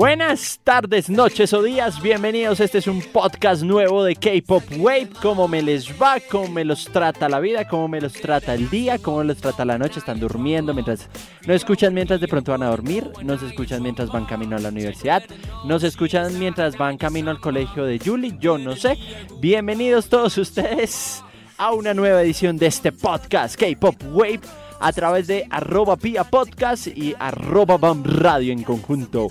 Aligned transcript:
Buenas 0.00 0.58
tardes, 0.64 1.10
noches 1.10 1.52
o 1.52 1.62
días, 1.62 2.00
bienvenidos. 2.00 2.60
Este 2.60 2.78
es 2.78 2.86
un 2.86 3.02
podcast 3.02 3.62
nuevo 3.62 4.02
de 4.02 4.16
K-Pop 4.16 4.64
Wave. 4.78 5.10
¿Cómo 5.20 5.46
me 5.46 5.60
les 5.60 5.92
va? 6.00 6.16
¿Cómo 6.20 6.48
me 6.48 6.64
los 6.64 6.86
trata 6.86 7.28
la 7.28 7.38
vida? 7.38 7.68
¿Cómo 7.68 7.86
me 7.86 8.00
los 8.00 8.14
trata 8.14 8.54
el 8.54 8.70
día? 8.70 8.96
¿Cómo 8.96 9.22
los 9.22 9.36
trata 9.36 9.66
la 9.66 9.76
noche? 9.76 9.98
¿Están 9.98 10.18
durmiendo 10.18 10.72
mientras... 10.72 11.06
No 11.46 11.52
escuchan 11.52 11.92
mientras 11.92 12.18
de 12.18 12.28
pronto 12.28 12.52
van 12.52 12.62
a 12.62 12.70
dormir? 12.70 13.10
¿No 13.22 13.36
se 13.36 13.48
escuchan 13.48 13.82
mientras 13.82 14.10
van 14.10 14.24
camino 14.24 14.56
a 14.56 14.60
la 14.60 14.70
universidad? 14.70 15.22
¿No 15.66 15.78
se 15.78 15.88
escuchan 15.88 16.38
mientras 16.38 16.78
van 16.78 16.96
camino 16.96 17.30
al 17.30 17.38
colegio 17.38 17.84
de 17.84 17.98
Julie? 17.98 18.38
Yo 18.40 18.56
no 18.56 18.76
sé. 18.76 18.96
Bienvenidos 19.38 20.08
todos 20.08 20.38
ustedes 20.38 21.22
a 21.58 21.72
una 21.72 21.92
nueva 21.92 22.22
edición 22.22 22.56
de 22.56 22.68
este 22.68 22.90
podcast 22.90 23.54
K-Pop 23.60 23.96
Wave 24.12 24.40
a 24.80 24.92
través 24.94 25.26
de 25.26 25.46
arroba 25.50 25.98
Pia 25.98 26.24
Podcast 26.24 26.86
y 26.86 27.14
arroba 27.18 27.76
Bam 27.76 28.02
Radio 28.02 28.50
en 28.50 28.62
conjunto. 28.62 29.28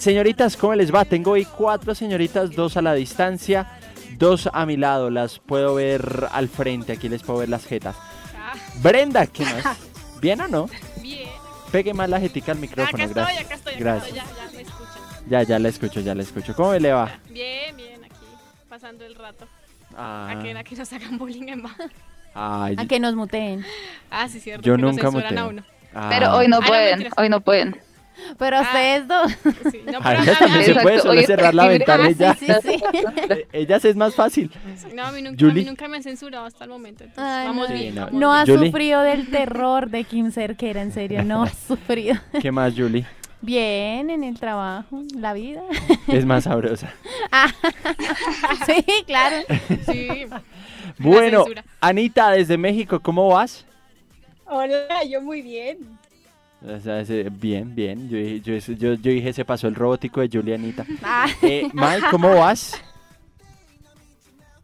Señoritas, 0.00 0.56
¿cómo 0.56 0.74
les 0.74 0.94
va? 0.94 1.04
Tengo 1.04 1.32
hoy 1.32 1.44
cuatro 1.44 1.94
señoritas, 1.94 2.52
dos 2.52 2.78
a 2.78 2.80
la 2.80 2.94
distancia, 2.94 3.70
dos 4.16 4.48
a 4.50 4.64
mi 4.64 4.78
lado. 4.78 5.10
Las 5.10 5.38
puedo 5.40 5.74
ver 5.74 6.26
al 6.32 6.48
frente, 6.48 6.92
aquí 6.94 7.10
les 7.10 7.22
puedo 7.22 7.40
ver 7.40 7.50
las 7.50 7.66
jetas. 7.66 7.96
Brenda, 8.82 9.26
¿qué 9.26 9.44
más? 9.44 9.76
¿Bien 10.22 10.40
o 10.40 10.48
no? 10.48 10.70
Bien. 11.02 11.28
Pegue 11.70 11.92
más 11.92 12.08
la 12.08 12.18
jetica 12.18 12.52
al 12.52 12.58
micrófono, 12.58 12.96
acá 12.96 13.04
estoy, 13.04 13.22
gracias. 13.22 13.44
acá 13.44 13.54
estoy, 13.56 13.74
acá 13.74 13.80
Gracias. 13.84 14.16
estoy. 14.16 14.24
Ya, 14.24 14.46
ya 14.46 14.56
me 14.56 14.62
escuchan. 14.62 15.02
Ya, 15.28 15.42
ya 15.42 15.58
la 15.58 15.68
escucho, 15.68 16.00
ya 16.00 16.14
la 16.14 16.22
escucho. 16.22 16.54
¿Cómo 16.54 16.72
le 16.72 16.92
va? 16.94 17.18
Bien, 17.28 17.76
bien, 17.76 18.02
aquí, 18.02 18.24
pasando 18.70 19.04
el 19.04 19.14
rato. 19.14 19.46
Ah, 19.94 20.30
A 20.30 20.42
que, 20.42 20.56
a 20.56 20.64
que 20.64 20.76
nos 20.76 20.92
hagan 20.94 21.18
bullying 21.18 21.48
en 21.48 21.62
ay, 22.34 22.74
A 22.78 22.86
que 22.86 22.98
nos 22.98 23.14
muteen. 23.14 23.66
Ah, 24.10 24.30
sí, 24.30 24.40
cierto. 24.40 24.64
Yo 24.64 24.76
que 24.76 24.82
nos 24.82 24.96
nunca 24.96 25.08
a 25.08 25.46
uno. 25.46 25.62
ah. 25.94 26.06
Pero 26.08 26.34
hoy 26.36 26.48
no 26.48 26.56
Ay, 26.56 26.62
no, 26.62 26.66
pueden, 26.66 27.08
hoy 27.18 27.28
no 27.28 27.40
pueden. 27.42 27.89
Pero 28.38 28.58
Ah. 28.58 28.62
ustedes 28.62 29.08
dos. 29.08 29.32
Sí, 29.72 29.80
no, 29.90 29.98
A 29.98 30.02
pero 30.02 30.22
ella 30.22 30.32
a- 30.32 30.38
también 30.38 30.64
se 30.64 30.74
puede 30.80 30.98
solo 31.00 31.22
cerrar 31.22 31.54
la 31.54 31.66
ventana 31.68 32.10
y 32.10 32.14
ya. 32.14 32.34
sí, 32.34 32.46
sí, 32.46 32.52
sí. 32.62 32.82
Eh, 33.30 33.46
Ellas 33.52 33.84
es 33.84 33.96
más 33.96 34.14
fácil. 34.14 34.50
no, 34.94 35.04
a 35.04 35.12
mí, 35.12 35.22
nunca, 35.22 35.36
a 35.44 35.48
Julie. 35.48 35.62
mí 35.62 35.68
nunca 35.68 35.88
me 35.88 35.96
han 35.96 36.02
censurado 36.02 36.44
hasta 36.44 36.64
el 36.64 36.70
momento. 36.70 37.04
Entonces, 37.04 37.24
Ay, 37.32 37.46
vamos 37.46 37.68
no. 37.68 37.74
bien. 37.74 37.94
Sí, 37.94 38.00
no. 38.12 38.34
ha 38.34 38.44
Julie. 38.44 38.66
sufrido 38.66 39.02
del 39.02 39.30
terror 39.30 39.88
de 39.90 40.04
Kim 40.04 40.30
Cerquera, 40.32 40.82
en 40.82 40.92
serio, 40.92 41.22
no 41.24 41.44
ha 41.44 41.48
sufrido. 41.68 42.16
¿Qué 42.40 42.52
más, 42.52 42.74
Julie? 42.76 43.06
Bien, 43.42 44.10
en 44.10 44.22
el 44.22 44.38
trabajo, 44.38 45.00
la 45.16 45.32
vida. 45.32 45.62
Es 46.08 46.26
más 46.26 46.44
sabrosa. 46.44 46.92
Sí, 48.66 48.84
claro. 49.06 49.36
Sí. 49.90 50.26
Bueno. 50.98 51.44
Anita, 51.80 52.30
desde 52.32 52.58
México, 52.58 53.00
¿cómo 53.00 53.28
vas? 53.28 53.64
Hola, 54.46 55.04
yo 55.08 55.22
muy 55.22 55.42
bien. 55.42 55.78
O 56.66 56.78
sea, 56.80 57.00
ese- 57.00 57.28
bien, 57.30 57.74
bien. 57.74 58.08
Yo, 58.10 58.16
dije- 58.18 58.40
yo, 58.40 58.74
yo, 58.74 58.94
yo 58.94 59.10
dije, 59.12 59.32
se 59.32 59.44
pasó 59.44 59.66
el 59.68 59.74
robótico 59.74 60.20
de 60.20 60.28
Julianita. 60.30 60.84
Ah, 61.02 61.26
Eh, 61.42 61.68
Mike, 61.72 62.06
¿cómo 62.10 62.34
vas? 62.34 62.80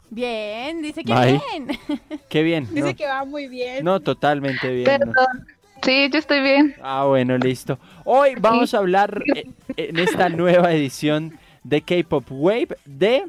bien, 0.09 0.81
dice 0.81 1.03
que 1.03 1.13
Bye. 1.13 1.41
bien. 1.51 1.79
Qué 2.29 2.43
bien. 2.43 2.67
Dice 2.69 2.81
No, 2.91 2.95
que 2.95 3.05
va 3.05 3.25
muy 3.25 3.47
bien. 3.47 3.83
no, 3.83 3.99
totalmente 3.99 4.71
bien. 4.71 4.85
Perdón. 4.85 5.13
no. 5.13 5.45
Sí, 5.83 6.09
yo 6.11 6.17
estoy 6.19 6.41
bien. 6.41 6.75
Ah, 6.81 7.05
bueno, 7.05 7.37
listo. 7.37 7.77
Hoy 8.03 8.31
vamos 8.39 8.73
a 8.73 8.79
hablar 8.79 9.21
eh, 9.35 9.45
en 9.75 9.99
esta 9.99 10.27
nueva 10.29 10.71
edición 10.73 11.37
de 11.63 11.81
K-Pop 11.81 12.25
Wave 12.29 12.69
de 12.85 13.25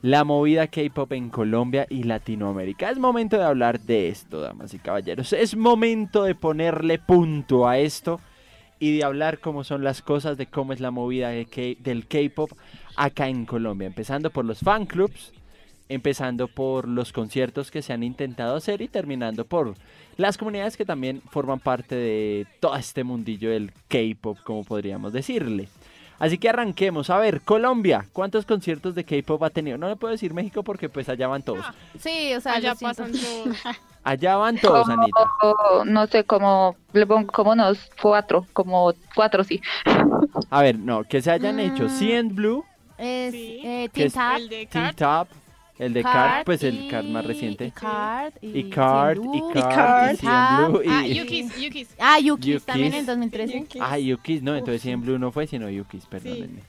la 0.00 0.24
movida 0.24 0.68
K-Pop 0.68 1.12
en 1.12 1.28
Colombia 1.28 1.86
y 1.88 2.04
Latinoamérica. 2.04 2.90
Es 2.90 2.98
momento 2.98 3.36
de 3.36 3.44
hablar 3.44 3.80
de 3.80 4.08
esto, 4.08 4.40
damas 4.40 4.72
y 4.74 4.78
caballeros. 4.78 5.32
Es 5.32 5.56
momento 5.56 6.24
de 6.24 6.34
ponerle 6.34 6.98
punto 6.98 7.66
a 7.66 7.78
esto 7.78 8.20
y 8.78 8.96
de 8.96 9.04
hablar 9.04 9.40
cómo 9.40 9.64
son 9.64 9.82
las 9.82 10.02
cosas, 10.02 10.36
de 10.36 10.46
cómo 10.46 10.72
es 10.72 10.80
la 10.80 10.92
movida 10.92 11.30
del 11.30 12.06
K-Pop 12.06 12.52
acá 12.96 13.28
en 13.28 13.44
Colombia. 13.44 13.86
Empezando 13.86 14.30
por 14.30 14.44
los 14.44 14.60
fan 14.60 14.86
clubs, 14.86 15.32
empezando 15.88 16.46
por 16.46 16.86
los 16.86 17.12
conciertos 17.12 17.70
que 17.70 17.82
se 17.82 17.92
han 17.92 18.04
intentado 18.04 18.54
hacer 18.54 18.82
y 18.82 18.88
terminando 18.88 19.46
por 19.46 19.74
las 20.16 20.38
comunidades 20.38 20.76
que 20.76 20.84
también 20.84 21.22
forman 21.30 21.58
parte 21.58 21.96
de 21.96 22.46
todo 22.60 22.76
este 22.76 23.02
mundillo 23.02 23.50
del 23.50 23.72
K-pop, 23.88 24.38
como 24.44 24.62
podríamos 24.62 25.12
decirle. 25.12 25.68
Así 26.18 26.36
que 26.38 26.48
arranquemos. 26.48 27.10
A 27.10 27.18
ver, 27.18 27.40
Colombia, 27.42 28.06
¿cuántos 28.12 28.44
conciertos 28.44 28.94
de 28.94 29.04
K-pop 29.04 29.42
ha 29.44 29.50
tenido? 29.50 29.78
No 29.78 29.88
le 29.88 29.96
puedo 29.96 30.10
decir 30.12 30.34
México 30.34 30.62
porque 30.62 30.88
pues 30.88 31.08
allá 31.08 31.28
van 31.28 31.42
todos. 31.42 31.64
Sí, 32.00 32.34
o 32.34 32.40
sea, 32.40 32.54
Allá 32.54 32.74
pasan 32.74 33.12
todos. 33.12 33.56
Allá 34.04 34.36
van 34.36 34.56
todos, 34.58 34.86
Como, 34.88 35.02
Anita. 35.02 35.84
no 35.84 36.06
sé, 36.06 36.24
como, 36.24 36.76
le 36.94 37.06
pongo 37.06 37.26
como 37.30 37.52
unos 37.52 37.90
cuatro, 38.00 38.46
como 38.54 38.94
cuatro, 39.14 39.44
sí. 39.44 39.60
A 40.50 40.62
ver, 40.62 40.78
no, 40.78 41.04
que 41.04 41.20
se 41.20 41.30
hayan 41.30 41.60
hecho 41.60 41.84
Mm. 41.84 41.88
CN 41.98 42.28
Blue, 42.34 42.64
Es 42.96 43.32
Sí. 43.32 43.60
eh, 43.62 43.88
Teen 43.92 44.10
Tap, 44.10 44.38
Teen 44.70 44.94
Card. 44.96 45.28
El 45.78 45.92
de 45.92 46.02
Card, 46.02 46.14
Card 46.14 46.44
pues 46.44 46.62
el 46.64 46.84
y- 46.84 46.88
Card 46.88 47.04
más 47.06 47.24
reciente. 47.24 47.66
Y 47.66 47.70
Card. 47.70 48.32
Y, 48.42 48.58
Y 48.58 48.70
Card, 48.70 49.18
Cien 49.18 49.34
y 49.34 49.40
Blue. 49.40 49.52
Card, 49.52 50.14
y 50.14 50.16
Card. 50.18 50.70
Blue, 50.70 50.82
Ah, 50.88 51.06
y... 51.06 51.14
Yukis, 51.14 51.56
Yukis. 51.60 51.88
Ah, 52.00 52.18
Yukis, 52.18 52.46
Yukis. 52.46 52.64
también 52.66 52.94
en 52.94 53.06
2013. 53.06 53.60
Yukis. 53.60 53.82
Ah, 53.82 53.98
Yukis, 53.98 54.42
no, 54.42 54.56
entonces 54.56 54.82
CN 54.82 55.02
Blue 55.02 55.18
no 55.18 55.30
fue, 55.30 55.46
sino 55.46 55.68
Yukis, 55.70 56.06
perdónenme. 56.06 56.62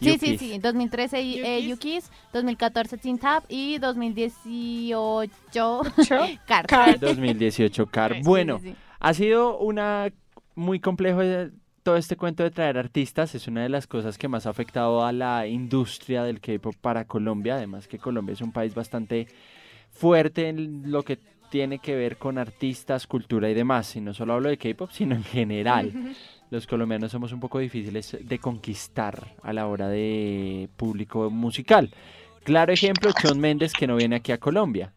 Sí, 0.00 0.18
sí, 0.18 0.36
sí, 0.38 0.52
en 0.54 0.60
2013 0.60 1.18
eh, 1.20 1.62
Yukis. 1.62 1.68
Yukis, 1.68 2.10
2014 2.32 2.98
Teen 2.98 3.18
Tap 3.18 3.44
y 3.48 3.78
2018 3.78 5.30
Card. 6.46 6.66
Card. 6.66 6.98
2018 7.00 7.86
Car. 7.86 8.12
Sí, 8.12 8.18
sí, 8.18 8.22
Bueno, 8.24 8.58
Sí, 8.58 8.70
sí. 8.70 8.76
ha 9.00 9.14
sido 9.14 9.58
una 9.58 10.12
muy 10.54 10.80
complejo 10.80 11.22
eh, 11.22 11.50
todo 11.84 11.96
este 11.96 12.16
cuento 12.16 12.42
de 12.42 12.50
traer 12.50 12.78
artistas. 12.78 13.34
Es 13.36 13.46
una 13.46 13.62
de 13.62 13.68
las 13.68 13.86
cosas 13.86 14.18
que 14.18 14.26
más 14.26 14.46
ha 14.46 14.50
afectado 14.50 15.04
a 15.04 15.12
la 15.12 15.46
industria 15.46 16.24
del 16.24 16.40
K-pop 16.40 16.74
para 16.80 17.04
Colombia. 17.04 17.56
Además 17.56 17.86
que 17.86 17.98
Colombia 17.98 18.32
es 18.32 18.40
un 18.40 18.50
país 18.50 18.74
bastante 18.74 19.28
fuerte 19.92 20.48
en 20.48 20.90
lo 20.90 21.02
que 21.02 21.18
tiene 21.50 21.78
que 21.78 21.94
ver 21.94 22.16
con 22.16 22.38
artistas, 22.38 23.06
cultura 23.06 23.50
y 23.50 23.54
demás. 23.54 23.94
Y 23.94 24.00
no 24.00 24.14
solo 24.14 24.32
hablo 24.32 24.48
de 24.48 24.56
K-pop, 24.56 24.90
sino 24.90 25.14
en 25.14 25.22
general. 25.22 25.92
Los 26.50 26.66
colombianos 26.66 27.12
somos 27.12 27.32
un 27.32 27.40
poco 27.40 27.58
difíciles 27.58 28.16
de 28.18 28.38
conquistar 28.38 29.34
a 29.42 29.52
la 29.52 29.66
hora 29.66 29.88
de 29.88 30.70
público 30.76 31.28
musical. 31.28 31.92
Claro 32.44 32.72
ejemplo, 32.72 33.10
Shawn 33.10 33.38
Méndez 33.38 33.72
que 33.74 33.86
no 33.86 33.96
viene 33.96 34.16
aquí 34.16 34.32
a 34.32 34.38
Colombia. 34.38 34.93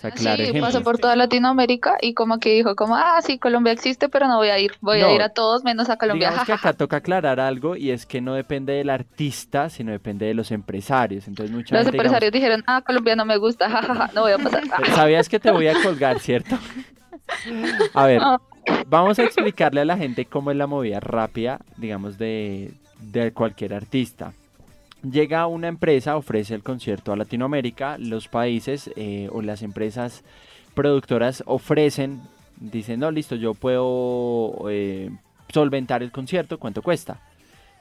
O 0.00 0.02
sea, 0.02 0.10
claro 0.12 0.42
sí, 0.46 0.58
pasó 0.62 0.82
por 0.82 0.96
toda 0.98 1.14
Latinoamérica 1.14 1.98
y 2.00 2.14
como 2.14 2.38
que 2.38 2.54
dijo 2.54 2.74
como, 2.74 2.96
ah, 2.96 3.20
sí, 3.22 3.38
Colombia 3.38 3.74
existe, 3.74 4.08
pero 4.08 4.28
no 4.28 4.38
voy 4.38 4.48
a 4.48 4.58
ir. 4.58 4.72
Voy 4.80 4.98
No. 5.00 5.08
a 5.08 5.12
ir 5.12 5.20
a 5.20 5.28
todos 5.28 5.62
menos 5.62 5.90
a 5.90 5.98
Colombia. 5.98 6.28
Digamos 6.30 6.46
que 6.46 6.52
acá 6.54 6.72
toca 6.76 6.96
aclarar 6.96 7.38
algo 7.38 7.76
y 7.76 7.90
es 7.90 8.06
que 8.06 8.22
no 8.22 8.32
depende 8.32 8.72
del 8.72 8.88
artista, 8.88 9.68
sino 9.68 9.92
depende 9.92 10.24
de 10.24 10.32
los 10.32 10.52
empresarios. 10.52 11.28
Entonces 11.28 11.54
mucha 11.54 11.74
Los 11.74 11.84
gente, 11.84 11.98
empresarios 11.98 12.32
dijeron, 12.32 12.64
ah, 12.66 12.80
Colombia 12.80 13.14
no 13.14 13.26
me 13.26 13.36
gusta, 13.36 13.68
jajaja, 13.70 14.10
no 14.14 14.22
voy 14.22 14.32
a 14.32 14.38
pasar. 14.38 14.64
eh, 14.64 14.90
sabías 14.94 15.28
que 15.28 15.38
te 15.38 15.50
voy 15.50 15.68
a 15.68 15.74
colgar, 15.82 16.18
¿cierto? 16.18 16.56
A 17.94 18.06
ver, 18.06 18.20
Ah. 18.22 18.40
vamos 18.86 19.18
a 19.18 19.22
explicarle 19.24 19.82
a 19.82 19.84
la 19.84 19.96
gente 19.96 20.24
cómo 20.24 20.50
es 20.50 20.56
la 20.56 20.66
movida 20.66 20.98
rápida, 21.00 21.60
digamos, 21.76 22.18
de, 22.18 22.72
de 23.00 23.32
cualquier 23.32 23.74
artista. 23.74 24.32
Llega 25.02 25.46
una 25.46 25.68
empresa, 25.68 26.16
ofrece 26.16 26.54
el 26.54 26.62
concierto 26.62 27.12
a 27.12 27.16
Latinoamérica, 27.16 27.96
los 27.96 28.28
países 28.28 28.90
eh, 28.96 29.28
o 29.32 29.40
las 29.40 29.62
empresas 29.62 30.24
productoras 30.74 31.42
ofrecen, 31.46 32.20
dicen, 32.58 33.00
no, 33.00 33.10
listo, 33.10 33.34
yo 33.34 33.54
puedo 33.54 34.68
eh, 34.68 35.10
solventar 35.48 36.02
el 36.02 36.12
concierto, 36.12 36.58
¿cuánto 36.58 36.82
cuesta? 36.82 37.20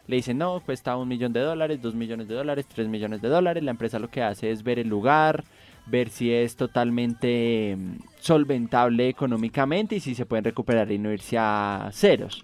Le 0.07 0.16
dicen, 0.16 0.38
no, 0.38 0.62
cuesta 0.62 0.96
un 0.96 1.07
millón 1.07 1.34
de 1.34 1.41
dólares, 1.41 1.81
dos 1.81 1.94
millones 1.94 2.28
de 2.28 2.35
dólares, 2.35 2.66
tres 2.74 2.88
millones 2.88 3.22
de 3.22 3.28
dólares. 3.28 3.62
La 3.63 3.72
empresa 3.72 4.00
lo 4.00 4.09
que 4.09 4.24
hace 4.24 4.50
es 4.50 4.63
ver 4.63 4.80
el 4.80 4.88
lugar, 4.88 5.44
ver 5.86 6.10
si 6.10 6.33
es 6.33 6.56
totalmente 6.56 7.75
mm, 7.77 7.98
solventable 8.19 9.10
económicamente 9.10 9.98
y 9.98 10.00
si 10.00 10.16
se 10.16 10.25
pueden 10.25 10.45
recuperar 10.45 10.92
y 10.92 10.98
no 10.98 11.12
irse 11.12 11.38
a 11.38 11.89
ceros. 11.92 12.44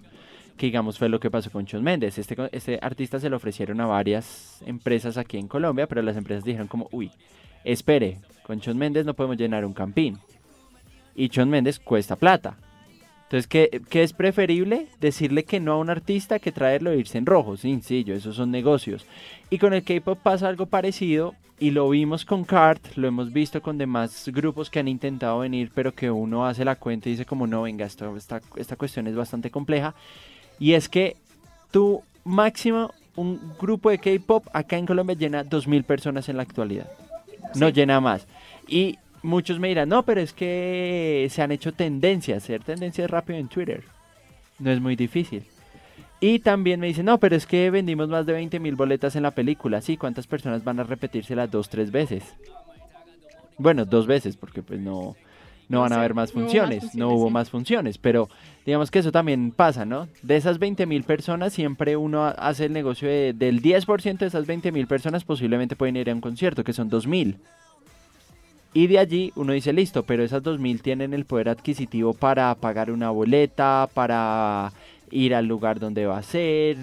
Que 0.56 0.66
digamos 0.66 0.98
fue 0.98 1.08
lo 1.08 1.20
que 1.20 1.30
pasó 1.30 1.50
con 1.50 1.64
Shawn 1.64 1.84
Mendes. 1.84 2.18
Este, 2.18 2.36
este 2.52 2.78
artista 2.80 3.20
se 3.20 3.28
lo 3.28 3.36
ofrecieron 3.36 3.80
a 3.80 3.86
varias 3.86 4.62
empresas 4.66 5.16
aquí 5.18 5.38
en 5.38 5.48
Colombia, 5.48 5.86
pero 5.86 6.02
las 6.02 6.16
empresas 6.16 6.44
dijeron 6.44 6.66
como, 6.66 6.88
uy, 6.92 7.10
espere, 7.64 8.18
con 8.42 8.58
Shawn 8.58 8.78
Mendes 8.78 9.04
no 9.04 9.14
podemos 9.14 9.36
llenar 9.36 9.64
un 9.64 9.74
campín. 9.74 10.18
Y 11.14 11.28
Shawn 11.28 11.50
Mendes 11.50 11.78
cuesta 11.78 12.16
plata. 12.16 12.56
Entonces, 13.24 13.48
¿qué, 13.48 13.82
qué 13.90 14.02
es 14.04 14.12
preferible? 14.12 14.86
Decirle 15.00 15.44
que 15.44 15.58
no 15.58 15.72
a 15.72 15.78
un 15.78 15.90
artista 15.90 16.38
que 16.38 16.52
traerlo 16.52 16.92
e 16.92 16.98
irse 16.98 17.18
en 17.18 17.26
rojo. 17.26 17.56
Sencillo, 17.56 18.14
esos 18.14 18.36
son 18.36 18.52
negocios. 18.52 19.04
Y 19.50 19.58
con 19.58 19.74
el 19.74 19.82
K-pop 19.82 20.18
pasa 20.22 20.48
algo 20.48 20.66
parecido. 20.66 21.34
Y 21.58 21.70
lo 21.70 21.88
vimos 21.88 22.26
con 22.26 22.44
Cart, 22.44 22.96
lo 22.96 23.08
hemos 23.08 23.32
visto 23.32 23.62
con 23.62 23.78
demás 23.78 24.28
grupos 24.28 24.68
que 24.68 24.78
han 24.78 24.88
intentado 24.88 25.38
venir, 25.38 25.70
pero 25.74 25.94
que 25.94 26.10
uno 26.10 26.46
hace 26.46 26.66
la 26.66 26.76
cuenta 26.76 27.08
y 27.08 27.12
dice 27.12 27.24
como 27.24 27.46
no, 27.46 27.62
venga, 27.62 27.86
esto, 27.86 28.14
esta, 28.14 28.42
esta 28.56 28.76
cuestión 28.76 29.06
es 29.06 29.16
bastante 29.16 29.50
compleja. 29.50 29.94
Y 30.58 30.74
es 30.74 30.88
que 30.88 31.16
tú 31.70 32.02
máximo 32.24 32.92
un 33.16 33.54
grupo 33.58 33.90
de 33.90 33.98
K-pop 33.98 34.46
acá 34.52 34.76
en 34.76 34.86
Colombia 34.86 35.16
llena 35.16 35.44
2.000 35.44 35.84
personas 35.84 36.28
en 36.28 36.36
la 36.36 36.42
actualidad. 36.42 36.90
No 37.54 37.68
llena 37.68 38.00
más. 38.00 38.26
Y 38.68 38.98
muchos 39.22 39.58
me 39.58 39.68
dirán, 39.68 39.88
no, 39.88 40.04
pero 40.04 40.20
es 40.20 40.32
que 40.32 41.26
se 41.30 41.42
han 41.42 41.52
hecho 41.52 41.72
tendencias, 41.72 42.44
hacer 42.44 42.62
tendencias 42.62 43.10
rápido 43.10 43.38
en 43.38 43.48
Twitter. 43.48 43.84
No 44.58 44.70
es 44.70 44.80
muy 44.80 44.96
difícil. 44.96 45.44
Y 46.20 46.38
también 46.38 46.80
me 46.80 46.86
dicen, 46.86 47.06
no, 47.06 47.18
pero 47.18 47.36
es 47.36 47.46
que 47.46 47.70
vendimos 47.70 48.08
más 48.08 48.24
de 48.24 48.38
20.000 48.38 48.76
boletas 48.76 49.16
en 49.16 49.22
la 49.22 49.32
película. 49.32 49.80
Sí, 49.82 49.96
¿cuántas 49.96 50.26
personas 50.26 50.64
van 50.64 50.80
a 50.80 50.84
repetírselas 50.84 51.50
dos, 51.50 51.68
tres 51.68 51.90
veces? 51.90 52.24
Bueno, 53.58 53.84
dos 53.84 54.06
veces, 54.06 54.36
porque 54.36 54.62
pues 54.62 54.80
no, 54.80 55.16
no 55.68 55.78
No 55.78 55.82
van 55.82 55.92
a 55.92 55.96
haber 55.96 56.14
más 56.14 56.34
no 56.34 56.40
hubo 56.42 56.46
más 56.46 56.52
funciones, 56.52 56.94
no 56.94 57.08
hubo 57.10 57.26
sí. 57.28 57.32
más 57.32 57.50
funciones, 57.50 57.98
pero 57.98 58.28
digamos 58.64 58.90
que 58.90 59.00
eso 59.00 59.10
también 59.12 59.50
pasa, 59.50 59.84
¿no? 59.84 60.08
De 60.22 60.36
esas 60.36 60.58
20.000 60.58 61.02
personas, 61.04 61.52
siempre 61.52 61.96
uno 61.96 62.24
ha- 62.24 62.30
hace 62.30 62.66
el 62.66 62.72
negocio 62.72 63.08
de, 63.08 63.32
del 63.32 63.60
10% 63.60 64.18
de 64.24 64.28
esas 64.28 64.46
20.000 64.46 64.86
personas 64.86 65.24
posiblemente 65.24 65.74
pueden 65.76 65.96
ir 65.96 66.08
a 66.10 66.14
un 66.14 66.20
concierto, 66.20 66.62
que 66.64 66.72
son 66.72 66.88
2.000. 66.88 67.36
Y 68.74 68.88
de 68.88 68.98
allí 68.98 69.32
uno 69.36 69.52
dice, 69.54 69.72
listo, 69.72 70.02
pero 70.02 70.22
esas 70.22 70.42
2.000 70.42 70.82
tienen 70.82 71.14
el 71.14 71.24
poder 71.24 71.48
adquisitivo 71.48 72.12
para 72.12 72.54
pagar 72.56 72.90
una 72.90 73.10
boleta, 73.10 73.88
para 73.94 74.70
ir 75.10 75.34
al 75.34 75.46
lugar 75.46 75.80
donde 75.80 76.04
va 76.04 76.18
a 76.18 76.22
ser, 76.22 76.76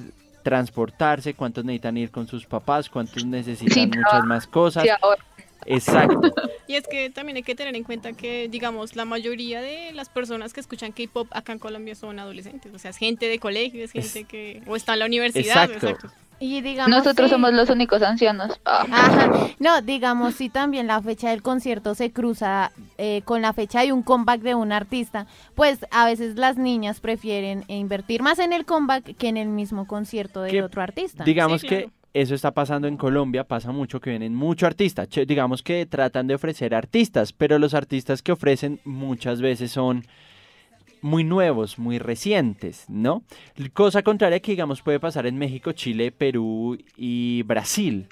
transportarse, 0.43 1.35
cuántos 1.35 1.63
necesitan 1.65 1.97
ir 1.97 2.09
con 2.09 2.27
sus 2.27 2.45
papás, 2.45 2.89
cuántos 2.89 3.23
necesitan 3.25 3.91
Sí, 3.91 3.97
muchas 3.97 4.25
más 4.25 4.47
cosas. 4.47 4.83
Sí, 4.83 4.89
ahora. 5.01 5.23
Exacto. 5.65 6.21
Y 6.65 6.75
es 6.75 6.87
que 6.87 7.09
también 7.09 7.35
hay 7.35 7.43
que 7.43 7.55
tener 7.55 7.75
en 7.75 7.83
cuenta 7.83 8.13
que, 8.13 8.47
digamos, 8.49 8.95
la 8.95 9.03
mayoría 9.05 9.61
de 9.61 9.91
las 9.91 10.07
personas 10.09 10.53
que 10.53 10.61
escuchan 10.61 10.93
K-pop 10.93 11.27
acá 11.31 11.51
en 11.51 11.59
Colombia 11.59 11.93
son 11.93 12.19
adolescentes. 12.19 12.73
O 12.73 12.79
sea, 12.79 12.91
es 12.91 12.97
gente 12.97 13.27
de 13.27 13.37
colegio, 13.37 13.83
es 13.83 13.91
Es- 13.93 14.13
gente 14.13 14.23
que. 14.27 14.63
O 14.65 14.75
está 14.77 14.93
en 14.93 14.99
la 14.99 15.05
universidad. 15.05 15.69
Exacto. 15.69 16.07
Y 16.39 16.61
digamos, 16.61 16.89
Nosotros 16.89 17.29
sí. 17.29 17.33
somos 17.35 17.53
los 17.53 17.69
únicos 17.69 18.01
ancianos. 18.01 18.59
Ajá. 18.65 19.49
No, 19.59 19.81
digamos, 19.81 20.35
si 20.35 20.49
también 20.49 20.87
la 20.87 21.01
fecha 21.01 21.29
del 21.29 21.41
concierto 21.41 21.95
se 21.95 22.11
cruza 22.11 22.71
eh, 22.97 23.21
con 23.25 23.41
la 23.41 23.51
fecha 23.53 23.81
de 23.81 23.91
un 23.93 24.01
comeback 24.01 24.41
de 24.41 24.55
un 24.55 24.71
artista, 24.71 25.27
pues 25.55 25.85
a 25.91 26.05
veces 26.05 26.37
las 26.37 26.57
niñas 26.57 27.01
prefieren 27.01 27.65
invertir 27.67 28.21
más 28.21 28.39
en 28.39 28.51
el 28.53 28.65
comeback 28.65 29.15
que 29.17 29.27
en 29.27 29.37
el 29.37 29.49
mismo 29.49 29.85
concierto 29.85 30.41
del 30.41 30.51
Que 30.51 30.63
otro 30.63 30.81
artista. 30.81 31.23
Digamos 31.25 31.61
Sí, 31.61 31.67
que. 31.67 31.89
Eso 32.13 32.35
está 32.35 32.51
pasando 32.51 32.87
en 32.87 32.97
Colombia, 32.97 33.43
pasa 33.43 33.71
mucho 33.71 33.99
que 33.99 34.11
vienen 34.11 34.35
mucho 34.35 34.67
artistas. 34.67 35.09
Digamos 35.27 35.63
que 35.63 35.85
tratan 35.85 36.27
de 36.27 36.35
ofrecer 36.35 36.75
artistas, 36.75 37.33
pero 37.33 37.57
los 37.59 37.73
artistas 37.73 38.21
que 38.21 38.31
ofrecen 38.31 38.79
muchas 38.85 39.41
veces 39.41 39.71
son 39.71 40.05
muy 41.01 41.23
nuevos, 41.23 41.79
muy 41.79 41.99
recientes, 41.99 42.85
¿no? 42.87 43.23
Cosa 43.73 44.03
contraria 44.03 44.39
que 44.39 44.51
digamos 44.53 44.81
puede 44.81 44.99
pasar 44.99 45.25
en 45.25 45.37
México, 45.37 45.71
Chile, 45.73 46.11
Perú 46.11 46.77
y 46.95 47.43
Brasil. 47.43 48.07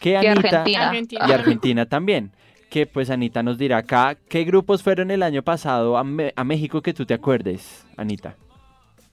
Que 0.00 0.10
Y 0.12 0.16
Anita 0.16 0.48
Argentina. 0.62 0.88
Argentina. 0.88 1.24
y 1.28 1.32
Argentina 1.32 1.86
también. 1.86 2.32
Que 2.70 2.86
pues 2.86 3.10
Anita 3.10 3.42
nos 3.42 3.58
dirá 3.58 3.76
acá 3.76 4.16
qué 4.28 4.44
grupos 4.44 4.82
fueron 4.82 5.10
el 5.10 5.22
año 5.22 5.42
pasado 5.42 5.96
a, 5.98 6.04
Me- 6.04 6.32
a 6.34 6.42
México 6.42 6.80
que 6.80 6.94
tú 6.94 7.04
te 7.06 7.14
acuerdes, 7.14 7.86
Anita. 7.96 8.34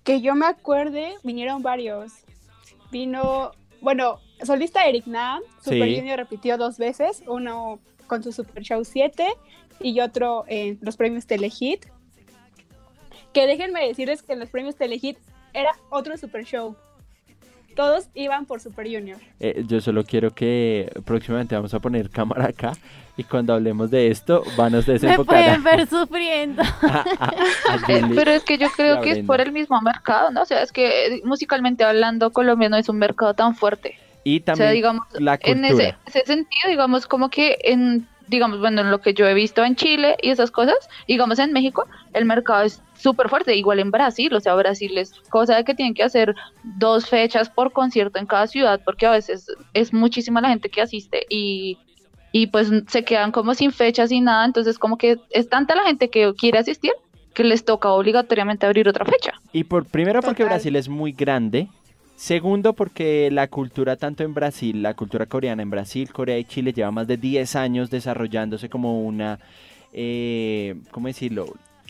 Que 0.03 0.21
yo 0.21 0.33
me 0.33 0.45
acuerde, 0.47 1.13
vinieron 1.24 1.62
varios. 1.62 2.13
Vino, 2.89 3.51
bueno, 3.81 4.19
solista 4.44 4.86
Eric 4.86 5.06
Nam, 5.07 5.41
Super 5.63 5.88
Sí. 5.88 5.95
Junior 5.97 6.18
repitió 6.18 6.57
dos 6.57 6.77
veces, 6.77 7.24
uno 7.27 7.80
con 8.07 8.24
su 8.24 8.31
Super 8.31 8.63
Show 8.63 8.83
7 8.86 9.25
y 9.81 10.00
otro 10.00 10.45
en 10.47 10.77
los 10.81 10.97
premios 10.97 11.25
Telehit. 11.27 11.86
Que 13.33 13.45
déjenme 13.45 13.88
decirles 13.88 14.24
que 14.24 14.33
en 14.33 14.39
los 14.39 14.50
premios 14.50 14.75
Telehit 14.75 15.18
era 15.53 15.71
otro 15.89 16.18
Super 16.18 16.44
Show. 16.45 16.75
Todos 17.75 18.09
iban 18.15 18.45
por 18.45 18.59
Super 18.59 18.88
Junior. 18.88 19.18
Eh, 19.39 19.63
yo 19.68 19.80
solo 19.80 20.03
quiero 20.03 20.31
que 20.31 20.92
próximamente 21.06 21.56
vamos 21.56 21.74
a 21.74 21.80
poner 21.80 22.09
cámara 22.09 22.47
acá 22.47 22.74
y 23.15 23.24
cuando 23.24 23.53
hablemos 23.53 23.89
de 23.92 24.09
esto 24.09 24.44
van 24.57 24.74
a 24.75 24.77
Me 24.88 24.94
desenfocar 24.94 25.25
pueden 25.25 25.50
a, 25.51 25.57
ver 25.77 25.88
sufriendo. 25.88 26.62
a- 26.63 27.06
a- 27.19 27.30
a 27.30 27.75
Eh, 27.88 28.01
Julie. 28.01 28.15
Pero 28.15 28.31
es 28.31 28.44
que 28.44 28.57
yo 28.57 28.68
creo 28.75 29.00
que 29.01 29.12
es 29.12 29.25
por 29.25 29.39
el 29.39 29.51
mismo 29.51 29.80
mercado, 29.81 30.31
¿no? 30.31 30.42
O 30.42 30.45
sea, 30.45 30.62
es 30.63 30.71
que 30.71 31.06
eh, 31.18 31.21
musicalmente 31.24 31.83
hablando, 31.83 32.31
Colombia 32.31 32.68
no 32.69 32.77
es 32.77 32.89
un 32.89 32.97
mercado 32.97 33.33
tan 33.35 33.56
fuerte. 33.56 33.97
Y 34.30 34.40
o 34.40 34.44
también 34.44 34.68
sea, 34.68 34.72
digamos, 34.72 35.06
la 35.14 35.40
en 35.42 35.62
cultura. 35.62 35.98
ese, 36.06 36.20
ese 36.20 36.26
sentido, 36.26 36.70
digamos, 36.70 37.08
como 37.08 37.30
que 37.30 37.58
en, 37.64 38.08
digamos, 38.28 38.60
bueno, 38.60 38.81
en 38.81 38.92
lo 38.92 39.02
que 39.02 39.14
yo 39.14 39.28
he 39.28 39.34
visto 39.34 39.64
en 39.64 39.76
Chile 39.76 40.16
y 40.22 40.30
esas 40.30 40.52
cosas, 40.52 40.78
digamos, 41.08 41.40
en 41.40 41.52
México, 41.52 41.88
el 42.14 42.26
mercado 42.26 42.64
es 42.64 42.81
súper 42.96 43.30
fuerte, 43.30 43.56
igual 43.56 43.80
en 43.80 43.92
Brasil, 43.92 44.34
o 44.34 44.40
sea, 44.40 44.54
Brasil 44.56 44.98
es 44.98 45.14
cosa 45.30 45.56
de 45.56 45.64
que 45.64 45.74
tienen 45.74 45.94
que 45.94 46.04
hacer 46.04 46.36
dos 46.64 47.08
fechas 47.08 47.50
por 47.50 47.72
concierto 47.72 48.20
en 48.20 48.28
cada 48.28 48.48
ciudad, 48.48 48.81
porque 48.86 49.08
a 49.08 49.12
veces 49.12 49.48
es 49.74 49.94
muchísima 49.94 50.42
la 50.42 50.50
gente 50.50 50.70
que 50.70 50.81
asiste 50.81 51.26
y, 51.30 51.80
y 52.31 52.48
pues 52.48 52.70
se 52.88 53.04
quedan 53.04 53.31
como 53.31 53.56
sin 53.56 53.72
fechas 53.72 54.12
y 54.12 54.22
nada, 54.22 54.46
entonces 54.46 54.78
como 54.78 54.98
que 54.98 55.18
es 55.31 55.50
tanta 55.50 55.76
la 55.76 55.84
gente 55.84 56.10
que 56.10 56.34
quiere 56.36 56.60
asistir 56.60 56.92
que 57.34 57.44
les 57.44 57.64
toca 57.64 57.90
obligatoriamente 57.90 58.66
abrir 58.66 58.90
otra 58.90 59.06
fecha. 59.06 59.34
Y 59.54 59.64
por 59.64 59.86
primero 59.86 60.22
porque 60.22 60.44
Total. 60.44 60.58
Brasil 60.58 60.76
es 60.76 60.90
muy 60.90 61.14
grande. 61.14 61.68
Segundo 62.19 62.74
porque 62.74 63.30
la 63.31 63.48
cultura 63.48 63.95
tanto 63.95 64.25
en 64.25 64.33
Brasil, 64.33 64.81
la 64.83 64.94
cultura 64.94 65.25
coreana 65.25 65.63
en 65.63 65.69
Brasil, 65.69 66.12
Corea 66.12 66.38
y 66.38 66.44
Chile 66.44 66.74
lleva 66.74 66.92
más 66.92 67.07
de 67.07 67.16
10 67.16 67.56
años 67.56 67.89
desarrollándose 67.89 68.68
como 68.68 69.06
una, 69.06 69.39
eh, 69.94 70.75
¿cómo 70.92 71.07
decirlo? 71.07 71.45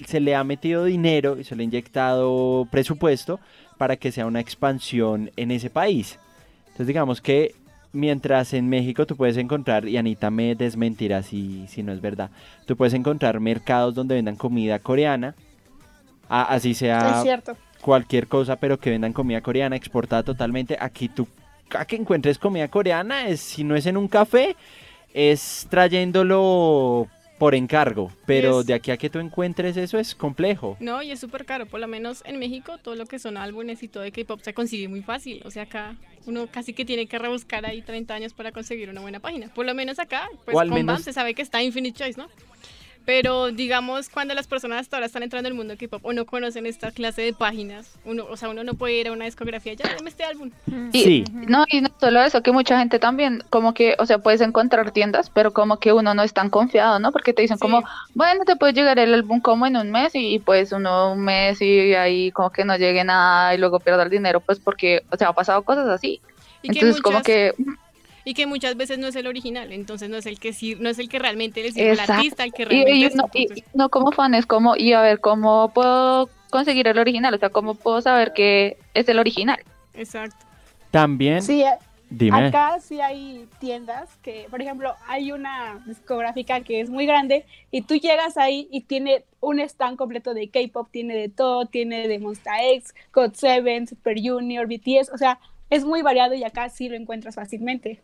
Se 0.05 0.19
le 0.19 0.35
ha 0.35 0.43
metido 0.43 0.85
dinero 0.85 1.39
y 1.39 1.43
se 1.43 1.55
le 1.55 1.63
ha 1.63 1.65
inyectado 1.65 2.67
presupuesto 2.69 3.39
para 3.79 3.95
que 3.97 4.11
sea 4.11 4.27
una 4.27 4.39
expansión 4.39 5.31
en 5.35 5.49
ese 5.49 5.71
país. 5.71 6.19
Entonces 6.67 6.85
digamos 6.85 7.21
que 7.21 7.55
mientras 7.91 8.53
en 8.53 8.69
México 8.69 9.07
tú 9.07 9.15
puedes 9.15 9.35
encontrar, 9.35 9.87
y 9.89 9.97
Anita 9.97 10.29
me 10.29 10.53
desmentirá 10.53 11.23
si, 11.23 11.65
si 11.67 11.81
no 11.81 11.91
es 11.91 12.01
verdad, 12.01 12.29
tú 12.67 12.77
puedes 12.77 12.93
encontrar 12.93 13.39
mercados 13.39 13.95
donde 13.95 14.13
vendan 14.13 14.35
comida 14.35 14.77
coreana, 14.77 15.33
a- 16.29 16.43
así 16.53 16.75
sea 16.75 17.13
es 17.15 17.23
cierto. 17.23 17.57
Cualquier 17.81 18.27
cosa, 18.27 18.55
pero 18.57 18.79
que 18.79 18.89
vendan 18.89 19.13
comida 19.13 19.41
coreana 19.41 19.75
exportada 19.75 20.23
totalmente. 20.23 20.77
Aquí 20.79 21.09
tú, 21.09 21.27
a 21.77 21.85
que 21.85 21.95
encuentres 21.95 22.37
comida 22.37 22.67
coreana, 22.67 23.27
es, 23.27 23.39
si 23.41 23.63
no 23.63 23.75
es 23.75 23.85
en 23.85 23.97
un 23.97 24.07
café, 24.07 24.55
es 25.13 25.67
trayéndolo 25.69 27.07
por 27.37 27.55
encargo. 27.55 28.11
Pero 28.25 28.59
es- 28.61 28.65
de 28.67 28.73
aquí 28.73 28.91
a 28.91 28.97
que 28.97 29.09
tú 29.09 29.19
encuentres 29.19 29.77
eso 29.77 29.97
es 29.97 30.13
complejo. 30.13 30.75
No, 30.81 31.01
y 31.01 31.11
es 31.11 31.19
súper 31.21 31.45
caro. 31.45 31.65
Por 31.67 31.79
lo 31.79 31.87
menos 31.87 32.21
en 32.25 32.37
México, 32.37 32.77
todo 32.79 32.95
lo 32.95 33.05
que 33.05 33.17
son 33.17 33.37
álbumes 33.37 33.81
y 33.81 33.87
todo 33.87 34.03
de 34.03 34.11
K-pop 34.11 34.41
se 34.41 34.53
consigue 34.53 34.87
muy 34.89 35.01
fácil. 35.01 35.41
O 35.45 35.51
sea, 35.51 35.63
acá 35.63 35.95
uno 36.25 36.47
casi 36.51 36.73
que 36.73 36.83
tiene 36.83 37.07
que 37.07 37.17
rebuscar 37.17 37.65
ahí 37.65 37.81
30 37.81 38.13
años 38.13 38.33
para 38.33 38.51
conseguir 38.51 38.89
una 38.89 38.99
buena 39.01 39.21
página. 39.21 39.47
Por 39.53 39.65
lo 39.65 39.73
menos 39.73 39.99
acá, 39.99 40.27
pues 40.43 40.55
O 40.55 40.59
al 40.59 40.67
con 40.67 40.75
menos- 40.75 40.95
BAM 40.97 41.03
se 41.03 41.13
sabe 41.13 41.33
que 41.33 41.41
está 41.41 41.63
Infinite 41.63 41.97
Choice, 41.97 42.19
¿no? 42.19 42.27
Pero 43.09 43.51
digamos, 43.51 44.07
cuando 44.07 44.35
las 44.35 44.45
personas 44.45 44.81
hasta 44.81 44.97
ahora 44.97 45.07
están 45.07 45.23
entrando 45.23 45.47
al 45.47 45.55
mundo 45.55 45.73
de 45.75 45.79
K-pop 45.79 46.05
o 46.05 46.13
no 46.13 46.27
conocen 46.27 46.67
esta 46.67 46.91
clase 46.91 47.23
de 47.23 47.33
páginas, 47.33 47.97
uno, 48.05 48.27
o 48.29 48.37
sea, 48.37 48.49
uno 48.49 48.63
no 48.63 48.75
puede 48.75 48.99
ir 48.99 49.07
a 49.07 49.11
una 49.11 49.25
discografía, 49.25 49.73
ya, 49.73 49.95
dame 49.95 50.11
este 50.11 50.25
álbum. 50.25 50.51
Y, 50.93 51.01
Sí. 51.03 51.23
No, 51.33 51.65
y 51.71 51.81
no 51.81 51.89
solo 51.99 52.21
eso, 52.21 52.43
que 52.43 52.51
mucha 52.51 52.77
gente 52.77 52.99
también, 52.99 53.43
como 53.49 53.73
que, 53.73 53.95
o 53.97 54.05
sea, 54.05 54.19
puedes 54.19 54.41
encontrar 54.41 54.91
tiendas, 54.91 55.31
pero 55.31 55.53
como 55.53 55.77
que 55.77 55.91
uno 55.91 56.13
no 56.13 56.21
es 56.21 56.33
tan 56.33 56.51
confiado, 56.51 56.99
¿no? 56.99 57.11
Porque 57.11 57.33
te 57.33 57.41
dicen 57.41 57.57
Sí. 57.57 57.61
como, 57.61 57.81
bueno, 58.13 58.45
te 58.45 58.55
puede 58.55 58.73
llegar 58.73 58.99
el 58.99 59.11
álbum 59.15 59.41
como 59.41 59.65
en 59.65 59.75
un 59.77 59.89
mes 59.89 60.11
y, 60.13 60.37
pues 60.37 60.71
uno 60.71 61.13
un 61.13 61.21
mes 61.21 61.59
y 61.63 61.95
ahí 61.95 62.29
como 62.29 62.51
que 62.51 62.63
no 62.63 62.77
llegue 62.77 63.03
nada 63.03 63.55
y 63.55 63.57
luego 63.57 63.79
pierda 63.79 64.03
el 64.03 64.11
dinero, 64.11 64.39
pues 64.39 64.59
porque, 64.59 65.01
o 65.11 65.17
sea, 65.17 65.29
ha 65.29 65.33
pasado 65.33 65.63
cosas 65.63 65.87
así. 65.89 66.21
Y 66.61 66.69
que 66.69 66.77
Entonces 66.77 67.01
como 67.01 67.23
que, 67.23 67.55
y 68.25 68.33
que 68.33 68.45
muchas 68.45 68.75
veces 68.75 68.97
no 68.99 69.07
es 69.07 69.15
el 69.15 69.27
original, 69.27 69.71
entonces 69.71 70.09
no 70.09 70.17
es 70.17 70.25
el 70.25 70.39
que 70.39 70.53
sí, 70.53 70.75
no 70.79 70.89
es 70.89 70.99
el 70.99 71.09
que 71.09 71.19
realmente 71.19 71.61
le 71.63 71.71
sirve 71.71 71.91
al 71.91 71.99
artista, 71.99 72.43
el 72.43 72.53
que 72.53 72.65
realmente 72.65 72.95
y 72.95 73.03
es, 73.05 73.13
entonces- 73.13 73.57
y 73.57 73.63
uno 73.73 73.89
como 73.89 74.11
fan 74.11 74.33
es 74.35 74.45
como, 74.45 74.75
y 74.75 74.93
a 74.93 75.01
ver, 75.01 75.19
¿cómo 75.19 75.71
puedo 75.73 76.29
conseguir 76.49 76.87
el 76.87 76.97
original? 76.99 77.33
O 77.33 77.37
sea, 77.37 77.49
¿cómo 77.49 77.75
puedo 77.75 78.01
saber 78.01 78.33
que 78.33 78.77
es 78.93 79.07
el 79.09 79.19
original? 79.19 79.59
Exacto. 79.93 80.35
También, 80.91 81.41
Sí, 81.43 81.63
dime. 82.09 82.47
acá 82.47 82.79
sí 82.81 82.99
hay 82.99 83.47
tiendas 83.59 84.09
que, 84.23 84.47
por 84.49 84.59
ejemplo, 84.61 84.95
hay 85.07 85.31
una 85.31 85.83
discográfica 85.85 86.61
que 86.61 86.81
es 86.81 86.89
muy 86.89 87.05
grande 87.05 87.45
y 87.69 87.81
tú 87.83 87.95
llegas 87.95 88.37
ahí 88.37 88.67
y 88.71 88.81
tiene 88.81 89.23
un 89.39 89.59
stand 89.59 89.97
completo 89.97 90.33
de 90.33 90.49
K-pop, 90.49 90.87
tiene 90.91 91.15
de 91.15 91.29
todo, 91.29 91.65
tiene 91.67 92.07
de 92.07 92.17
Monsta 92.19 92.63
X, 92.73 92.95
God 93.13 93.33
Seven, 93.33 93.87
Super 93.87 94.17
Junior, 94.19 94.65
BTS, 94.67 95.11
o 95.13 95.17
sea, 95.17 95.39
es 95.69 95.85
muy 95.85 96.01
variado 96.01 96.33
y 96.35 96.43
acá 96.43 96.69
sí 96.69 96.89
lo 96.89 96.95
encuentras 96.95 97.35
fácilmente. 97.35 98.01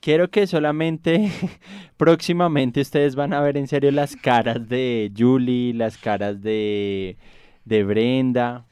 Quiero 0.00 0.30
que 0.30 0.46
solamente 0.46 1.30
próximamente 1.96 2.80
ustedes 2.80 3.14
van 3.16 3.32
a 3.34 3.40
ver 3.40 3.56
en 3.58 3.66
serio 3.68 3.90
las 3.90 4.16
caras 4.16 4.68
de 4.68 5.12
Julie, 5.16 5.74
las 5.74 5.98
caras 5.98 6.40
de, 6.42 7.16
de 7.64 7.84
Brenda. 7.84 8.64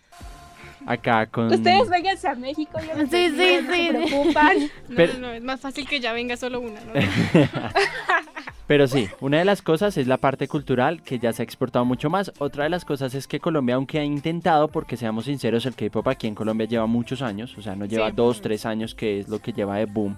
Acá 0.87 1.27
con... 1.27 1.53
Ustedes 1.53 1.91
vénganse 1.91 2.29
a 2.29 2.35
México, 2.35 2.79
yo 2.81 2.97
no 2.97 3.03
Sí, 3.11 3.29
sí, 3.29 3.59
no 3.67 3.75
sí. 3.75 3.87
se 3.87 3.93
preocupan. 3.93 4.57
No, 4.89 4.97
Pero- 4.97 5.13
no, 5.15 5.19
no, 5.21 5.33
es 5.33 5.43
más 5.43 5.61
fácil 5.61 5.87
que 5.87 6.01
ya 6.01 6.15
venga 6.15 6.35
solo 6.39 6.61
una, 6.61 6.81
¿no? 6.81 6.93
Pero 8.69 8.87
sí, 8.87 9.09
una 9.21 9.39
de 9.39 9.45
las 9.47 9.63
cosas 9.63 9.97
es 9.97 10.07
la 10.07 10.19
parte 10.19 10.47
cultural 10.47 11.03
que 11.03 11.19
ya 11.19 11.33
se 11.33 11.43
ha 11.43 11.45
exportado 11.45 11.85
mucho 11.87 12.11
más. 12.11 12.31
Otra 12.39 12.65
de 12.65 12.71
las 12.71 12.85
cosas 12.85 13.15
es 13.15 13.27
que 13.27 13.41
Colombia, 13.41 13.75
aunque 13.77 13.99
ha 13.99 14.05
intentado, 14.05 14.69
porque 14.69 14.97
seamos 14.99 15.25
sinceros, 15.25 15.65
el 15.67 15.75
K-pop 15.75 16.07
aquí 16.09 16.27
en 16.27 16.35
Colombia 16.35 16.67
lleva 16.69 16.87
muchos 16.87 17.23
años, 17.23 17.57
o 17.59 17.63
sea, 17.63 17.75
no 17.75 17.87
lleva 17.87 18.11
Sí. 18.11 18.13
dos, 18.15 18.41
tres 18.43 18.67
años, 18.67 18.95
que 18.95 19.19
es 19.21 19.29
lo 19.29 19.39
que 19.41 19.53
lleva 19.55 19.79
de 19.79 19.87
boom. 19.87 20.17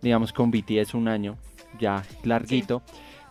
Digamos 0.00 0.32
con 0.32 0.50
BTS 0.50 0.94
un 0.94 1.08
año, 1.08 1.36
ya 1.80 2.04
larguito. 2.22 2.82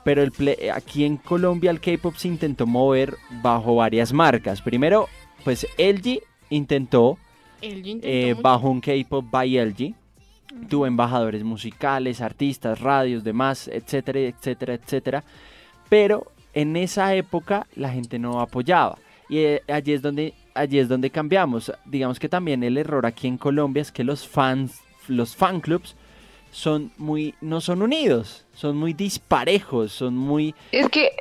Pero 0.03 0.21
el 0.21 0.33
ple- 0.33 0.69
aquí 0.73 1.05
en 1.05 1.15
Colombia 1.17 1.71
el 1.71 1.79
K-pop 1.79 2.15
se 2.15 2.27
intentó 2.27 2.67
mover 2.67 3.15
bajo 3.41 3.75
varias 3.75 4.11
marcas. 4.11 4.61
Primero, 4.61 5.07
pues 5.45 5.65
LG 5.77 6.19
intentó 6.49 7.17
intentó 7.61 8.07
eh, 8.07 8.35
bajo 8.41 8.69
un 8.69 8.81
K-pop 8.81 9.25
by 9.31 9.57
LG. 9.57 9.93
Tuvo 10.69 10.85
embajadores 10.85 11.43
musicales, 11.43 12.21
artistas, 12.21 12.79
radios, 12.79 13.23
demás, 13.23 13.67
etcétera, 13.67 14.19
etcétera, 14.19 14.73
etcétera. 14.73 15.23
Pero 15.89 16.31
en 16.53 16.75
esa 16.75 17.15
época 17.15 17.67
la 17.75 17.89
gente 17.89 18.19
no 18.19 18.39
apoyaba. 18.39 18.97
Y 19.29 19.39
eh, 19.39 19.63
allí 19.67 19.93
es 19.93 20.01
donde 20.01 20.33
allí 20.53 20.79
es 20.79 20.89
donde 20.89 21.09
cambiamos. 21.09 21.71
Digamos 21.85 22.19
que 22.19 22.29
también 22.29 22.63
el 22.63 22.77
error 22.77 23.05
aquí 23.05 23.27
en 23.27 23.37
Colombia 23.37 23.81
es 23.81 23.91
que 23.91 24.03
los 24.03 24.27
fans, 24.27 24.81
los 25.07 25.35
fan 25.35 25.61
clubs 25.61 25.95
son 26.51 26.91
muy 26.97 27.33
no 27.41 27.61
son 27.61 27.81
unidos, 27.81 28.45
son 28.53 28.77
muy 28.77 28.93
disparejos, 28.93 29.93
son 29.93 30.17
muy 30.17 30.53
Es 30.71 30.89
que 30.89 31.11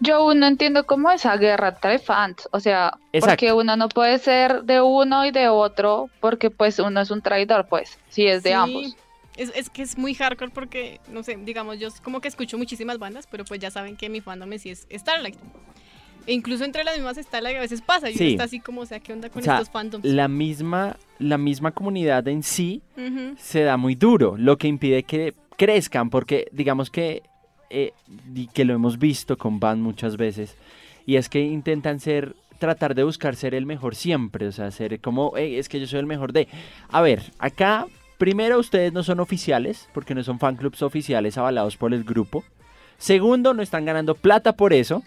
yo 0.00 0.16
aún 0.16 0.40
no 0.40 0.46
entiendo 0.46 0.84
cómo 0.86 1.10
esa 1.10 1.36
guerra 1.36 1.68
entre 1.68 1.98
fans, 1.98 2.48
o 2.52 2.60
sea, 2.60 2.92
Exacto. 3.12 3.32
porque 3.32 3.52
uno 3.52 3.76
no 3.76 3.88
puede 3.88 4.18
ser 4.18 4.62
de 4.64 4.80
uno 4.80 5.24
y 5.24 5.30
de 5.30 5.48
otro, 5.48 6.08
porque 6.20 6.50
pues 6.50 6.78
uno 6.78 7.00
es 7.00 7.10
un 7.10 7.22
traidor, 7.22 7.66
pues, 7.68 7.98
si 8.08 8.26
es 8.26 8.42
de 8.42 8.50
Sí, 8.50 8.54
ambos. 8.54 8.96
Es, 9.36 9.52
es 9.54 9.70
que 9.70 9.82
es 9.82 9.96
muy 9.96 10.12
hardcore 10.14 10.50
porque, 10.50 11.00
no 11.08 11.22
sé, 11.22 11.36
digamos, 11.36 11.78
yo 11.78 11.88
como 12.02 12.20
que 12.20 12.28
escucho 12.28 12.58
muchísimas 12.58 12.98
bandas, 12.98 13.26
pero 13.30 13.44
pues 13.44 13.58
ya 13.60 13.70
saben 13.70 13.96
que 13.96 14.08
mi 14.10 14.20
fandom 14.20 14.50
sí 14.58 14.70
es 14.70 14.86
Starlight. 14.92 15.36
E 16.26 16.34
incluso 16.34 16.64
entre 16.64 16.84
las 16.84 16.96
mismas 16.96 17.16
Starlight 17.16 17.56
a 17.56 17.60
veces 17.60 17.80
pasa 17.80 18.10
y 18.10 18.14
Sí. 18.14 18.24
uno 18.24 18.30
está 18.32 18.44
así 18.44 18.60
como, 18.60 18.82
o 18.82 18.86
sea, 18.86 19.00
¿qué 19.00 19.12
onda 19.14 19.30
con 19.30 19.40
O 19.40 19.44
sea, 19.44 19.54
estos 19.54 19.70
fandoms? 19.70 20.04
la 20.04 20.28
misma 20.28 20.96
la 21.18 21.38
misma 21.38 21.70
comunidad 21.72 22.26
en 22.28 22.42
sí 22.42 22.82
se 23.38 23.62
da 23.62 23.76
muy 23.78 23.94
duro, 23.94 24.34
lo 24.36 24.58
que 24.58 24.68
impide 24.68 25.02
que 25.04 25.34
crezcan, 25.56 26.10
porque 26.10 26.48
digamos 26.52 26.90
que, 26.90 27.22
eh, 27.70 27.92
y 28.34 28.48
que 28.48 28.64
lo 28.64 28.74
hemos 28.74 28.98
visto 28.98 29.38
con 29.38 29.60
Band 29.60 29.82
muchas 29.82 30.16
veces, 30.16 30.56
y 31.06 31.16
es 31.16 31.28
que 31.28 31.40
intentan 31.40 32.00
ser, 32.00 32.34
tratar 32.58 32.94
de 32.94 33.04
buscar 33.04 33.36
ser 33.36 33.54
el 33.54 33.66
mejor 33.66 33.94
siempre, 33.94 34.46
o 34.46 34.52
sea, 34.52 34.70
ser 34.70 35.00
como, 35.00 35.36
"Ey, 35.36 35.56
es 35.56 35.68
que 35.68 35.80
yo 35.80 35.86
soy 35.86 36.00
el 36.00 36.06
mejor 36.06 36.32
de... 36.32 36.48
A 36.90 37.00
ver, 37.00 37.32
acá, 37.38 37.86
primero 38.18 38.58
ustedes 38.58 38.92
no 38.92 39.02
son 39.02 39.20
oficiales, 39.20 39.88
porque 39.94 40.14
no 40.14 40.22
son 40.22 40.38
fan 40.38 40.56
clubs 40.56 40.82
oficiales 40.82 41.38
avalados 41.38 41.76
por 41.76 41.94
el 41.94 42.04
grupo, 42.04 42.44
segundo, 42.98 43.54
no 43.54 43.62
están 43.62 43.86
ganando 43.86 44.14
plata 44.14 44.56
por 44.56 44.72
eso, 44.72 45.02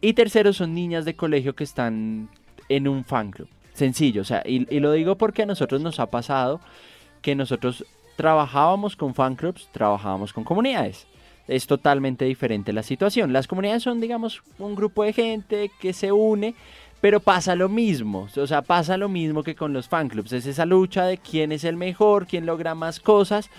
y 0.00 0.12
tercero, 0.12 0.52
son 0.52 0.74
niñas 0.74 1.04
de 1.04 1.14
colegio 1.14 1.54
que 1.54 1.64
están 1.64 2.28
en 2.68 2.88
un 2.88 3.04
fan 3.04 3.30
club. 3.30 3.48
Sencillo, 3.72 4.20
o 4.22 4.24
sea, 4.24 4.42
y, 4.44 4.66
y 4.74 4.80
lo 4.80 4.92
digo 4.92 5.16
porque 5.16 5.42
a 5.44 5.46
nosotros 5.46 5.80
nos 5.80 5.98
ha 5.98 6.10
pasado 6.10 6.60
que 7.22 7.34
nosotros 7.34 7.86
trabajábamos 8.16 8.96
con 8.96 9.14
fan 9.14 9.34
clubs, 9.34 9.68
trabajábamos 9.72 10.32
con 10.32 10.44
comunidades. 10.44 11.06
Es 11.54 11.66
totalmente 11.66 12.24
diferente 12.24 12.72
la 12.72 12.82
situación. 12.82 13.32
Las 13.32 13.46
comunidades 13.46 13.82
son, 13.82 14.00
digamos, 14.00 14.42
un 14.58 14.74
grupo 14.74 15.04
de 15.04 15.12
gente 15.12 15.70
que 15.80 15.92
se 15.92 16.10
une, 16.10 16.54
pero 17.02 17.20
pasa 17.20 17.54
lo 17.54 17.68
mismo. 17.68 18.28
O 18.34 18.46
sea, 18.46 18.62
pasa 18.62 18.96
lo 18.96 19.10
mismo 19.10 19.42
que 19.42 19.54
con 19.54 19.74
los 19.74 19.86
fan 19.86 20.08
clubs. 20.08 20.32
Es 20.32 20.46
esa 20.46 20.64
lucha 20.64 21.04
de 21.04 21.18
quién 21.18 21.52
es 21.52 21.64
el 21.64 21.76
mejor, 21.76 22.26
quién 22.26 22.46
logra 22.46 22.74
más 22.74 23.00
cosas. 23.00 23.50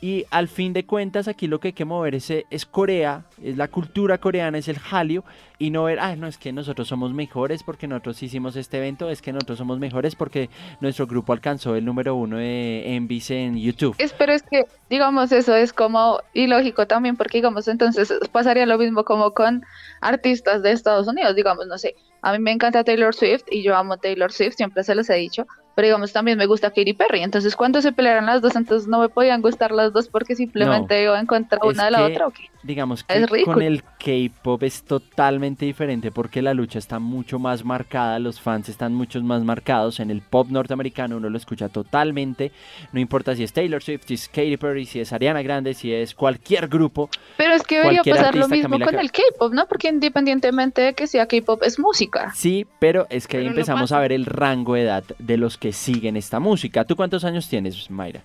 Y 0.00 0.24
al 0.30 0.48
fin 0.48 0.72
de 0.72 0.86
cuentas, 0.86 1.28
aquí 1.28 1.46
lo 1.46 1.60
que 1.60 1.68
hay 1.68 1.72
que 1.72 1.84
mover 1.84 2.14
es, 2.14 2.30
es 2.30 2.64
Corea, 2.64 3.24
es 3.42 3.58
la 3.58 3.68
cultura 3.68 4.16
coreana, 4.18 4.56
es 4.56 4.68
el 4.68 4.78
Hallyu, 4.78 5.22
y 5.58 5.68
no 5.68 5.84
ver, 5.84 6.00
ah, 6.00 6.16
no, 6.16 6.26
es 6.26 6.38
que 6.38 6.52
nosotros 6.52 6.88
somos 6.88 7.12
mejores 7.12 7.62
porque 7.62 7.86
nosotros 7.86 8.22
hicimos 8.22 8.56
este 8.56 8.78
evento, 8.78 9.10
es 9.10 9.20
que 9.20 9.30
nosotros 9.30 9.58
somos 9.58 9.78
mejores 9.78 10.14
porque 10.14 10.48
nuestro 10.80 11.06
grupo 11.06 11.34
alcanzó 11.34 11.76
el 11.76 11.84
número 11.84 12.14
uno 12.14 12.38
de 12.38 12.98
MVC 12.98 13.30
en 13.30 13.58
YouTube. 13.58 13.94
Es, 13.98 14.14
pero 14.14 14.32
es 14.32 14.42
que, 14.42 14.64
digamos, 14.88 15.32
eso 15.32 15.54
es 15.54 15.74
como 15.74 16.20
ilógico 16.32 16.86
también, 16.86 17.18
porque, 17.18 17.38
digamos, 17.38 17.68
entonces 17.68 18.10
pasaría 18.32 18.64
lo 18.64 18.78
mismo 18.78 19.04
como 19.04 19.34
con 19.34 19.62
artistas 20.00 20.62
de 20.62 20.72
Estados 20.72 21.08
Unidos, 21.08 21.36
digamos, 21.36 21.66
no 21.66 21.76
sé, 21.76 21.94
a 22.22 22.32
mí 22.32 22.38
me 22.38 22.52
encanta 22.52 22.82
Taylor 22.82 23.14
Swift 23.14 23.44
y 23.50 23.62
yo 23.62 23.76
amo 23.76 23.98
Taylor 23.98 24.32
Swift, 24.32 24.54
siempre 24.54 24.82
se 24.82 24.94
los 24.94 25.10
he 25.10 25.14
dicho, 25.16 25.46
pero 25.80 25.86
digamos, 25.86 26.12
también 26.12 26.36
me 26.36 26.44
gusta 26.44 26.68
Katy 26.68 26.92
Perry, 26.92 27.22
entonces 27.22 27.56
cuando 27.56 27.80
se 27.80 27.90
pelearon 27.90 28.26
las 28.26 28.42
dos, 28.42 28.54
entonces 28.54 28.86
no 28.86 29.00
me 29.00 29.08
podían 29.08 29.40
gustar 29.40 29.70
las 29.72 29.94
dos 29.94 30.08
porque 30.08 30.34
simplemente 30.36 31.02
iba 31.04 31.18
en 31.18 31.24
contra 31.24 31.58
una 31.64 31.86
de 31.86 31.90
la 31.90 31.98
que- 31.98 32.04
otra, 32.12 32.26
¿o 32.26 32.30
qué? 32.32 32.50
Digamos 32.62 33.04
que 33.04 33.44
con 33.44 33.62
el 33.62 33.82
K-pop 33.82 34.62
es 34.62 34.82
totalmente 34.82 35.64
diferente 35.64 36.10
porque 36.10 36.42
la 36.42 36.52
lucha 36.52 36.78
está 36.78 36.98
mucho 36.98 37.38
más 37.38 37.64
marcada, 37.64 38.18
los 38.18 38.38
fans 38.38 38.68
están 38.68 38.92
mucho 38.92 39.20
más 39.22 39.42
marcados. 39.42 39.98
En 39.98 40.10
el 40.10 40.20
pop 40.20 40.48
norteamericano 40.50 41.16
uno 41.16 41.30
lo 41.30 41.38
escucha 41.38 41.70
totalmente, 41.70 42.52
no 42.92 43.00
importa 43.00 43.34
si 43.34 43.44
es 43.44 43.52
Taylor 43.54 43.82
Swift, 43.82 44.02
si 44.06 44.14
es 44.14 44.28
Katy 44.28 44.58
Perry, 44.58 44.84
si 44.84 45.00
es 45.00 45.12
Ariana 45.12 45.40
Grande, 45.40 45.72
si 45.72 45.92
es 45.92 46.14
cualquier 46.14 46.68
grupo. 46.68 47.08
Pero 47.38 47.54
es 47.54 47.62
que 47.62 47.78
debería 47.78 48.02
pasar 48.02 48.34
lo 48.34 48.48
mismo 48.48 48.70
Camila 48.70 48.86
con 48.86 48.98
el 48.98 49.10
K-pop, 49.10 49.52
¿no? 49.54 49.66
Porque 49.66 49.88
independientemente 49.88 50.82
de 50.82 50.94
que 50.94 51.06
sea 51.06 51.26
K-pop, 51.26 51.62
es 51.62 51.78
música. 51.78 52.32
Sí, 52.34 52.66
pero 52.78 53.06
es 53.08 53.26
que 53.26 53.38
ahí 53.38 53.44
Pero 53.44 53.52
empezamos 53.52 53.92
a 53.92 54.00
ver 54.00 54.12
el 54.12 54.26
rango 54.26 54.74
de 54.74 54.82
edad 54.82 55.04
de 55.18 55.36
los 55.38 55.56
que 55.56 55.72
siguen 55.72 56.16
esta 56.16 56.40
música. 56.40 56.84
¿Tú 56.84 56.94
cuántos 56.94 57.24
años 57.24 57.48
tienes, 57.48 57.90
Mayra? 57.90 58.22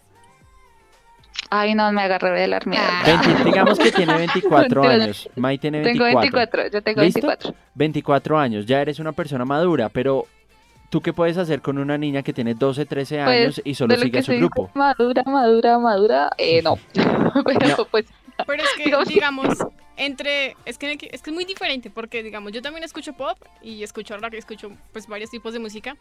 Ay, 1.49 1.75
no 1.75 1.91
me 1.91 2.01
haga 2.01 2.17
revelar 2.17 2.65
mi 2.67 2.75
edad. 2.75 2.85
Ah. 2.89 3.21
20 3.23 3.43
digamos 3.43 3.77
que 3.79 3.91
tiene 3.91 4.15
24 4.15 4.81
Mentira. 4.81 5.03
años. 5.05 5.29
May 5.35 5.57
tiene 5.57 5.81
Tengo 5.83 6.03
24. 6.05 6.61
24, 6.63 6.67
yo 6.71 6.81
tengo 6.81 7.01
¿Listo? 7.01 7.27
24. 7.27 7.55
24 7.75 8.39
años, 8.39 8.65
ya 8.65 8.81
eres 8.81 8.99
una 8.99 9.11
persona 9.11 9.45
madura, 9.45 9.89
pero 9.89 10.25
¿tú 10.89 11.01
qué 11.01 11.13
puedes 11.13 11.37
hacer 11.37 11.61
con 11.61 11.77
una 11.77 11.97
niña 11.97 12.23
que 12.23 12.33
tiene 12.33 12.53
12, 12.55 12.85
13 12.85 13.23
Pues, 13.23 13.27
años 13.41 13.61
y 13.63 13.75
solo 13.75 13.93
de 13.93 13.99
lo 13.99 14.03
sigue 14.05 14.19
a 14.19 14.23
su 14.23 14.33
grupo? 14.33 14.71
Madura, 14.73 15.23
madura, 15.25 15.77
madura, 15.79 16.29
eh, 16.37 16.61
no. 16.63 16.77
Pero 16.93 17.67
No. 17.77 17.85
pues, 17.91 18.05
Pero 18.47 18.63
es 18.63 18.69
que, 18.77 18.85
Digamos- 18.85 19.07
digamos, 19.07 19.57
entre. 19.97 20.55
Es 20.65 20.77
que, 20.77 20.91
es 20.93 21.21
que 21.21 21.29
es 21.29 21.33
muy 21.33 21.45
diferente 21.45 21.89
porque, 21.89 22.21
digamos, 22.23 22.51
yo 22.51 22.61
también 22.61 22.83
escucho 22.83 23.13
pop 23.13 23.37
y 23.61 23.83
escucho 23.83 24.17
rock 24.17 24.33
y 24.33 24.37
escucho 24.37 24.71
pues 24.91 25.07
varios 25.07 25.29
tipos 25.29 25.53
de 25.53 25.59
música. 25.59 25.95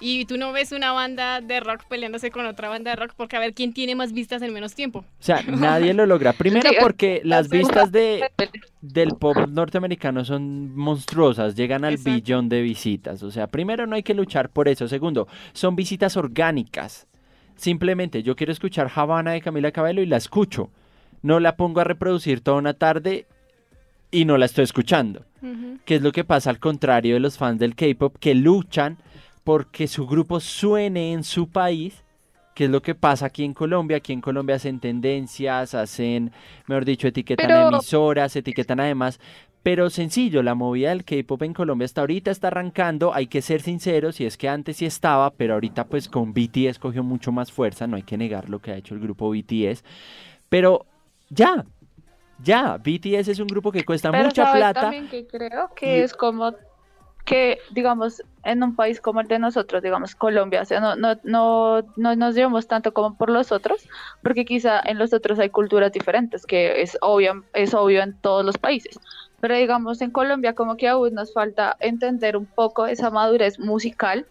Y 0.00 0.26
tú 0.26 0.36
no 0.38 0.52
ves 0.52 0.70
una 0.72 0.92
banda 0.92 1.40
de 1.40 1.58
rock 1.60 1.84
peleándose 1.88 2.30
con 2.30 2.46
otra 2.46 2.68
banda 2.68 2.90
de 2.92 2.96
rock 2.96 3.14
porque 3.16 3.36
a 3.36 3.40
ver 3.40 3.52
quién 3.52 3.72
tiene 3.72 3.96
más 3.96 4.12
vistas 4.12 4.42
en 4.42 4.52
menos 4.52 4.74
tiempo. 4.74 5.00
O 5.00 5.04
sea, 5.22 5.42
nadie 5.42 5.92
lo 5.92 6.06
logra. 6.06 6.32
Primero 6.32 6.70
porque 6.80 7.20
las 7.24 7.48
vistas 7.48 7.90
de, 7.90 8.30
del 8.80 9.10
pop 9.18 9.36
norteamericano 9.48 10.24
son 10.24 10.74
monstruosas, 10.76 11.56
llegan 11.56 11.84
al 11.84 11.94
Exacto. 11.94 12.12
billón 12.12 12.48
de 12.48 12.62
visitas. 12.62 13.22
O 13.24 13.30
sea, 13.32 13.48
primero 13.48 13.86
no 13.86 13.96
hay 13.96 14.04
que 14.04 14.14
luchar 14.14 14.50
por 14.50 14.68
eso. 14.68 14.86
Segundo, 14.86 15.26
son 15.52 15.74
visitas 15.74 16.16
orgánicas. 16.16 17.06
Simplemente 17.56 18.22
yo 18.22 18.36
quiero 18.36 18.52
escuchar 18.52 18.90
Havana 18.94 19.32
de 19.32 19.40
Camila 19.40 19.72
Cabello 19.72 20.00
y 20.00 20.06
la 20.06 20.16
escucho. 20.18 20.70
No 21.22 21.40
la 21.40 21.56
pongo 21.56 21.80
a 21.80 21.84
reproducir 21.84 22.40
toda 22.40 22.58
una 22.58 22.74
tarde 22.74 23.26
y 24.12 24.24
no 24.24 24.38
la 24.38 24.46
estoy 24.46 24.62
escuchando. 24.64 25.24
Ujú. 25.40 25.78
que 25.84 25.94
es 25.94 26.02
lo 26.02 26.10
que 26.10 26.24
pasa 26.24 26.50
al 26.50 26.58
contrario 26.58 27.14
de 27.14 27.20
los 27.20 27.38
fans 27.38 27.60
del 27.60 27.76
K-pop 27.76 28.16
que 28.18 28.34
luchan 28.34 28.98
porque 29.48 29.88
su 29.88 30.06
grupo 30.06 30.40
suene 30.40 31.12
en 31.14 31.24
su 31.24 31.48
país, 31.48 32.04
que 32.54 32.64
es 32.64 32.70
lo 32.70 32.82
que 32.82 32.94
pasa 32.94 33.24
aquí 33.24 33.44
en 33.44 33.54
Colombia. 33.54 33.96
Aquí 33.96 34.12
en 34.12 34.20
Colombia 34.20 34.56
hacen 34.56 34.78
tendencias, 34.78 35.74
hacen, 35.74 36.32
mejor 36.66 36.84
dicho, 36.84 37.08
etiquetan 37.08 37.46
Pero- 37.46 37.68
emisoras, 37.70 38.36
etiquetan 38.36 38.78
además. 38.78 39.18
Pero 39.62 39.88
sencillo, 39.88 40.42
la 40.42 40.54
movida 40.54 40.90
del 40.90 41.02
K-pop 41.02 41.42
en 41.44 41.54
Colombia 41.54 41.86
hasta 41.86 42.02
ahorita 42.02 42.30
está 42.30 42.48
arrancando, 42.48 43.14
hay 43.14 43.26
que 43.26 43.40
ser 43.40 43.62
sinceros, 43.62 44.20
y 44.20 44.26
es 44.26 44.36
que 44.36 44.50
antes 44.50 44.76
sí 44.76 44.84
estaba, 44.84 45.30
pero 45.30 45.54
ahorita 45.54 45.84
pues 45.86 46.10
con 46.10 46.34
BTS 46.34 46.78
cogió 46.78 47.02
mucho 47.02 47.32
más 47.32 47.50
fuerza, 47.50 47.86
no 47.86 47.96
hay 47.96 48.02
que 48.02 48.18
negar 48.18 48.50
lo 48.50 48.58
que 48.58 48.72
ha 48.72 48.76
hecho 48.76 48.92
el 48.94 49.00
grupo 49.00 49.30
BTS. 49.30 49.82
Pero 50.50 50.84
ya, 51.30 51.64
ya, 52.44 52.76
BTS 52.76 53.28
es 53.28 53.38
un 53.40 53.46
grupo 53.46 53.72
que 53.72 53.82
cuesta 53.86 54.10
pero 54.10 54.24
mucha 54.24 54.44
¿sabes 54.44 54.60
plata. 54.60 54.80
también 54.82 55.08
que 55.08 55.26
creo 55.26 55.70
que 55.74 55.96
y- 55.96 56.00
es 56.02 56.12
como 56.12 56.52
que, 57.28 57.58
digamos, 57.72 58.22
en 58.42 58.62
un 58.62 58.74
país 58.74 59.02
como 59.02 59.20
el 59.20 59.28
de 59.28 59.38
nosotros, 59.38 59.82
digamos, 59.82 60.14
Colombia, 60.14 60.62
o 60.62 60.64
sea, 60.64 60.80
no, 60.80 60.96
no, 60.96 61.14
no, 61.24 61.82
no 61.96 62.16
nos 62.16 62.34
llevamos 62.34 62.66
tanto 62.66 62.94
como 62.94 63.18
por 63.18 63.28
los 63.28 63.52
otros, 63.52 63.86
porque 64.22 64.46
quizá 64.46 64.80
en 64.80 64.96
los 64.96 65.12
otros 65.12 65.38
hay 65.38 65.50
culturas 65.50 65.92
diferentes, 65.92 66.46
que 66.46 66.80
es 66.80 66.96
obvio, 67.02 67.44
es 67.52 67.74
obvio 67.74 68.00
en 68.02 68.14
todos 68.14 68.46
los 68.46 68.56
países. 68.56 68.98
Pero 69.40 69.54
digamos, 69.56 70.00
en 70.00 70.10
Colombia 70.10 70.54
como 70.54 70.78
que 70.78 70.88
aún 70.88 71.12
nos 71.12 71.34
falta 71.34 71.76
entender 71.80 72.34
un 72.34 72.46
poco 72.46 72.86
esa 72.86 73.10
madurez 73.10 73.58
musical, 73.58 74.24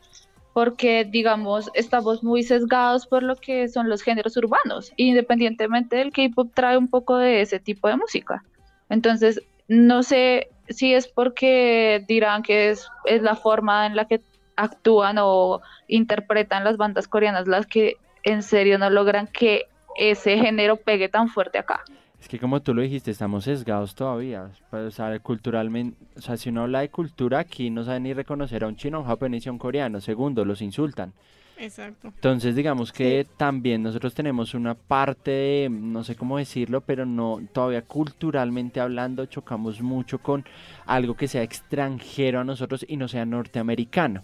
porque 0.54 1.06
digamos, 1.06 1.70
estamos 1.76 2.24
muy 2.24 2.42
sesgados 2.42 3.06
por 3.06 3.22
lo 3.22 3.36
que 3.36 3.68
son 3.68 3.90
los 3.90 4.02
géneros 4.02 4.36
urbanos, 4.38 4.92
independientemente 4.96 5.98
del 5.98 6.12
K-pop 6.12 6.50
trae 6.56 6.80
un 6.80 6.88
poco 6.88 7.18
de 7.18 7.42
ese 7.42 7.60
tipo 7.60 7.88
de 7.90 7.98
música. 7.98 8.44
Entonces, 8.90 9.40
no 9.68 10.02
sé 10.02 10.50
si 10.70 10.94
es 10.94 11.08
porque 11.08 12.04
dirán 12.08 12.44
que 12.44 12.70
es, 12.70 12.90
es 13.06 13.22
la 13.22 13.36
forma 13.36 13.86
en 13.86 13.96
la 13.96 14.06
que 14.06 14.22
actúan 14.56 15.18
o 15.20 15.62
interpretan 15.88 16.64
las 16.64 16.78
bandas 16.78 17.08
coreanas 17.08 17.48
las 17.48 17.68
que 17.68 17.96
en 18.24 18.44
serio 18.44 18.78
no 18.78 18.90
logran 18.90 19.28
que 19.28 19.66
ese 19.96 20.38
género 20.38 20.78
pegue 20.78 21.10
tan 21.10 21.30
fuerte 21.30 21.58
acá. 21.58 21.84
Es 22.20 22.28
que 22.28 22.40
como 22.40 22.62
tú 22.62 22.74
lo 22.74 22.82
dijiste, 22.82 23.12
estamos 23.12 23.44
sesgados 23.44 23.94
todavía. 23.96 24.50
Pues, 24.70 24.84
o 24.86 24.92
sea, 24.92 25.18
culturalmente, 25.20 25.98
o 26.18 26.22
sea, 26.22 26.36
si 26.36 26.50
uno 26.50 26.64
habla 26.64 26.82
de 26.82 26.90
cultura 26.90 27.40
aquí 27.40 27.70
no 27.70 27.84
sabe 27.84 28.00
ni 28.00 28.14
reconocer 28.14 28.64
a 28.64 28.68
un 28.68 28.76
chino, 28.76 29.00
un 29.00 29.06
japonés 29.06 29.46
y 29.46 29.50
a 29.50 29.52
un 29.52 29.60
coreano. 29.60 30.02
Segundo, 30.02 30.44
los 30.44 30.62
insultan. 30.62 31.14
Exacto. 31.60 32.10
Entonces, 32.10 32.56
digamos 32.56 32.92
que 32.92 33.26
también 33.38 33.84
nosotros 33.84 34.14
tenemos 34.14 34.54
una 34.54 34.76
parte 34.76 35.32
de, 35.32 35.70
no 35.70 36.04
sé 36.04 36.16
cómo 36.16 36.38
decirlo, 36.38 36.82
pero 36.82 37.06
no, 37.06 37.40
todavía 37.52 37.82
culturalmente 37.82 38.80
hablando, 38.80 39.26
chocamos 39.26 39.82
mucho 39.82 40.20
con 40.20 40.46
algo 40.86 41.16
que 41.16 41.28
sea 41.28 41.44
extranjero 41.44 42.40
a 42.40 42.44
nosotros 42.44 42.86
y 42.88 42.98
no 42.98 43.08
sea 43.08 43.26
norteamericano. 43.26 44.22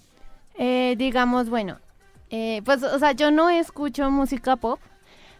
Eh, 0.56 0.96
digamos, 0.98 1.50
bueno, 1.50 1.80
eh, 2.30 2.62
pues, 2.66 2.84
o 2.84 3.00
sea, 3.00 3.12
yo 3.14 3.32
no 3.32 3.50
escucho 3.50 4.10
música 4.10 4.56
pop, 4.56 4.80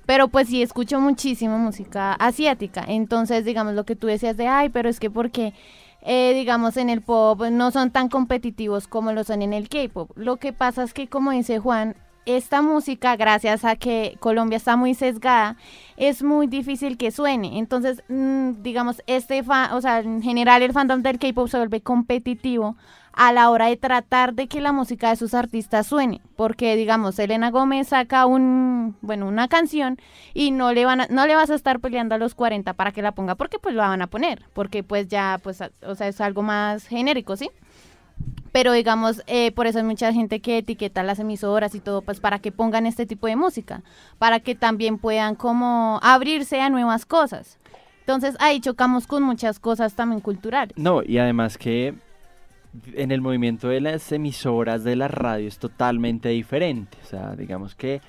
pero 0.06 0.28
pues 0.28 0.48
sí 0.50 0.62
escucho 0.62 1.00
muchísimo 1.00 1.58
música 1.58 2.14
asiática. 2.14 2.84
Entonces, 2.88 3.46
digamos, 3.46 3.74
lo 3.74 3.86
que 3.86 3.96
tú 3.96 4.08
decías 4.08 4.38
de, 4.38 4.48
ay, 4.48 4.70
pero 4.70 4.90
es 4.90 5.00
que 5.00 5.10
porque, 5.10 5.54
eh, 6.06 6.34
digamos, 6.34 6.78
en 6.78 6.90
el 6.90 7.02
pop 7.02 7.42
no 7.52 7.72
son 7.72 7.92
tan 7.92 8.10
competitivos 8.10 8.88
como 8.88 9.14
lo 9.14 9.24
son 9.24 9.42
en 9.42 9.54
el 9.54 9.70
K-pop. 9.70 10.12
Lo 10.16 10.38
que 10.38 10.54
pasa 10.54 10.84
es 10.84 10.94
que, 10.94 11.08
como 11.08 11.32
dice 11.32 11.60
Juan, 11.60 11.96
esta 12.26 12.62
música, 12.62 13.16
gracias 13.16 13.66
a 13.66 13.76
que 13.76 14.18
Colombia 14.20 14.58
está 14.58 14.76
muy 14.76 14.94
sesgada, 14.94 15.58
es 15.98 16.24
muy 16.24 16.48
difícil 16.48 16.98
que 16.98 17.12
suene. 17.12 17.58
Entonces, 17.58 18.04
mm, 18.10 18.62
digamos, 18.62 19.02
este 19.08 19.44
fan, 19.44 19.74
o 19.74 19.82
sea, 19.82 20.00
en 20.00 20.22
general 20.22 20.62
el 20.62 20.74
fandom 20.74 21.02
del 21.02 21.20
K-pop 21.20 21.48
se 21.48 21.58
vuelve 21.58 21.82
competitivo 21.82 22.76
a 23.14 23.32
la 23.32 23.50
hora 23.50 23.68
de 23.68 23.78
tratar 23.78 24.34
de 24.34 24.48
que 24.48 24.62
la 24.62 24.72
música 24.72 25.10
de 25.10 25.16
sus 25.16 25.34
artistas 25.34 25.88
suene, 25.88 26.22
porque 26.36 26.76
digamos, 26.76 27.16
Selena 27.16 27.52
Gómez 27.52 27.90
saca 27.90 28.26
un, 28.26 28.98
bueno, 29.02 29.28
una 29.28 29.48
canción 29.48 29.98
y 30.34 30.52
no 30.52 30.74
le 30.74 30.86
van 30.86 31.04
no 31.10 31.28
le 31.28 31.36
vas 31.36 31.50
a 31.50 31.56
estar 31.56 31.80
peleando 31.80 32.16
a 32.16 32.18
los 32.18 32.36
40 32.36 32.74
para 32.74 32.92
que 32.92 33.02
la 33.02 33.14
ponga 33.14 33.36
porque 33.36 33.60
pues 33.60 33.76
la 33.76 33.88
van 33.88 34.02
a 34.02 34.08
poner, 34.08 34.44
porque 34.54 34.84
pues 34.84 35.08
ya 35.08 35.40
pues 35.42 35.62
o 35.86 35.96
sea, 35.96 36.08
es 36.08 36.20
algo 36.22 36.42
más 36.42 36.88
genérico, 36.88 37.36
¿sí? 37.38 37.50
Pero 38.52 38.72
digamos, 38.72 39.24
eh, 39.26 39.52
por 39.52 39.66
eso 39.66 39.80
hay 39.80 39.84
mucha 39.84 40.14
gente 40.14 40.40
que 40.40 40.60
etiqueta 40.60 41.02
las 41.02 41.18
emisoras 41.18 41.74
y 41.74 41.80
todo, 41.80 42.04
pues 42.04 42.20
para 42.20 42.38
que 42.38 42.52
pongan 42.52 42.86
este 42.86 43.08
tipo 43.08 43.26
de 43.26 43.36
música, 43.36 43.82
para 44.20 44.40
que 44.40 44.54
también 44.54 45.00
puedan 45.00 45.36
como 45.36 46.00
abrirse 46.04 46.62
a 46.62 46.70
nuevas 46.70 47.06
cosas. 47.06 47.58
Entonces 48.02 48.36
ahí 48.40 48.60
chocamos 48.60 49.08
con 49.08 49.24
muchas 49.24 49.60
cosas 49.60 49.96
también 49.96 50.22
culturales. 50.22 50.78
No, 50.78 51.02
y 51.04 51.18
además 51.18 51.58
que 51.58 51.96
en 52.94 53.12
el 53.12 53.22
movimiento 53.22 53.70
de 53.70 53.82
las 53.82 54.12
emisoras 54.12 54.84
de 54.84 54.96
la 54.96 55.08
radio 55.08 55.48
es 55.48 55.60
totalmente 55.60 56.30
diferente. 56.30 56.98
O 57.04 57.06
sea, 57.06 57.36
digamos 57.36 57.76
que 57.76 58.02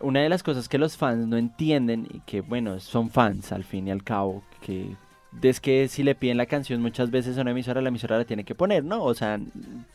una 0.00 0.20
de 0.20 0.28
las 0.28 0.42
cosas 0.42 0.68
que 0.68 0.78
los 0.78 0.96
fans 0.96 1.26
no 1.26 1.36
entienden 1.36 2.06
y 2.10 2.20
que, 2.20 2.40
bueno, 2.40 2.80
son 2.80 3.10
fans 3.10 3.52
al 3.52 3.64
fin 3.64 3.88
y 3.88 3.90
al 3.90 4.02
cabo, 4.02 4.42
que 4.60 4.96
es 5.42 5.60
que 5.60 5.88
si 5.88 6.02
le 6.02 6.14
piden 6.14 6.36
la 6.36 6.46
canción 6.46 6.82
muchas 6.82 7.10
veces 7.10 7.38
a 7.38 7.42
una 7.42 7.52
emisora, 7.52 7.80
la 7.80 7.88
emisora 7.88 8.18
la 8.18 8.24
tiene 8.24 8.44
que 8.44 8.54
poner, 8.54 8.84
¿no? 8.84 9.02
O 9.02 9.14
sea, 9.14 9.38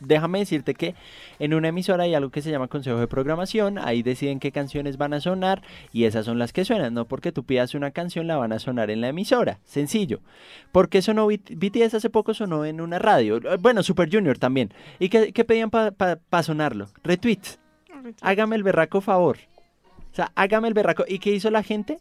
déjame 0.00 0.38
decirte 0.38 0.74
que 0.74 0.94
en 1.38 1.54
una 1.54 1.68
emisora 1.68 2.04
hay 2.04 2.14
algo 2.14 2.30
que 2.30 2.42
se 2.42 2.50
llama 2.50 2.68
consejo 2.68 2.98
de 2.98 3.06
programación, 3.06 3.78
ahí 3.78 4.02
deciden 4.02 4.40
qué 4.40 4.52
canciones 4.52 4.96
van 4.96 5.12
a 5.14 5.20
sonar 5.20 5.62
y 5.92 6.04
esas 6.04 6.24
son 6.24 6.38
las 6.38 6.52
que 6.52 6.64
suenan, 6.64 6.94
no 6.94 7.06
porque 7.06 7.32
tú 7.32 7.44
pidas 7.44 7.74
una 7.74 7.90
canción 7.90 8.26
la 8.26 8.36
van 8.36 8.52
a 8.52 8.58
sonar 8.58 8.90
en 8.90 9.00
la 9.00 9.08
emisora, 9.08 9.60
sencillo. 9.64 10.20
Porque 10.72 11.02
sonó 11.02 11.26
BTS 11.26 11.94
hace 11.94 12.10
poco 12.10 12.34
sonó 12.34 12.64
en 12.64 12.80
una 12.80 12.98
radio, 12.98 13.36
eh, 13.36 13.56
bueno, 13.60 13.82
Super 13.82 14.10
Junior 14.10 14.38
también. 14.38 14.72
¿Y 14.98 15.08
qué, 15.08 15.32
qué 15.32 15.44
pedían 15.44 15.70
para 15.70 16.42
sonarlo? 16.42 16.88
Retweets. 17.04 17.58
Hágame 18.20 18.56
el 18.56 18.62
berraco 18.62 19.00
favor. 19.00 19.38
O 20.12 20.14
sea, 20.16 20.32
hágame 20.34 20.68
el 20.68 20.74
berraco. 20.74 21.04
¿Y 21.06 21.18
qué 21.18 21.32
hizo 21.32 21.50
la 21.50 21.62
gente? 21.62 21.98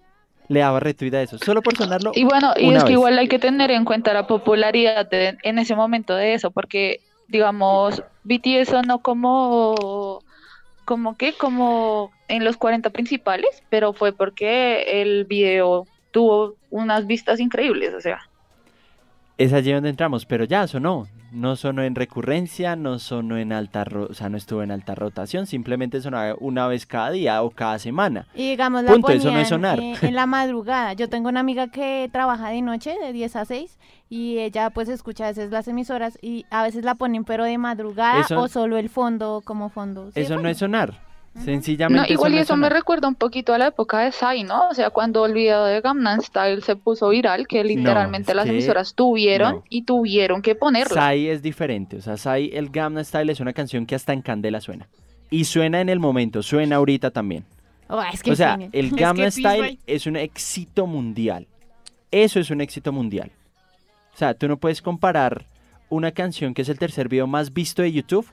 Le 0.48 0.60
daba 0.60 0.80
retweet 0.80 1.14
a 1.16 1.22
eso, 1.22 1.38
solo 1.38 1.62
por 1.62 1.76
sonarlo. 1.76 2.12
Y 2.16 2.24
bueno, 2.24 2.54
y 2.58 2.70
es 2.74 2.84
que 2.84 2.90
vez. 2.90 2.92
igual 2.94 3.18
hay 3.18 3.28
que 3.28 3.40
tener 3.40 3.72
en 3.72 3.86
cuenta 3.86 4.14
la 4.14 4.28
popularidad 4.28 5.10
de- 5.10 5.38
en 5.44 5.60
ese 5.60 5.76
momento 5.76 6.16
de 6.16 6.34
eso, 6.34 6.52
porque 6.52 7.02
digamos, 7.28 8.04
BTS 8.24 8.72
sonó 8.72 9.00
como, 9.00 10.22
como 10.86 11.18
que, 11.18 11.34
como 11.34 12.12
en 12.28 12.44
los 12.44 12.58
40 12.58 12.90
principales, 12.92 13.64
pero 13.70 13.94
fue 13.94 14.14
porque 14.14 15.02
el 15.02 15.26
video 15.26 15.88
tuvo 16.12 16.56
unas 16.70 17.08
vistas 17.08 17.40
increíbles, 17.40 17.94
o 17.94 18.02
sea. 18.02 18.20
Es 19.38 19.52
allí 19.54 19.72
donde 19.72 19.90
entramos, 19.90 20.26
pero 20.26 20.46
ya 20.46 20.68
sonó. 20.68 21.08
No 21.36 21.58
sonó 21.58 21.84
en 21.84 21.96
recurrencia, 21.96 22.78
no 22.78 22.98
sonó 22.98 23.38
en 23.38 23.52
alta, 23.52 23.86
o 24.10 24.14
sea, 24.14 24.30
no 24.30 24.38
estuvo 24.38 24.64
en 24.64 24.72
alta 24.72 24.96
rotación, 24.96 25.48
simplemente 25.48 26.00
sonaba 26.00 26.34
una 26.40 26.66
vez 26.68 26.86
cada 26.86 27.12
día 27.12 27.44
o 27.44 27.50
cada 27.50 27.78
semana. 27.78 28.26
Y 28.34 28.52
digamos, 28.52 28.84
la 28.84 28.92
Punto, 28.94 29.10
eso 29.12 29.32
no 29.32 29.40
es 29.40 29.50
sonar. 29.50 29.78
eh, 29.82 29.96
en 30.02 30.16
la 30.16 30.28
madrugada. 30.28 30.94
Yo 30.94 31.10
tengo 31.10 31.28
una 31.28 31.42
amiga 31.42 31.68
que 31.68 32.10
trabaja 32.10 32.48
de 32.50 32.62
noche, 32.62 32.96
de 33.02 33.12
10 33.12 33.36
a 33.36 33.44
6, 33.44 33.78
y 34.10 34.38
ella 34.40 34.70
pues 34.70 34.88
escucha 34.88 35.26
a 35.26 35.28
veces 35.28 35.52
las 35.52 35.68
emisoras 35.68 36.18
y 36.22 36.46
a 36.52 36.64
veces 36.64 36.86
la 36.86 36.96
ponen 36.96 37.26
pero 37.26 37.44
de 37.44 37.58
madrugada 37.58 38.22
Eso- 38.22 38.40
o 38.40 38.48
solo 38.48 38.78
el 38.78 38.88
fondo 38.90 39.42
como 39.44 39.68
fondo. 39.68 40.12
Sí, 40.14 40.22
Eso 40.22 40.40
no 40.40 40.48
es 40.48 40.58
sonar. 40.58 41.02
No, 41.36 41.42
Sencillamente 41.44 42.14
igual 42.14 42.32
no 42.32 42.38
y 42.38 42.40
es 42.40 42.46
eso 42.46 42.56
me 42.56 42.70
recuerda 42.70 43.10
un 43.10 43.16
poquito 43.16 43.54
a 43.54 43.58
la 43.58 43.68
época 43.68 44.00
de 44.00 44.12
Psy, 44.14 44.44
¿no? 44.46 44.70
O 44.70 44.74
sea, 44.74 44.90
cuando 44.90 45.26
el 45.26 45.34
video 45.34 45.66
de 45.66 45.82
Gangnam 45.82 46.22
Style 46.22 46.62
se 46.62 46.78
puso 46.78 47.10
viral, 47.10 47.46
que 47.46 47.64
literalmente 47.64 48.32
es 48.32 48.36
las 48.36 48.46
que- 48.46 48.52
emisoras 48.52 48.96
tuvieron 48.96 49.56
no. 49.56 49.64
y 49.70 49.84
tuvieron 49.84 50.42
que 50.42 50.56
ponerla. 50.56 51.12
Psy 51.12 51.28
es 51.28 51.42
diferente. 51.42 51.98
O 51.98 52.02
sea, 52.02 52.16
Psy, 52.16 52.52
el 52.54 52.70
Gamma 52.70 53.04
Style 53.04 53.30
es 53.32 53.42
una 53.42 53.52
canción 53.52 53.86
que 53.86 53.96
hasta 53.96 54.14
en 54.14 54.22
Candela 54.22 54.62
suena. 54.62 54.88
Y 55.30 55.44
suena 55.44 55.82
en 55.82 55.90
el 55.90 56.00
momento, 56.00 56.42
suena 56.42 56.78
ahorita 56.78 57.12
también. 57.12 57.44
Oh, 57.90 58.02
es 58.02 58.24
que 58.24 58.32
O 58.32 58.36
sea, 58.36 58.58
el 58.72 58.92
Peace 58.96 59.32
Style 59.32 59.80
es 59.86 60.08
un 60.08 60.16
éxito 60.16 60.88
mundial. 60.88 61.48
Eso 62.12 62.40
es 62.40 62.50
un 62.50 62.62
éxito 62.62 62.94
mundial. 62.94 63.32
O 64.14 64.18
sea, 64.18 64.34
tú 64.36 64.48
no 64.48 64.56
puedes 64.56 64.82
comparar 64.82 65.46
una 65.90 66.12
canción 66.12 66.54
que 66.54 66.62
es 66.62 66.70
el 66.70 66.80
tercer 66.80 67.10
video 67.10 67.28
más 67.28 67.54
visto 67.54 67.82
de 67.82 67.92
YouTube 67.92 68.26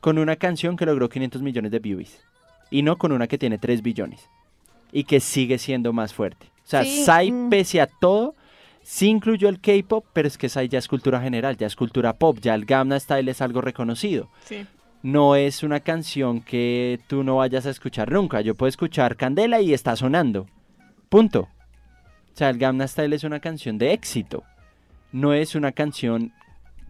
con 0.00 0.18
una 0.18 0.34
canción 0.34 0.76
que 0.76 0.84
logró 0.84 1.08
500 1.08 1.40
millones 1.40 1.70
de 1.70 1.78
views. 1.78 2.18
Y 2.72 2.82
no 2.82 2.96
con 2.96 3.12
una 3.12 3.26
que 3.28 3.38
tiene 3.38 3.58
3 3.58 3.82
billones. 3.82 4.28
Y 4.90 5.04
que 5.04 5.20
sigue 5.20 5.58
siendo 5.58 5.92
más 5.92 6.12
fuerte. 6.12 6.46
O 6.64 6.66
sea, 6.68 6.82
Sí, 6.84 7.04
Psy, 7.04 7.30
mm. 7.30 7.50
pese 7.50 7.80
a 7.80 7.86
todo, 7.86 8.34
sí 8.82 9.08
incluyó 9.08 9.48
el 9.48 9.60
K-pop, 9.60 10.04
pero 10.12 10.26
es 10.26 10.36
que 10.38 10.48
Psy 10.48 10.68
ya 10.68 10.78
es 10.78 10.88
cultura 10.88 11.20
general, 11.20 11.56
ya 11.56 11.66
es 11.66 11.76
cultura 11.76 12.14
pop, 12.14 12.38
ya 12.40 12.54
el 12.54 12.64
Gamma 12.64 12.98
Style 12.98 13.30
es 13.30 13.40
algo 13.40 13.60
reconocido 13.60 14.28
Sí. 14.44 14.66
no 15.02 15.36
es 15.36 15.62
una 15.62 15.80
canción 15.80 16.40
que 16.40 16.98
tú 17.08 17.22
no 17.24 17.36
vayas 17.36 17.66
a 17.66 17.70
escuchar 17.70 18.10
nunca. 18.10 18.40
Yo 18.40 18.54
puedo 18.54 18.68
escuchar 18.68 19.16
Candela 19.16 19.60
y 19.60 19.72
está 19.74 19.96
sonando. 19.96 20.46
Punto. 21.08 21.40
O 21.40 22.36
sea, 22.36 22.48
el 22.50 22.58
Gamma 22.58 22.86
Style 22.88 23.14
es 23.14 23.24
una 23.24 23.40
canción 23.40 23.76
de 23.78 23.92
éxito. 23.92 24.44
No 25.10 25.34
es 25.34 25.54
una 25.54 25.72
canción 25.72 26.32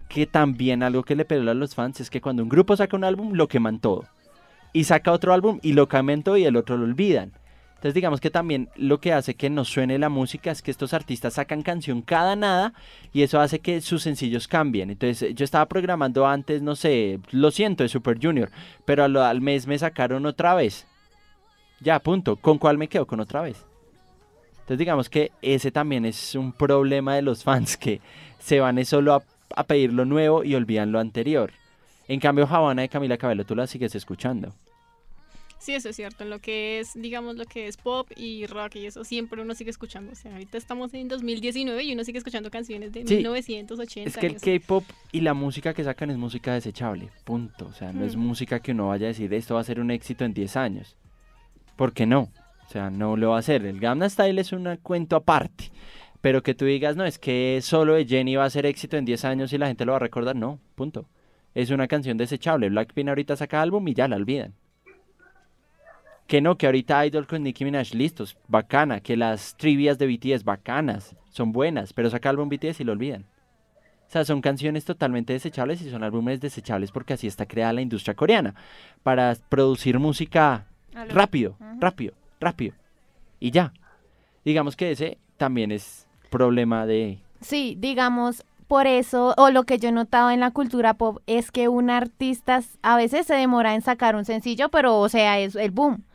que 0.08 0.26
también 0.26 0.82
algo 0.82 1.02
que 1.02 1.16
le 1.16 1.24
pegó 1.24 1.50
a 1.50 1.54
los 1.54 1.74
fans 1.74 2.00
es 2.00 2.10
que 2.10 2.20
cuando 2.20 2.42
un 2.42 2.48
grupo 2.48 2.76
saca 2.76 2.96
un 2.96 3.04
álbum 3.04 3.32
lo 3.32 3.48
queman 3.48 3.80
todo. 3.80 4.04
Y 4.72 4.84
saca 4.84 5.12
otro 5.12 5.32
álbum 5.32 5.58
y 5.62 5.72
lo 5.72 5.88
cambian 5.88 6.22
y 6.36 6.44
el 6.44 6.56
otro 6.56 6.76
lo 6.76 6.84
olvidan. 6.84 7.32
Entonces 7.82 7.96
digamos 7.96 8.20
que 8.20 8.30
también 8.30 8.68
lo 8.76 9.00
que 9.00 9.12
hace 9.12 9.34
que 9.34 9.50
nos 9.50 9.68
suene 9.68 9.98
la 9.98 10.08
música 10.08 10.52
es 10.52 10.62
que 10.62 10.70
estos 10.70 10.94
artistas 10.94 11.34
sacan 11.34 11.62
canción 11.62 12.00
cada 12.00 12.36
nada 12.36 12.74
y 13.12 13.22
eso 13.22 13.40
hace 13.40 13.58
que 13.58 13.80
sus 13.80 14.04
sencillos 14.04 14.46
cambien. 14.46 14.88
Entonces 14.88 15.20
eh, 15.22 15.34
yo 15.34 15.44
estaba 15.44 15.66
programando 15.66 16.24
antes, 16.24 16.62
no 16.62 16.76
sé, 16.76 17.18
lo 17.32 17.50
siento, 17.50 17.82
de 17.82 17.88
Super 17.88 18.20
Junior, 18.22 18.52
pero 18.84 19.02
al, 19.02 19.40
mes 19.40 19.66
me 19.66 19.76
sacaron 19.80 20.26
otra 20.26 20.54
vez. 20.54 20.86
Ya, 21.80 21.98
punto. 21.98 22.36
¿Con 22.36 22.58
cuál 22.58 22.78
me 22.78 22.86
quedo? 22.86 23.04
Con 23.04 23.18
otra 23.18 23.40
vez. 23.40 23.66
Entonces 24.52 24.78
digamos 24.78 25.10
que 25.10 25.32
ese 25.42 25.72
también 25.72 26.04
es 26.04 26.36
un 26.36 26.52
problema 26.52 27.16
de 27.16 27.22
los 27.22 27.42
fans 27.42 27.76
que 27.76 28.00
se 28.38 28.60
van 28.60 28.84
solo 28.84 29.24
a, 29.56 29.64
pedir 29.64 29.92
lo 29.92 30.04
nuevo 30.04 30.44
y 30.44 30.54
olvidan 30.54 30.92
lo 30.92 31.00
anterior. 31.00 31.50
En 32.06 32.20
cambio, 32.20 32.46
Habana 32.48 32.82
de 32.82 32.88
Camila 32.88 33.18
Cabello 33.18 33.44
tú 33.44 33.56
la 33.56 33.66
sigues 33.66 33.96
escuchando. 33.96 34.54
Sí, 35.62 35.74
eso 35.76 35.90
es 35.90 35.94
cierto. 35.94 36.24
En 36.24 36.30
lo 36.30 36.40
que 36.40 36.80
es, 36.80 37.00
digamos, 37.00 37.36
lo 37.36 37.44
que 37.44 37.68
es 37.68 37.76
pop 37.76 38.10
y 38.16 38.46
rock 38.46 38.74
y 38.74 38.86
eso, 38.86 39.04
siempre 39.04 39.40
uno 39.40 39.54
sigue 39.54 39.70
escuchando. 39.70 40.10
O 40.10 40.14
sea, 40.16 40.32
ahorita 40.32 40.58
estamos 40.58 40.92
en 40.92 41.06
2019 41.06 41.84
y 41.84 41.92
uno 41.92 42.02
sigue 42.02 42.18
escuchando 42.18 42.50
canciones 42.50 42.92
de 42.92 43.06
Sí. 43.06 43.14
1980. 43.18 44.10
Es 44.10 44.16
que 44.16 44.26
el. 44.26 44.60
K-pop 44.60 44.82
y 45.12 45.20
la 45.20 45.34
música 45.34 45.72
que 45.72 45.84
sacan 45.84 46.10
es 46.10 46.16
música 46.16 46.52
desechable, 46.54 47.10
punto. 47.22 47.66
O 47.66 47.72
sea, 47.74 47.92
no 47.92 48.04
es 48.04 48.16
música 48.16 48.58
que 48.58 48.72
uno 48.72 48.88
vaya 48.88 49.06
a 49.06 49.08
decir 49.08 49.32
esto 49.32 49.54
va 49.54 49.60
a 49.60 49.64
ser 49.64 49.78
un 49.78 49.92
éxito 49.92 50.24
en 50.24 50.34
10 50.34 50.56
años. 50.56 50.96
¿Por 51.76 51.92
qué 51.92 52.06
no? 52.06 52.22
O 52.66 52.68
sea, 52.72 52.90
no 52.90 53.16
lo 53.16 53.30
va 53.30 53.36
a 53.36 53.38
hacer. 53.38 53.64
El 53.64 53.78
Gamma 53.78 54.08
Style 54.10 54.40
es 54.40 54.50
un 54.50 54.76
cuento 54.82 55.14
aparte. 55.14 55.70
Pero 56.20 56.42
que 56.42 56.54
tú 56.54 56.64
digas, 56.64 56.96
no, 56.96 57.04
es 57.04 57.20
que 57.20 57.60
solo 57.62 57.94
de 57.94 58.04
Jenny 58.04 58.34
va 58.34 58.46
a 58.46 58.50
ser 58.50 58.66
éxito 58.66 58.96
en 58.96 59.04
10 59.04 59.24
años 59.26 59.52
y 59.52 59.58
la 59.58 59.68
gente 59.68 59.84
lo 59.84 59.92
va 59.92 59.96
a 59.96 60.00
recordar, 60.00 60.34
no, 60.34 60.58
punto. 60.74 61.08
Es 61.54 61.70
una 61.70 61.86
canción 61.86 62.16
desechable. 62.18 62.68
Blackpink 62.68 63.08
ahorita 63.08 63.36
saca 63.36 63.62
álbum 63.62 63.86
y 63.86 63.94
ya 63.94 64.08
la 64.08 64.16
olvidan. 64.16 64.54
Que 66.32 66.40
no, 66.40 66.56
que 66.56 66.64
ahorita 66.64 67.04
Idol 67.04 67.26
con 67.26 67.42
Nicki 67.42 67.62
Minaj, 67.62 67.92
listos, 67.92 68.38
bacana. 68.48 69.00
Que 69.00 69.18
las 69.18 69.54
trivias 69.58 69.98
de 69.98 70.06
BTS, 70.06 70.44
bacanas, 70.44 71.14
son 71.30 71.52
buenas, 71.52 71.92
pero 71.92 72.08
saca 72.08 72.30
álbum 72.30 72.48
BTS 72.48 72.80
y 72.80 72.84
lo 72.84 72.92
olvidan. 72.92 73.26
O 74.08 74.10
sea, 74.10 74.24
son 74.24 74.40
canciones 74.40 74.86
totalmente 74.86 75.34
desechables 75.34 75.82
y 75.82 75.90
son 75.90 76.02
álbumes 76.02 76.40
desechables 76.40 76.90
porque 76.90 77.12
así 77.12 77.26
está 77.26 77.44
creada 77.44 77.74
la 77.74 77.82
industria 77.82 78.14
coreana. 78.14 78.54
Para 79.02 79.36
producir 79.50 79.98
música 79.98 80.68
rápido, 81.10 81.58
rápido, 81.78 82.14
rápido. 82.40 82.76
Y 83.38 83.50
ya. 83.50 83.74
Digamos 84.42 84.74
que 84.74 84.90
ese 84.90 85.18
también 85.36 85.70
es 85.70 86.08
problema 86.30 86.86
de... 86.86 87.18
Sí, 87.42 87.76
digamos, 87.78 88.42
por 88.68 88.86
eso, 88.86 89.34
o 89.36 89.50
lo 89.50 89.64
que 89.64 89.78
yo 89.78 89.90
he 89.90 89.92
notado 89.92 90.30
en 90.30 90.40
la 90.40 90.50
cultura 90.50 90.94
pop 90.94 91.18
es 91.26 91.50
que 91.50 91.68
un 91.68 91.90
artista 91.90 92.62
a 92.80 92.96
veces 92.96 93.26
se 93.26 93.34
demora 93.34 93.74
en 93.74 93.82
sacar 93.82 94.16
un 94.16 94.24
sencillo, 94.24 94.70
pero 94.70 94.98
o 94.98 95.10
sea, 95.10 95.38
es 95.38 95.56
el 95.56 95.72
boom. 95.72 96.06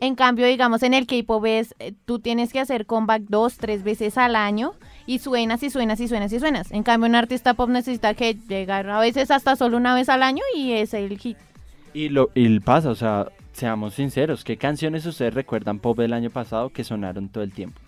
En 0.00 0.14
cambio, 0.14 0.46
digamos, 0.46 0.82
en 0.82 0.94
el 0.94 1.06
K-pop 1.06 1.44
es, 1.44 1.74
eh, 1.78 1.92
tú 2.06 2.20
tienes 2.20 2.52
que 2.52 2.58
hacer 2.58 2.86
comeback 2.86 3.24
dos, 3.28 3.58
tres 3.58 3.82
veces 3.82 4.16
al 4.16 4.34
año 4.34 4.72
y 5.06 5.18
suenas 5.18 5.62
y 5.62 5.68
suenas 5.68 6.00
y 6.00 6.08
suenas 6.08 6.32
y 6.32 6.40
suenas. 6.40 6.72
En 6.72 6.82
cambio, 6.82 7.06
un 7.06 7.14
artista 7.14 7.52
pop 7.52 7.68
necesita 7.68 8.14
que 8.14 8.34
llegar 8.34 8.88
a 8.88 8.98
veces 8.98 9.30
hasta 9.30 9.56
solo 9.56 9.76
una 9.76 9.94
vez 9.94 10.08
al 10.08 10.22
año 10.22 10.42
y 10.56 10.72
es 10.72 10.94
el 10.94 11.18
hit. 11.18 11.36
Y 11.92 12.08
lo 12.08 12.30
y 12.34 12.60
pasa, 12.60 12.88
o 12.88 12.94
sea, 12.94 13.28
seamos 13.52 13.94
sinceros, 13.94 14.42
¿qué 14.42 14.56
canciones 14.56 15.04
ustedes 15.04 15.34
recuerdan 15.34 15.78
pop 15.78 15.98
del 15.98 16.14
año 16.14 16.30
pasado 16.30 16.70
que 16.70 16.82
sonaron 16.82 17.28
todo 17.28 17.44
el 17.44 17.52
tiempo? 17.52 17.78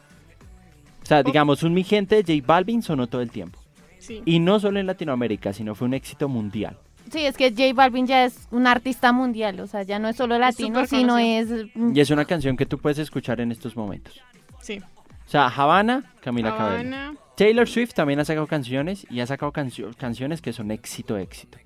O 1.03 1.07
sea, 1.07 1.23
digamos, 1.23 1.63
un 1.63 1.73
Mi 1.73 1.83
Gente 1.83 2.23
de 2.23 2.37
J 2.37 2.47
Balvin 2.47 2.83
sonó 2.83 3.07
todo 3.07 3.23
el 3.23 3.31
tiempo. 3.31 3.59
Sí. 3.99 4.21
Y 4.27 4.39
no 4.39 4.61
solo 4.61 4.81
en 4.81 4.87
Latinoamérica, 4.87 5.53
sino 5.53 5.75
fue 5.75 5.89
un 5.89 5.95
éxito 5.95 6.29
mundial. 6.29 6.77
Sí, 7.13 7.27
es 7.27 7.37
que 7.37 7.51
J 7.51 7.75
Balvin 7.75 8.07
ya 8.07 8.25
es 8.25 8.49
un 8.51 8.67
artista 8.67 9.13
mundial, 9.13 9.61
o 9.61 9.67
sea, 9.67 9.83
ya 9.83 9.99
no 9.99 10.09
es 10.09 10.17
solo 10.17 10.39
latino, 10.39 10.87
sino 10.87 11.19
es... 11.19 11.49
mm, 11.75 11.95
Y 11.95 12.01
es 12.01 12.11
una 12.11 12.25
canción 12.25 12.57
que 12.57 12.65
tú 12.67 12.79
puedes 12.79 12.99
escuchar 12.99 13.41
en 13.41 13.53
estos 13.53 13.77
momentos. 13.77 14.19
Sí. 14.63 14.81
O 15.27 15.31
sea, 15.31 15.47
Havana, 15.49 16.05
Camila 16.23 16.57
Cabello. 16.57 16.75
Habana, 16.95 17.15
Taylor 17.37 17.69
Swift 17.69 17.93
también 17.95 18.19
ha 18.21 18.25
sacado 18.25 18.47
canciones 18.47 19.07
y 19.11 19.21
ha 19.21 19.27
sacado 19.27 19.53
cancio- 19.53 19.95
canciones 19.97 20.41
que 20.41 20.53
son 20.53 20.71
éxito, 20.71 21.17
éxito. 21.19 21.59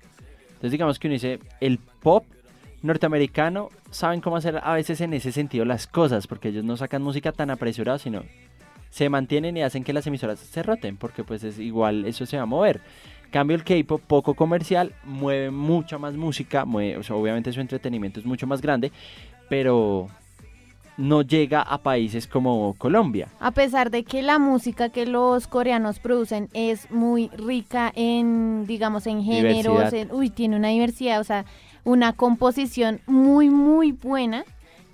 Entonces 0.49 0.71
digamos 0.71 0.99
que 0.99 1.07
uno 1.07 1.13
dice, 1.13 1.39
el 1.61 1.77
pop 1.79 2.25
norteamericano 2.81 3.69
saben 3.91 4.21
cómo 4.21 4.37
hacer 4.37 4.59
a 4.63 4.73
veces 4.73 5.01
en 5.01 5.13
ese 5.13 5.31
sentido 5.31 5.65
las 5.65 5.87
cosas, 5.87 6.27
porque 6.27 6.49
ellos 6.49 6.63
no 6.63 6.77
sacan 6.77 7.01
música 7.01 7.31
tan 7.31 7.49
apresurada, 7.49 7.99
sino 7.99 8.23
se 8.89 9.09
mantienen 9.09 9.57
y 9.57 9.61
hacen 9.63 9.83
que 9.83 9.93
las 9.93 10.07
emisoras 10.07 10.39
se 10.39 10.63
roten, 10.63 10.97
porque 10.97 11.23
pues 11.23 11.43
es 11.43 11.59
igual, 11.59 12.05
eso 12.05 12.25
se 12.25 12.37
va 12.37 12.43
a 12.43 12.47
mover. 12.47 12.81
Cambio 13.31 13.55
el 13.55 13.63
K-pop 13.63 14.01
poco 14.07 14.33
comercial, 14.33 14.93
mueve 15.03 15.51
mucha 15.51 15.97
más 15.97 16.15
música, 16.15 16.65
mueve, 16.65 16.97
o 16.97 17.03
sea, 17.03 17.15
obviamente 17.15 17.51
su 17.51 17.59
entretenimiento 17.61 18.19
es 18.19 18.25
mucho 18.25 18.47
más 18.47 18.61
grande, 18.61 18.91
pero 19.49 20.07
no 20.97 21.21
llega 21.21 21.61
a 21.61 21.77
países 21.77 22.25
como 22.25 22.73
Colombia. 22.77 23.27
A 23.39 23.51
pesar 23.51 23.91
de 23.91 24.03
que 24.03 24.23
la 24.23 24.39
música 24.39 24.89
que 24.89 25.05
los 25.05 25.45
coreanos 25.47 25.99
producen 25.99 26.49
es 26.53 26.89
muy 26.89 27.29
rica 27.37 27.91
en, 27.95 28.65
digamos, 28.65 29.05
en 29.05 29.23
géneros, 29.23 29.93
en- 29.93 30.11
uy, 30.11 30.29
tiene 30.31 30.55
una 30.55 30.69
diversidad, 30.69 31.19
o 31.19 31.23
sea, 31.23 31.45
una 31.83 32.13
composición 32.13 32.99
muy, 33.05 33.49
muy 33.51 33.91
buena, 33.91 34.43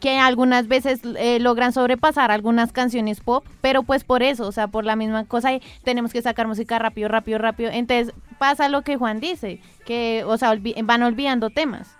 que 0.03 0.19
algunas 0.19 0.67
veces 0.67 0.99
eh, 1.17 1.39
logran 1.39 1.71
sobrepasar 1.71 2.29
algunas 2.29 2.73
canciones 2.73 3.21
pop, 3.21 3.45
pero 3.61 3.83
pues 3.83 4.03
por 4.03 4.21
eso, 4.21 4.45
o 4.45 4.51
sea, 4.51 4.67
por 4.67 4.83
la 4.83 4.97
misma 4.97 5.23
cosa, 5.23 5.51
tenemos 5.85 6.11
que 6.11 6.21
sacar 6.21 6.45
música 6.45 6.77
rápido, 6.77 7.07
rápido, 7.07 7.37
rápido. 7.37 7.71
Entonces 7.71 8.13
pasa 8.37 8.67
lo 8.67 8.81
que 8.81 8.97
Juan 8.97 9.21
dice, 9.21 9.61
que, 9.85 10.25
o 10.25 10.37
sea, 10.37 10.53
olvi- 10.53 10.75
van 10.85 11.03
olvidando 11.03 11.51
temas. 11.51 11.95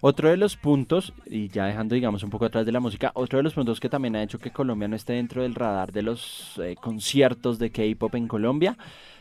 Otro 0.00 0.28
de 0.28 0.36
los 0.36 0.56
puntos, 0.56 1.12
y 1.24 1.46
ya 1.46 1.66
dejando 1.66 1.94
digamos 1.94 2.24
un 2.24 2.30
poco 2.30 2.46
atrás 2.46 2.66
de 2.66 2.72
la 2.72 2.80
música, 2.80 3.12
otro 3.14 3.36
de 3.36 3.44
los 3.44 3.54
puntos 3.54 3.78
que 3.78 3.88
también 3.88 4.16
ha 4.16 4.24
hecho 4.24 4.40
que 4.40 4.50
Colombia 4.50 4.88
no 4.88 4.96
esté 4.96 5.12
dentro 5.12 5.42
del 5.42 5.54
radar 5.54 5.92
de 5.92 6.02
los 6.02 6.60
eh, 6.60 6.74
conciertos 6.80 7.60
de 7.60 7.70
K-pop 7.70 8.12
en 8.16 8.26
Colombia 8.26 8.76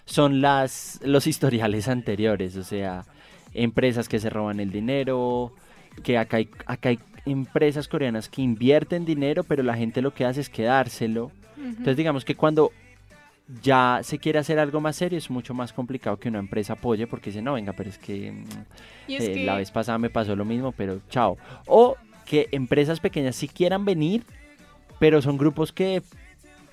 son 0.05 0.41
las 0.41 0.99
los 1.03 1.27
historiales 1.27 1.87
anteriores, 1.97 2.57
o 2.57 2.63
sea, 2.63 3.05
empresas 3.53 4.09
que 4.09 4.17
se 4.19 4.31
roban 4.31 4.59
el 4.59 4.71
dinero, 4.71 5.53
que 6.03 6.17
acá 6.17 6.37
hay, 6.37 6.49
acá 6.65 6.89
hay 6.89 6.99
empresas 7.25 7.87
coreanas 7.87 8.29
que 8.29 8.41
invierten 8.41 9.05
dinero, 9.05 9.43
pero 9.43 9.63
la 9.63 9.75
gente 9.75 10.01
lo 10.01 10.13
que 10.13 10.25
hace 10.25 10.41
es 10.41 10.49
quedárselo. 10.49 11.31
Entonces 11.57 11.97
digamos 11.97 12.25
que 12.25 12.35
cuando 12.35 12.71
ya 13.61 13.99
se 14.03 14.17
quiere 14.17 14.39
hacer 14.39 14.59
algo 14.59 14.81
más 14.81 14.95
serio 14.95 15.17
es 15.17 15.29
mucho 15.29 15.53
más 15.53 15.71
complicado 15.71 16.17
que 16.17 16.29
una 16.29 16.39
empresa 16.39 16.73
apoye 16.73 17.07
porque 17.07 17.29
dice, 17.29 17.41
no, 17.41 17.53
venga, 17.53 17.73
pero 17.73 17.89
es 17.89 17.97
que... 17.97 18.31
mm, 18.31 18.43
es 19.07 19.23
eh, 19.23 19.33
que 19.33 19.45
La 19.45 19.55
vez 19.55 19.71
pasada 19.71 19.97
me 19.97 20.09
pasó 20.09 20.35
lo 20.35 20.45
mismo, 20.45 20.71
pero 20.71 20.99
chao. 21.09 21.37
O 21.67 21.95
que 22.25 22.49
empresas 22.51 22.99
pequeñas 22.99 23.35
sí 23.35 23.47
quieran 23.47 23.85
venir, 23.85 24.23
pero 24.99 25.21
son 25.21 25.37
grupos 25.37 25.71
que 25.71 26.01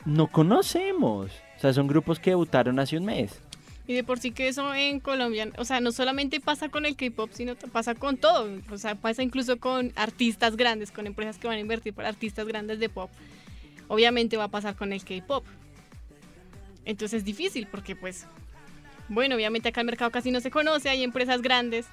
no 0.05 0.27
conocemos. 0.29 1.31
O 1.57 1.61
sea, 1.61 1.73
son 1.73 1.87
grupos 1.87 2.19
que 2.19 2.31
debutaron 2.31 2.79
hace 2.79 2.97
un 2.97 3.05
mes. 3.05 3.41
Y 3.87 3.95
de 3.95 4.05
por 4.05 4.21
sí 4.21 4.31
que 4.31 4.47
eso 4.49 4.73
en 4.75 5.01
Colombia, 5.01 5.49
o 5.59 5.65
sea, 5.65 5.81
no 5.81 5.91
solamente 5.91 6.39
pasa 6.41 6.69
con 6.69 6.87
el 6.87 6.95
K-pop, 6.95 7.31
sino 7.33 7.57
pasa 7.57 7.95
con 7.97 8.17
todo. 8.17 8.49
O 8.71 8.79
sea, 8.79 8.95
pasa 8.95 9.23
incluso 9.25 9.59
con 9.59 9.93
artistas 9.97 10.57
grandes, 10.57 10.93
con 10.93 11.07
empresas 11.07 11.37
que 11.39 11.49
van 11.49 11.57
a 11.57 11.61
invertir 11.61 11.93
para 11.93 12.09
artistas 12.09 12.47
grandes 12.47 12.79
de 12.79 12.89
pop. 12.89 13.11
Obviamente 13.89 14.37
va 14.37 14.45
a 14.45 14.49
pasar 14.49 14.77
con 14.77 14.93
el 14.93 15.05
K-pop. 15.05 15.45
Entonces 16.85 17.19
es 17.19 17.25
difícil 17.25 17.67
porque 17.71 17.97
pues, 17.97 18.27
bueno, 19.09 19.35
obviamente 19.35 19.69
acá 19.69 19.81
el 19.81 19.87
mercado 19.87 20.11
casi 20.11 20.31
no 20.31 20.41
se 20.41 20.51
conoce, 20.51 20.89
hay 20.89 21.03
empresas 21.03 21.43
grandes. 21.43 21.87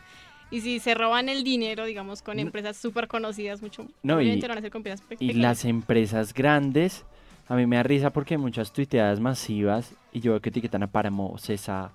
Y 0.51 0.61
si 0.61 0.79
se 0.79 0.95
roban 0.95 1.29
el 1.29 1.43
dinero, 1.43 1.85
digamos, 1.85 2.23
con 2.23 2.37
No. 2.37 2.41
empresas 2.41 2.75
súper 2.75 3.07
conocidas, 3.07 3.61
mucho, 3.61 3.87
No, 4.01 4.19
y- 4.19 4.35
lo 4.35 4.47
van 4.47 4.57
a 4.57 4.59
hacer 4.59 4.71
con 4.71 4.79
empresas 4.79 5.01
pe- 5.01 5.13
Y 5.15 5.17
pequeñas. 5.27 5.35
las 5.41 5.65
empresas 5.65 6.33
grandes, 6.33 7.03
a 7.49 7.55
mí 7.55 7.65
me 7.65 7.75
da 7.75 7.83
risa 7.83 8.11
porque 8.11 8.35
hay 8.35 8.37
muchas 8.37 8.71
tuiteadas 8.71 9.19
masivas 9.19 9.93
y 10.13 10.19
yo 10.21 10.31
veo 10.31 10.39
que 10.41 10.49
etiquetan 10.49 10.83
a 10.83 10.87
Paramount, 10.87 11.39
Cesa, 11.39 11.91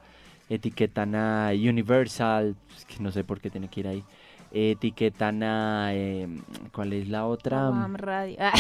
etiquetan 0.48 1.14
a 1.14 1.50
Universal, 1.54 2.54
que 2.86 3.02
no 3.02 3.10
sé 3.12 3.24
por 3.24 3.40
qué 3.40 3.50
tiene 3.50 3.68
que 3.68 3.80
ir 3.80 3.88
ahí. 3.88 4.04
Etiquetan 4.56 5.42
a. 5.42 5.88
eh, 5.94 6.28
¿Cuál 6.72 6.92
es 6.92 7.08
la 7.08 7.26
otra? 7.26 7.68
Guam 7.70 7.96
Radio. 7.96 8.36
Ah, 8.40 8.52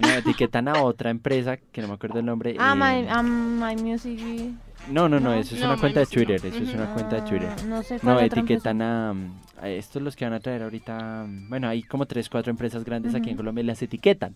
no, 0.00 0.08
etiquetan 0.14 0.66
a 0.66 0.82
otra 0.82 1.10
empresa 1.10 1.56
que 1.56 1.80
no 1.80 1.88
me 1.88 1.94
acuerdo 1.94 2.18
el 2.18 2.26
nombre. 2.26 2.56
ah, 2.58 2.74
eh, 2.74 3.02
my, 3.06 3.12
um, 3.20 3.60
my 3.62 3.76
Music. 3.76 4.18
No, 4.90 5.08
no, 5.08 5.20
no, 5.20 5.30
No, 5.30 5.34
eso 5.34 5.54
es 5.54 5.60
no, 5.60 5.68
una 5.68 5.76
cuenta 5.78 6.00
de 6.00 6.06
Music 6.06 6.18
no. 6.18 6.26
Twitter, 6.26 6.46
eso 6.52 6.62
es 6.64 6.74
una 6.74 6.92
cuenta 6.92 7.16
de 7.16 7.22
Twitter. 7.22 7.64
No 7.66 7.82
sé 7.84 8.00
No, 8.02 8.14
cuál 8.14 8.24
etiquetan 8.24 8.82
a, 8.82 9.12
mm, 9.14 9.32
a 9.62 9.68
estos 9.68 10.02
los 10.02 10.16
que 10.16 10.24
van 10.24 10.34
a 10.34 10.40
traer 10.40 10.62
ahorita, 10.64 11.24
mm, 11.26 11.48
bueno, 11.48 11.68
hay 11.68 11.82
como 11.84 12.06
tres, 12.06 12.28
cuatro 12.28 12.50
empresas 12.50 12.84
grandes 12.84 13.14
aquí 13.14 13.30
en. 13.30 13.36
Colombia 13.36 13.62
y 13.62 13.66
las 13.66 13.80
etiquetan. 13.80 14.34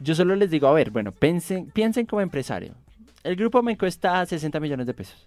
Yo 0.00 0.14
solo 0.14 0.36
les 0.36 0.50
digo, 0.50 0.66
a 0.66 0.72
ver, 0.72 0.90
bueno, 0.90 1.12
piensen, 1.12 1.66
piensen 1.66 2.06
como 2.06 2.20
empresario. 2.20 2.74
El 3.22 3.36
grupo 3.36 3.62
me 3.62 3.78
cuesta 3.78 4.24
60 4.24 4.60
millones 4.60 4.86
de 4.86 4.94
pesos. 4.94 5.24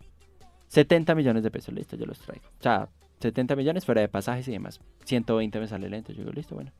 70 0.68 1.16
millones 1.16 1.44
de 1.44 1.52
pesos, 1.52 1.74
listo, 1.74 1.96
yo 1.96 2.06
los 2.06 2.20
traigo. 2.20 2.46
O 2.60 2.64
sea, 2.64 2.90
70 3.20 3.56
millones 3.56 3.86
fuera 3.86 4.02
de 4.02 4.10
pasajes 4.10 4.48
y 4.48 4.52
demás. 4.52 4.80
120 5.06 5.60
me 5.60 5.68
sale 5.68 5.90
lento, 5.90 6.12
yo 6.12 6.20
digo, 6.20 6.32
listo, 6.32 6.56
bueno. 6.56 6.72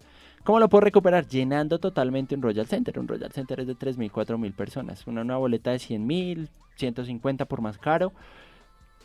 ¿Cómo 0.44 0.60
lo 0.60 0.70
puedo 0.70 0.82
recuperar? 0.82 1.28
Llenando 1.28 1.78
totalmente 1.80 2.34
un 2.34 2.42
Royal 2.42 2.68
Center. 2.68 2.98
Un 3.00 3.08
Royal 3.08 3.32
Center 3.34 3.60
es 3.60 3.68
de 3.68 3.76
3.000, 3.76 4.12
4.000 4.12 4.54
personas. 4.54 5.06
Una 5.06 5.26
nueva 5.26 5.40
boleta 5.40 5.72
de 5.72 5.78
100.000, 5.78 6.48
150 6.76 7.46
por 7.46 7.60
más 7.60 7.78
caro. 7.78 8.14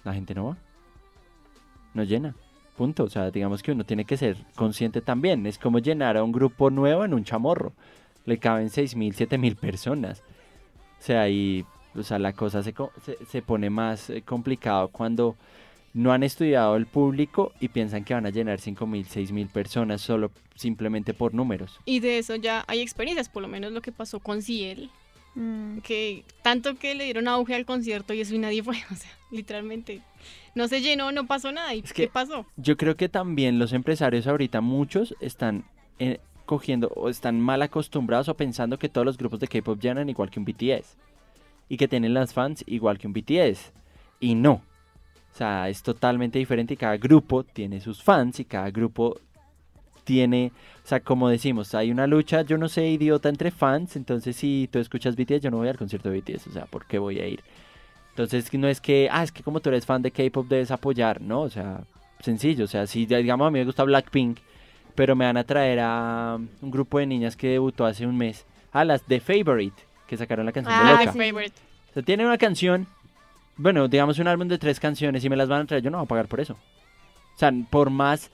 La 0.05 0.15
gente 0.15 0.35
no 0.35 0.47
va. 0.47 0.57
No 1.95 2.05
llena. 2.05 2.37
Punto. 2.77 3.03
O 3.03 3.09
sea, 3.09 3.33
digamos 3.33 3.63
que 3.63 3.73
uno 3.73 3.85
tiene 3.85 4.05
que 4.05 4.17
ser 4.17 4.37
consciente 4.55 5.01
también. 5.01 5.45
Es 5.47 5.59
como 5.59 5.81
llenar 5.81 6.17
a 6.17 6.23
un 6.23 6.31
grupo 6.31 6.71
nuevo 6.71 7.05
en 7.05 7.13
un 7.13 7.25
chamorro. 7.25 7.73
Le 8.27 8.39
caben 8.39 8.69
6.000, 8.69 9.15
7.000 9.15 9.57
personas. 9.57 10.23
O 11.01 11.03
sea, 11.03 11.29
y 11.29 11.65
o 11.95 12.03
sea, 12.03 12.19
la 12.19 12.33
cosa 12.33 12.63
se, 12.63 12.73
co- 12.73 12.93
se, 13.05 13.19
se 13.27 13.43
pone 13.43 13.69
más 13.69 14.09
eh, 14.11 14.23
complicado 14.23 14.89
cuando 14.89 15.37
no 15.95 16.13
han 16.13 16.23
estudiado 16.23 16.77
el 16.77 16.87
público 16.87 17.53
y 17.61 17.69
piensan 17.69 18.05
que 18.05 18.15
van 18.15 18.25
a 18.25 18.31
llenar 18.31 18.61
5.000, 18.61 19.05
6.000 19.07 19.49
personas 19.51 20.01
solo 20.01 20.31
simplemente 20.55 21.13
por 21.13 21.35
números. 21.35 21.79
Y 21.85 22.01
de 22.01 22.19
eso 22.19 22.35
ya 22.37 22.65
hay 22.67 22.81
experiencias, 22.81 23.29
por 23.29 23.43
lo 23.43 23.49
menos 23.49 23.73
lo 23.73 23.83
que 23.83 23.93
pasó 23.93 24.21
con 24.21 24.41
Ciel, 24.43 24.91
Mm. 25.35 25.79
que 25.79 26.25
tanto 26.43 26.75
que 26.77 26.95
le 26.95 27.05
dieron 27.05 27.27
auge 27.27 27.55
al 27.55 27.65
concierto 27.65 28.13
y 28.13 28.21
eso 28.21 28.35
y 28.35 28.39
nadie 28.39 28.63
fue, 28.63 28.77
o 28.93 28.95
sea, 28.95 29.11
literalmente 29.31 30.03
no 30.55 30.69
se 30.69 30.83
llenó, 30.83 31.11
no 31.11 31.27
pasó 31.27 31.51
nada. 31.53 31.75
¿Y 31.75 31.79
Es 31.81 31.95
qué 31.95 32.03
que- 32.05 32.09
pasó? 32.11 32.45
Yo 32.59 32.77
creo 32.77 32.97
que 32.99 33.09
también 33.09 33.59
los 33.59 33.73
empresarios 33.73 34.27
ahorita, 34.27 34.61
muchos 34.61 35.15
están 35.21 35.65
eh, 35.99 36.21
cogiendo 36.45 36.89
o 36.95 37.09
están 37.09 37.41
mal 37.41 37.63
acostumbrados 37.63 38.29
o 38.29 38.37
pensando 38.37 38.79
que 38.79 38.89
todos 38.89 39.05
los 39.05 39.19
grupos 39.19 39.41
de 39.41 39.49
K-pop 39.49 39.81
llenan 39.81 40.09
igual 40.09 40.31
que 40.31 40.39
un 40.39 40.45
BTS 40.45 40.97
y 41.69 41.77
que 41.77 41.89
tienen 41.89 42.15
las 42.15 42.35
fans 42.35 42.65
igual 42.67 42.99
que 42.99 43.07
un 43.07 43.13
BTS. 43.13 43.73
Y 44.21 44.35
no. 44.35 44.63
O 45.33 45.37
sea, 45.37 45.69
es 45.69 45.83
totalmente 45.83 46.39
diferente 46.39 46.75
y 46.75 46.77
cada 46.77 46.97
grupo 46.99 47.43
tiene 47.43 47.81
sus 47.81 48.03
fans 48.03 48.41
y 48.41 48.45
cada 48.45 48.71
grupo 48.71 49.19
tiene, 50.05 50.53
o 50.85 50.87
sea, 50.87 51.01
como 51.01 51.29
decimos, 51.29 51.75
hay 51.75 51.91
una 51.91 52.07
lucha, 52.07 52.43
yo 52.43 52.59
no 52.59 52.69
sé, 52.69 52.89
idiota 52.89 53.29
entre 53.29 53.51
fans, 53.51 53.97
entonces 53.97 54.37
si 54.37 54.69
tú 54.71 54.79
escuchas 54.79 55.17
BTS, 55.17 55.41
yo 55.41 55.51
no 55.51 55.59
voy 55.59 55.69
al 55.69 55.79
concierto 55.79 56.11
de 56.11 56.21
BTS, 56.21 56.49
o 56.49 56.53
sea, 56.53 56.67
¿por 56.67 56.87
qué 56.87 56.99
voy 56.99 57.21
a 57.21 57.27
ir? 57.27 57.41
Entonces 58.11 58.53
no 58.55 58.69
es 58.69 58.81
que, 58.81 59.09
ah, 59.11 59.23
es 59.23 59.33
que 59.33 59.43
como 59.43 59.61
tú 59.61 59.71
eres 59.71 59.87
fan 59.87 60.03
de 60.03 60.11
K-pop 60.11 60.47
debes 60.49 60.71
apoyar, 60.71 61.21
no, 61.21 61.43
o 61.43 61.51
sea, 61.51 61.85
sencillo, 62.21 62.65
o 62.65 62.69
sea, 62.69 62.87
si 62.87 63.07
digamos 63.07 63.47
a 63.47 63.51
mí 63.51 63.61
me 63.61 63.65
gusta 63.65 63.85
Blackpink, 63.85 64.39
pero 64.95 65.17
me 65.17 65.25
van 65.25 65.37
a 65.37 65.45
traer 65.45 65.81
a 65.81 66.39
un 66.61 66.71
grupo 66.71 66.99
de 66.99 67.07
niñas 67.07 67.37
que 67.37 67.49
debutó 67.49 67.85
hace 67.87 68.07
un 68.07 68.17
mes, 68.17 68.45
a 68.73 68.85
las 68.85 69.03
The 69.03 69.21
Favorite, 69.21 69.83
que 70.07 70.17
sacaron 70.17 70.47
la 70.47 70.53
canción 70.53 70.75
Ah, 70.75 70.83
de 70.85 70.89
Ah, 70.91 70.99
Loca. 71.01 71.13
favorite. 71.13 71.55
O 71.91 71.93
sea, 71.95 72.03
tienen 72.03 72.27
una 72.27 72.39
canción, 72.39 72.87
bueno, 73.57 73.89
digamos 73.89 74.19
un 74.19 74.29
álbum 74.29 74.49
de 74.49 74.59
tres 74.59 74.81
canciones 74.81 75.25
y 75.25 75.29
me 75.31 75.37
las 75.37 75.49
van 75.49 75.63
a 75.63 75.67
traer, 75.67 75.83
yo 75.83 75.91
no 75.91 75.99
voy 75.99 76.05
a 76.05 76.09
pagar 76.09 76.27
por 76.29 76.41
eso. 76.41 76.55
O 77.35 77.39
sea, 77.39 77.51
por 77.71 77.91
más 77.91 78.31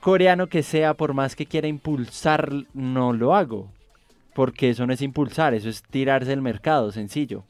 coreano 0.00 0.46
que 0.48 0.62
sea, 0.62 0.94
por 0.94 1.14
más 1.14 1.34
que 1.34 1.46
quiera 1.46 1.66
impulsar, 1.68 2.50
no 2.74 3.12
lo 3.12 3.34
hago. 3.34 3.70
Porque 4.34 4.70
eso 4.70 4.86
no 4.86 4.92
es 4.92 5.00
impulsar, 5.02 5.54
eso 5.54 5.68
es 5.68 5.82
tirarse 5.82 6.30
del 6.30 6.42
mercado, 6.42 6.92
sencillo. 6.92 7.44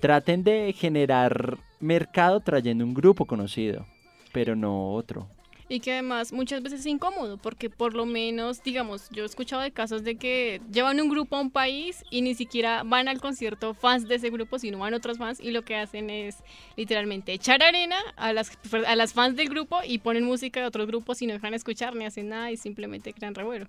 Traten 0.00 0.42
de 0.42 0.74
generar 0.76 1.56
mercado 1.80 2.40
trayendo 2.40 2.84
un 2.84 2.92
grupo 2.92 3.24
conocido, 3.24 3.86
pero 4.32 4.56
no 4.56 4.92
otro. 4.92 5.28
Y 5.68 5.80
que 5.80 5.92
además 5.92 6.32
muchas 6.32 6.62
veces 6.62 6.80
es 6.80 6.86
incómodo, 6.86 7.38
porque 7.38 7.70
por 7.70 7.94
lo 7.94 8.06
menos, 8.06 8.62
digamos, 8.62 9.08
yo 9.10 9.24
he 9.24 9.26
escuchado 9.26 9.62
de 9.62 9.72
casos 9.72 10.04
de 10.04 10.14
que 10.14 10.60
llevan 10.70 11.00
un 11.00 11.08
grupo 11.08 11.36
a 11.36 11.40
un 11.40 11.50
país 11.50 12.04
y 12.08 12.22
ni 12.22 12.34
siquiera 12.34 12.84
van 12.84 13.08
al 13.08 13.20
concierto 13.20 13.74
fans 13.74 14.06
de 14.06 14.14
ese 14.14 14.30
grupo, 14.30 14.60
sino 14.60 14.78
van 14.78 14.94
otros 14.94 15.18
fans 15.18 15.40
y 15.40 15.50
lo 15.50 15.62
que 15.62 15.74
hacen 15.74 16.08
es 16.08 16.36
literalmente 16.76 17.32
echar 17.32 17.64
arena 17.64 17.96
a 18.16 18.32
las, 18.32 18.52
a 18.86 18.94
las 18.94 19.12
fans 19.12 19.36
del 19.36 19.48
grupo 19.48 19.80
y 19.84 19.98
ponen 19.98 20.22
música 20.22 20.60
de 20.60 20.66
otros 20.66 20.86
grupos 20.86 21.20
y 21.22 21.26
no 21.26 21.32
dejan 21.32 21.54
escuchar 21.54 21.96
ni 21.96 22.04
hacen 22.04 22.28
nada 22.28 22.52
y 22.52 22.56
simplemente 22.56 23.12
crean 23.12 23.34
revuelo. 23.34 23.66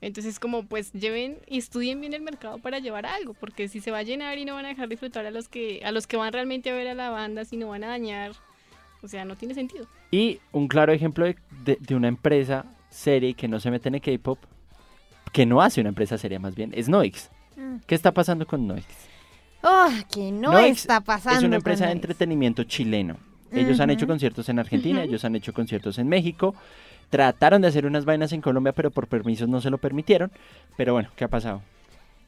Entonces 0.00 0.38
como 0.38 0.64
pues 0.64 0.92
lleven 0.92 1.38
y 1.46 1.58
estudien 1.58 2.00
bien 2.00 2.14
el 2.14 2.22
mercado 2.22 2.58
para 2.58 2.78
llevar 2.78 3.06
algo, 3.06 3.34
porque 3.34 3.68
si 3.68 3.80
se 3.80 3.90
va 3.90 3.98
a 3.98 4.02
llenar 4.02 4.38
y 4.38 4.44
no 4.44 4.54
van 4.54 4.66
a 4.66 4.68
dejar 4.68 4.88
disfrutar 4.88 5.26
a 5.26 5.30
los 5.30 5.48
que 5.48 5.82
a 5.84 5.92
los 5.92 6.06
que 6.06 6.16
van 6.16 6.32
realmente 6.32 6.70
a 6.70 6.74
ver 6.74 6.88
a 6.88 6.94
la 6.94 7.10
banda, 7.10 7.44
si 7.44 7.56
no 7.56 7.68
van 7.68 7.84
a 7.84 7.88
dañar, 7.88 8.32
o 9.02 9.08
sea, 9.08 9.24
no 9.24 9.36
tiene 9.36 9.54
sentido. 9.54 9.86
Y 10.10 10.40
un 10.52 10.68
claro 10.68 10.92
ejemplo 10.92 11.24
de, 11.26 11.36
de- 11.64 11.78
de 11.80 11.94
una 11.94 12.08
empresa 12.08 12.64
seria 12.90 13.32
que 13.34 13.48
no 13.48 13.60
se 13.60 13.70
mete 13.70 13.88
en 13.88 13.96
el 13.96 14.00
K-pop, 14.00 14.38
que 15.32 15.44
no 15.46 15.60
hace 15.60 15.80
una 15.80 15.90
empresa 15.90 16.16
seria 16.18 16.38
más 16.38 16.54
bien, 16.54 16.72
es 16.74 16.88
Noix. 16.88 17.30
Mm. 17.56 17.76
¿Qué 17.86 17.94
está 17.94 18.12
pasando 18.12 18.46
con 18.46 18.66
Noix? 18.66 18.84
Oh, 19.62 19.88
que 20.12 20.30
no 20.32 20.52
Noix 20.52 20.78
está 20.82 21.00
pasando. 21.00 21.38
Es 21.38 21.44
una 21.44 21.50
con 21.50 21.60
empresa 21.60 21.84
de 21.84 21.90
Noix. 21.94 21.96
entretenimiento 22.04 22.64
chileno. 22.64 23.16
Ellos 23.50 23.80
han 23.80 23.88
hecho 23.90 24.06
conciertos 24.06 24.48
en 24.50 24.58
Argentina, 24.58 25.02
ellos 25.02 25.24
han 25.24 25.34
hecho 25.34 25.54
conciertos 25.54 25.98
en 25.98 26.06
México. 26.06 26.54
Trataron 27.08 27.62
de 27.62 27.68
hacer 27.68 27.86
unas 27.86 28.04
vainas 28.04 28.32
en 28.32 28.42
Colombia, 28.42 28.72
pero 28.74 28.90
por 28.90 29.06
permisos 29.08 29.48
no 29.48 29.62
se 29.62 29.70
lo 29.70 29.78
permitieron. 29.78 30.30
Pero 30.76 30.92
bueno, 30.92 31.08
¿qué 31.16 31.24
ha 31.24 31.28
pasado? 31.28 31.62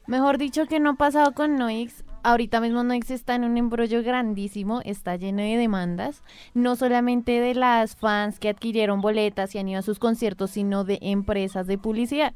Mejor 0.07 0.39
dicho 0.39 0.65
que 0.65 0.79
no 0.79 0.89
ha 0.91 0.93
pasado 0.95 1.33
con 1.33 1.57
Noix. 1.57 2.03
Ahorita 2.23 2.61
mismo 2.61 2.83
Noix 2.83 3.09
está 3.09 3.33
en 3.33 3.43
un 3.43 3.57
embrollo 3.57 4.03
grandísimo, 4.03 4.81
está 4.85 5.15
lleno 5.15 5.41
de 5.41 5.57
demandas, 5.57 6.21
no 6.53 6.75
solamente 6.75 7.39
de 7.39 7.55
las 7.55 7.95
fans 7.95 8.37
que 8.37 8.49
adquirieron 8.49 9.01
boletas 9.01 9.55
y 9.55 9.57
han 9.57 9.67
ido 9.67 9.79
a 9.79 9.83
sus 9.83 9.97
conciertos, 9.97 10.51
sino 10.51 10.83
de 10.83 10.99
empresas 11.01 11.65
de 11.65 11.79
publicidad. 11.79 12.33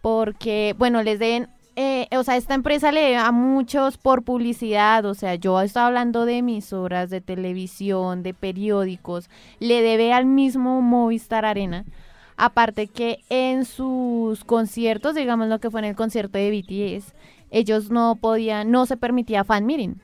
Porque, 0.00 0.74
bueno, 0.78 1.02
les 1.02 1.18
den, 1.18 1.48
eh, 1.76 2.08
o 2.16 2.24
sea, 2.24 2.38
esta 2.38 2.54
empresa 2.54 2.92
le 2.92 3.02
debe 3.02 3.16
a 3.18 3.30
muchos 3.30 3.98
por 3.98 4.22
publicidad, 4.22 5.04
o 5.04 5.12
sea, 5.12 5.34
yo 5.34 5.60
estaba 5.60 5.88
hablando 5.88 6.24
de 6.24 6.38
emisoras, 6.38 7.10
de 7.10 7.20
televisión, 7.20 8.22
de 8.22 8.32
periódicos, 8.32 9.28
le 9.58 9.82
debe 9.82 10.14
al 10.14 10.24
mismo 10.24 10.80
Movistar 10.80 11.44
Arena. 11.44 11.84
Aparte 12.38 12.86
que 12.86 13.18
en 13.28 13.66
sus 13.66 14.44
conciertos, 14.44 15.14
digamos 15.14 15.48
lo 15.48 15.58
que 15.58 15.70
fue 15.70 15.80
en 15.80 15.84
el 15.84 15.94
concierto 15.94 16.38
de 16.38 16.50
BTS, 16.50 17.12
ellos 17.50 17.90
no 17.90 18.16
podían, 18.16 18.70
no 18.70 18.86
se 18.86 18.96
permitía 18.96 19.44
fan 19.44 19.66
meeting, 19.66 19.94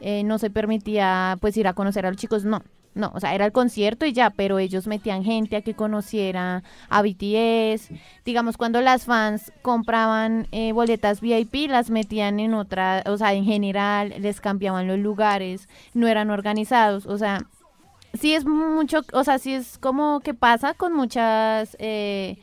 eh, 0.00 0.22
no 0.24 0.38
se 0.38 0.50
permitía 0.50 1.36
pues 1.40 1.56
ir 1.56 1.68
a 1.68 1.74
conocer 1.74 2.06
a 2.06 2.10
los 2.10 2.18
chicos, 2.18 2.44
no, 2.44 2.62
no, 2.94 3.12
o 3.14 3.20
sea, 3.20 3.34
era 3.34 3.46
el 3.46 3.52
concierto 3.52 4.04
y 4.04 4.12
ya, 4.12 4.30
pero 4.30 4.58
ellos 4.58 4.86
metían 4.86 5.22
gente 5.22 5.56
a 5.56 5.62
que 5.62 5.74
conociera 5.74 6.62
a 6.88 7.02
BTS, 7.02 7.90
digamos 8.24 8.56
cuando 8.56 8.80
las 8.80 9.04
fans 9.04 9.52
compraban 9.62 10.48
eh, 10.50 10.72
boletas 10.72 11.20
VIP, 11.20 11.68
las 11.68 11.90
metían 11.90 12.40
en 12.40 12.54
otra, 12.54 13.04
o 13.06 13.16
sea, 13.16 13.32
en 13.34 13.44
general, 13.44 14.14
les 14.18 14.40
cambiaban 14.40 14.88
los 14.88 14.98
lugares, 14.98 15.68
no 15.94 16.08
eran 16.08 16.30
organizados, 16.30 17.06
o 17.06 17.16
sea, 17.16 17.46
sí 18.14 18.34
es 18.34 18.44
mucho, 18.44 19.02
o 19.12 19.24
sea, 19.24 19.38
sí 19.38 19.54
es 19.54 19.78
como 19.78 20.20
que 20.20 20.34
pasa 20.34 20.74
con 20.74 20.92
muchas, 20.94 21.76
eh, 21.78 22.38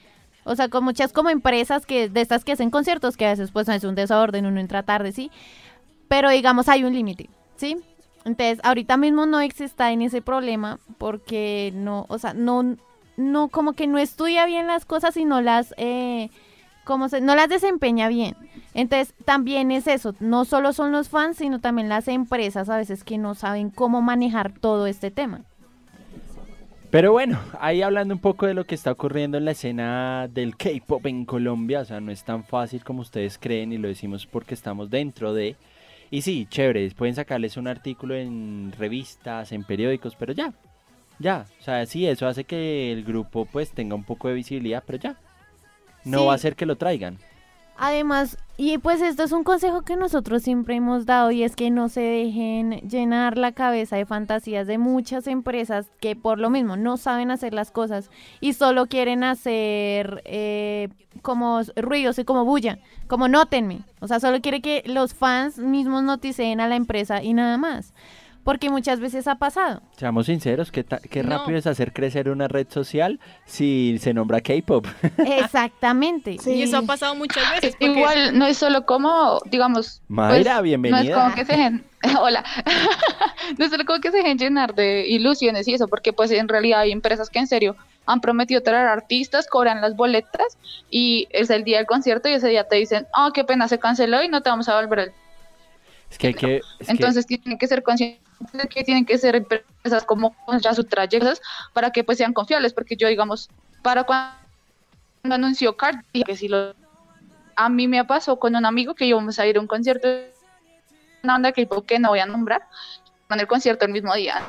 o 0.48 0.56
sea, 0.56 0.70
con 0.70 0.84
muchas 0.84 1.14
como 1.14 1.30
empresas 1.30 1.86
que 1.86 2.10
de 2.10 2.22
estas 2.22 2.44
que 2.44 2.54
hacen 2.54 2.70
conciertos 2.70 3.18
que 3.18 3.26
a 3.26 3.32
veces 3.32 3.52
pues 3.52 3.68
es 3.70 3.84
un 3.84 3.96
desorden, 3.96 4.46
uno 4.46 4.60
entra 4.60 4.84
tarde, 4.84 5.12
sí, 5.12 5.30
pero 6.08 6.30
digamos 6.30 6.70
hay 6.70 6.84
un 6.84 6.94
límite, 6.94 7.30
¿sí? 7.58 7.78
Entonces, 8.26 8.60
ahorita 8.64 8.98
mismo 8.98 9.26
no 9.26 9.40
está 9.40 9.92
en 9.92 10.02
ese 10.02 10.22
problema 10.22 10.80
porque 10.98 11.72
no, 11.74 12.06
o 12.10 12.18
sea, 12.18 12.34
no, 12.34 12.76
no, 13.16 13.48
como 13.48 13.74
que 13.74 13.88
no 13.88 13.98
estudia 13.98 14.46
bien 14.46 14.68
las 14.68 14.86
cosas 14.86 15.16
y 15.16 15.24
no 15.24 15.40
las, 15.40 15.74
eh, 15.78 16.30
como 16.84 17.08
se, 17.08 17.22
no 17.22 17.36
las 17.36 17.48
desempeña 17.48 18.10
bien. 18.10 18.36
Entonces, 18.74 19.14
también 19.24 19.72
es 19.72 19.88
eso, 19.88 20.14
no 20.20 20.44
solo 20.44 20.74
son 20.74 20.92
los 20.92 21.08
fans, 21.08 21.38
sino 21.38 21.60
también 21.60 21.88
las 21.88 22.10
empresas 22.10 22.70
a 22.70 22.78
veces 22.78 23.06
que 23.06 23.18
no 23.18 23.34
saben 23.34 23.70
cómo 23.70 24.02
manejar 24.02 24.52
todo 24.52 24.88
este 24.88 25.10
tema. 25.10 25.42
Pero 26.90 27.12
bueno, 27.12 27.40
ahí 27.60 27.82
hablando 27.82 28.14
un 28.14 28.22
poco 28.22 28.46
de 28.46 28.54
lo 28.54 28.66
que 28.66 28.76
está 28.76 28.92
ocurriendo 28.92 29.38
en 29.38 29.44
la 29.46 29.52
escena 29.52 30.28
del 30.30 30.56
K-pop 30.56 31.06
en 31.06 31.26
Colombia, 31.26 31.82
o 31.82 31.86
sea, 31.86 32.00
no 32.00 32.12
es 32.12 32.24
tan 32.24 32.46
fácil 32.46 32.84
como 32.84 33.02
ustedes 33.02 33.38
creen 33.38 33.74
y 33.74 33.78
lo 33.78 33.90
decimos 33.90 34.26
porque 34.26 34.54
estamos 34.54 34.90
dentro 34.90 35.34
de. 35.34 35.58
Y 36.10 36.22
sí, 36.22 36.48
chévere, 36.50 36.90
pueden 36.92 37.16
sacarles 37.16 37.58
un 37.58 37.68
artículo 37.68 38.16
en 38.16 38.72
revistas, 38.78 39.52
en 39.52 39.66
periódicos, 39.66 40.16
pero 40.16 40.32
ya, 40.32 40.54
ya, 41.20 41.46
o 41.60 41.64
sea, 41.64 41.86
sí, 41.86 42.08
eso 42.08 42.26
hace 42.26 42.46
que 42.46 42.94
el 42.94 43.04
grupo 43.04 43.46
pues 43.46 43.72
tenga 43.72 43.94
un 43.94 44.06
poco 44.06 44.30
de 44.30 44.36
visibilidad, 44.36 44.82
pero 44.88 44.98
ya, 44.98 45.18
no 46.06 46.20
Sí. 46.20 46.26
va 46.28 46.34
a 46.36 46.38
ser 46.38 46.56
que 46.56 46.66
lo 46.66 46.78
traigan. 46.78 47.18
Además, 47.76 48.38
y 48.60 48.80
pues 48.80 49.02
esto 49.02 49.24
es 49.24 49.32
un 49.32 49.44
consejo 49.44 49.84
que 49.84 49.96
nosotros 49.96 50.42
siempre 50.42 50.76
hemos 50.76 51.06
dado 51.06 51.30
y 51.30 51.44
es 51.44 51.56
que 51.56 51.70
no 51.70 51.90
se 51.90 52.02
dejen 52.02 52.72
llenar 52.90 53.38
la 53.38 53.52
cabeza 53.52 53.98
de 53.98 54.08
fantasías 54.08 54.66
de 54.66 54.80
muchas 54.80 55.28
empresas 55.28 55.92
que 56.00 56.16
por 56.16 56.40
lo 56.40 56.50
mismo 56.50 56.76
no 56.76 56.98
saben 56.98 57.30
hacer 57.30 57.54
las 57.54 57.70
cosas 57.70 58.10
y 58.42 58.54
solo 58.54 58.88
quieren 58.88 59.24
hacer 59.24 60.24
eh, 60.26 60.90
como 61.22 61.62
ruidos 61.76 62.18
y 62.18 62.26
como 62.26 62.46
bulla, 62.46 62.80
como 63.06 63.28
nótenme. 63.28 63.82
O 64.00 64.08
sea, 64.08 64.20
solo 64.20 64.42
quiere 64.42 64.62
que 64.62 64.82
los 64.88 65.14
fans 65.14 65.60
mismos 65.60 66.02
noticeen 66.02 66.60
a 66.60 66.68
la 66.68 66.76
empresa 66.76 67.22
y 67.22 67.34
nada 67.34 67.58
más. 67.58 67.94
Porque 68.48 68.70
muchas 68.70 69.02
veces 69.02 69.28
ha 69.28 69.36
pasado. 69.36 69.82
Seamos 69.98 70.28
sinceros, 70.28 70.72
¿qué, 70.72 70.86
qué 70.86 71.22
No. 71.22 71.32
rápido 71.40 71.58
es 71.58 71.68
hacer 71.68 71.92
crecer 71.92 72.30
una 72.30 72.48
red 72.48 72.66
social 72.70 73.20
si 73.46 73.98
se 74.00 74.14
nombra 74.14 74.40
K-pop? 74.40 74.88
Exactamente. 75.18 76.38
Sí. 76.42 76.52
Y 76.54 76.62
eso 76.62 76.78
ha 76.78 76.82
pasado 76.84 77.14
muchas 77.14 77.44
veces. 77.52 77.76
porque- 77.78 77.88
Igual 78.00 78.40
no 78.40 78.46
es 78.46 78.58
solo 78.58 78.86
como, 78.86 79.42
digamos, 79.52 80.02
Mayra, 80.08 80.54
pues, 80.54 80.64
bienvenida. 80.64 81.02
No 81.02 81.10
es 81.10 81.16
como 81.24 81.36
que 81.36 81.44
se 81.44 81.52
dejen, 81.52 81.84
hola, 82.22 82.46
no 83.58 83.66
es 83.66 83.70
solo 83.72 83.84
como 83.86 84.00
que 84.00 84.12
se 84.12 84.18
dejen 84.20 84.38
llenar 84.38 84.74
de 84.76 85.06
ilusiones 85.10 85.68
y 85.68 85.74
eso, 85.74 85.90
porque 85.90 86.14
pues 86.14 86.32
en 86.32 86.48
realidad 86.48 86.80
hay 86.80 86.94
empresas 86.94 87.30
que 87.30 87.40
en 87.40 87.48
serio 87.48 87.76
han 88.06 88.22
prometido 88.22 88.64
traer 88.64 88.88
artistas, 88.88 89.48
cobran 89.48 89.82
las 89.82 89.98
boletas 89.98 90.58
y 90.90 91.28
es 91.32 91.50
el 91.50 91.66
día 91.66 91.80
del 91.80 91.86
concierto 91.86 92.30
y 92.30 92.34
ese 92.36 92.48
día 92.48 92.64
te 92.66 92.78
dicen, 92.78 93.08
oh, 93.14 93.32
qué 93.34 93.44
pena, 93.44 93.68
se 93.68 93.78
canceló 93.78 94.24
y 94.24 94.30
no 94.30 94.42
te 94.42 94.50
vamos 94.50 94.70
a 94.70 94.80
volver. 94.80 95.00
el-". 95.00 95.12
Es 96.10 96.18
que 96.18 96.28
hay 96.28 96.34
que... 96.34 96.56
es 96.80 96.88
que- 96.88 96.92
Entonces 96.94 97.26
tienen 97.26 97.58
que 97.58 97.68
ser 97.68 97.84
conscientes 97.84 98.26
que 98.70 98.84
tienen 98.84 99.06
que 99.06 99.18
ser 99.18 99.36
empresas 99.36 100.04
como 100.06 100.36
ya 100.62 100.74
sus 100.74 100.88
trayectos 100.88 101.42
para 101.74 101.92
que 101.92 102.04
pues 102.04 102.18
sean 102.18 102.34
confiables, 102.34 102.74
porque 102.74 102.96
yo 102.96 103.08
digamos, 103.08 103.50
para 103.82 104.04
cuando 104.04 104.36
anunció 105.24 105.76
Card, 105.76 105.98
dije 106.14 106.26
que 106.26 106.36
si 106.36 106.48
lo... 106.48 106.76
A 107.56 107.70
mí 107.70 107.88
me 107.88 108.04
pasó 108.06 108.38
con 108.38 108.56
un 108.56 108.66
amigo 108.66 108.94
que 108.94 109.06
íbamos 109.06 109.40
a 109.40 109.48
ir 109.48 109.58
a 109.58 109.60
un 109.60 109.68
concierto 109.68 110.08
de 110.08 110.32
una 111.24 111.34
banda 111.34 111.52
que 111.52 111.68
que 111.88 112.00
no 112.00 112.10
voy 112.10 112.20
a 112.20 112.26
nombrar, 112.28 112.62
en 113.30 113.40
el 113.40 113.48
concierto 113.48 113.86
el 113.86 113.92
mismo 113.92 114.14
día. 114.14 114.42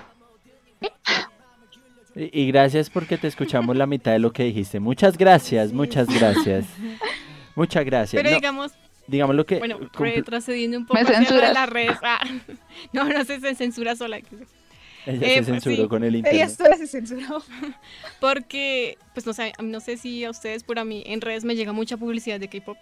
Y, 2.14 2.42
y 2.42 2.53
gracias 2.53 2.90
porque 2.90 3.16
te 3.16 3.29
escuchamos 3.29 3.77
la 3.77 3.87
mitad 3.87 4.12
de 4.12 4.18
lo 4.18 4.33
que 4.33 4.44
dijiste. 4.44 4.79
Muchas 4.79 5.16
gracias, 5.16 5.72
muchas 5.72 6.07
gracias. 6.09 6.66
Muchas 7.59 7.85
gracias. 7.85 8.22
Pero 8.22 8.31
No, 8.31 8.37
digamos, 8.37 8.72
digamos 9.09 9.35
lo 9.35 9.44
que... 9.44 9.59
bueno, 9.59 9.81
retrocediendo 9.94 10.79
un 10.79 10.87
poco 10.87 10.94
Me 10.94 11.01
hacia 11.03 11.14
lo 11.14 11.21
de 11.21 11.27
censuras. 11.27 11.53
las 11.55 11.68
redes. 11.68 11.97
ah, 12.05 12.21
no, 12.92 13.05
no 13.09 13.25
sé, 13.25 13.40
se 13.40 13.55
censura 13.57 13.97
sola. 13.97 14.18
Ella 14.18 15.27
eh, 15.27 15.29
se 15.29 15.35
pues 15.37 15.47
censuró 15.47 15.83
sí. 15.85 15.88
con 15.88 16.05
el 16.05 16.14
Ella 16.14 16.29
internet. 16.31 16.51
sola 16.57 16.77
se 16.77 16.87
censuró. 16.87 17.42
Porque, 18.21 18.99
pues 19.14 19.27
no 19.27 19.33
sé, 19.33 19.53
no 19.62 19.81
sé 19.81 19.97
si 19.97 20.25
a 20.25 20.31
ustedes, 20.31 20.64
pero 20.64 20.81
a 20.81 20.85
mí 20.85 21.03
en 21.07 21.21
redes 21.21 21.44
me 21.44 21.57
llega 21.57 21.73
mucha 21.73 21.97
publicidad 21.97 22.38
de 22.40 22.49
K-pop. 22.49 22.77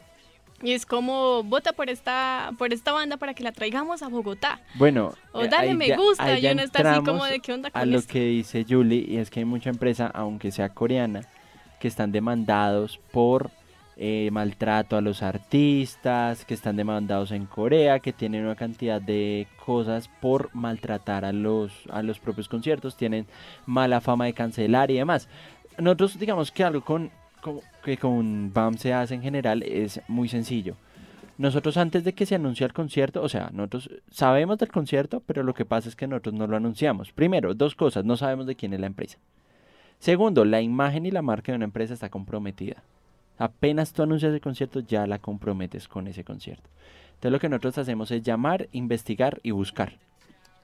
Y 0.63 0.73
es 0.73 0.87
como, 0.87 1.43
vota 1.43 1.73
por 1.75 1.91
esta, 1.91 2.51
por 2.57 2.73
esta 2.73 2.91
banda 2.93 3.19
para 3.19 3.35
que 3.35 3.43
la 3.45 3.53
traigamos 3.53 4.03
a 4.03 4.09
Bogotá. 4.09 4.61
Bueno, 4.77 5.13
O 5.33 5.43
eh, 5.43 5.49
dale 5.49 5.75
me 5.75 5.89
ya- 5.89 5.97
gusta. 5.99 6.39
Y 6.39 6.41
ya 6.41 6.53
uno 6.53 6.63
está 6.63 6.93
así 6.93 7.05
como 7.05 7.25
de 7.27 7.41
qué 7.41 7.53
onda 7.53 7.69
a 7.69 7.81
con 7.81 7.91
lo 7.91 7.99
esto? 7.99 8.13
que 8.15 8.21
dice 8.25 8.65
Julie, 8.67 9.05
y 9.07 9.19
es 9.19 9.29
que 9.29 9.41
hay 9.41 9.45
mucha 9.45 9.69
empresa, 9.69 10.07
aunque 10.15 10.51
sea 10.51 10.71
coreana, 10.71 11.21
que 11.79 11.89
están 11.89 12.11
demandados 12.11 12.99
por 13.13 13.51
eh, 13.97 14.29
maltrato 14.31 14.97
a 14.97 15.01
los 15.01 15.23
artistas, 15.23 16.45
que 16.45 16.55
están 16.55 16.77
demandados 16.77 17.31
en 17.31 17.47
Corea, 17.47 18.01
que 18.01 18.13
tienen 18.13 18.45
una 18.45 18.55
cantidad 18.57 19.01
de 19.01 19.47
cosas 19.65 20.09
por 20.21 20.55
maltratar 20.55 21.25
a 21.25 21.33
los, 21.33 21.73
a 21.91 22.03
los 22.03 22.19
propios 22.21 22.49
conciertos, 22.49 22.97
tienen 22.97 23.27
mala 23.65 24.01
fama 24.01 24.27
de 24.27 24.35
cancelar 24.35 24.91
y 24.91 24.95
demás. 24.97 25.29
Nosotros 25.79 26.19
digamos 26.19 26.51
que 26.53 26.65
algo 26.65 26.83
con, 26.85 27.11
con- 27.41 27.61
que 27.85 27.97
con 27.97 28.53
BAM 28.53 28.77
se 28.77 28.93
hace 28.93 29.15
en 29.15 29.23
general 29.23 29.63
es 29.63 30.01
muy 30.09 30.29
sencillo. 30.29 30.77
Nosotros 31.39 31.77
antes 31.77 32.03
de 32.03 32.15
que 32.15 32.25
se 32.25 32.35
anuncie 32.35 32.65
el 32.65 32.73
concierto, 32.73 33.23
o 33.23 33.29
sea, 33.29 33.51
nosotros 33.53 33.91
sabemos 34.11 34.57
del 34.59 34.71
concierto, 34.71 35.23
pero 35.27 35.43
lo 35.43 35.53
que 35.53 35.67
pasa 35.67 35.89
es 35.89 35.95
que 35.95 36.07
nosotros 36.07 36.35
no 36.35 36.47
lo 36.47 36.57
anunciamos. 36.57 37.13
Primero, 37.13 37.55
dos 37.55 37.75
cosas, 37.75 38.07
no 38.07 38.17
sabemos 38.17 38.47
de 38.47 38.57
quién 38.57 38.73
es 38.73 38.81
la 38.81 38.87
empresa. 38.87 39.19
Segundo, 39.99 40.45
la 40.47 40.63
imagen 40.63 41.05
y 41.05 41.11
la 41.11 41.21
marca 41.23 41.53
de 41.53 41.57
una 41.57 41.67
empresa 41.67 41.93
está 41.95 42.09
comprometida. 42.09 42.83
Apenas 43.39 43.93
tú 43.93 44.03
anuncias 44.03 44.33
el 44.33 44.41
concierto, 44.41 44.81
ya 44.81 45.07
la 45.07 45.19
comprometes 45.19 45.89
con 45.89 46.07
ese 46.09 46.25
concierto. 46.25 46.69
Entonces 47.09 47.33
lo 47.33 47.41
que 47.41 47.49
nosotros 47.49 47.79
hacemos 47.79 48.11
es 48.11 48.23
llamar, 48.23 48.69
investigar 48.73 49.41
y 49.43 49.51
buscar. 49.51 49.99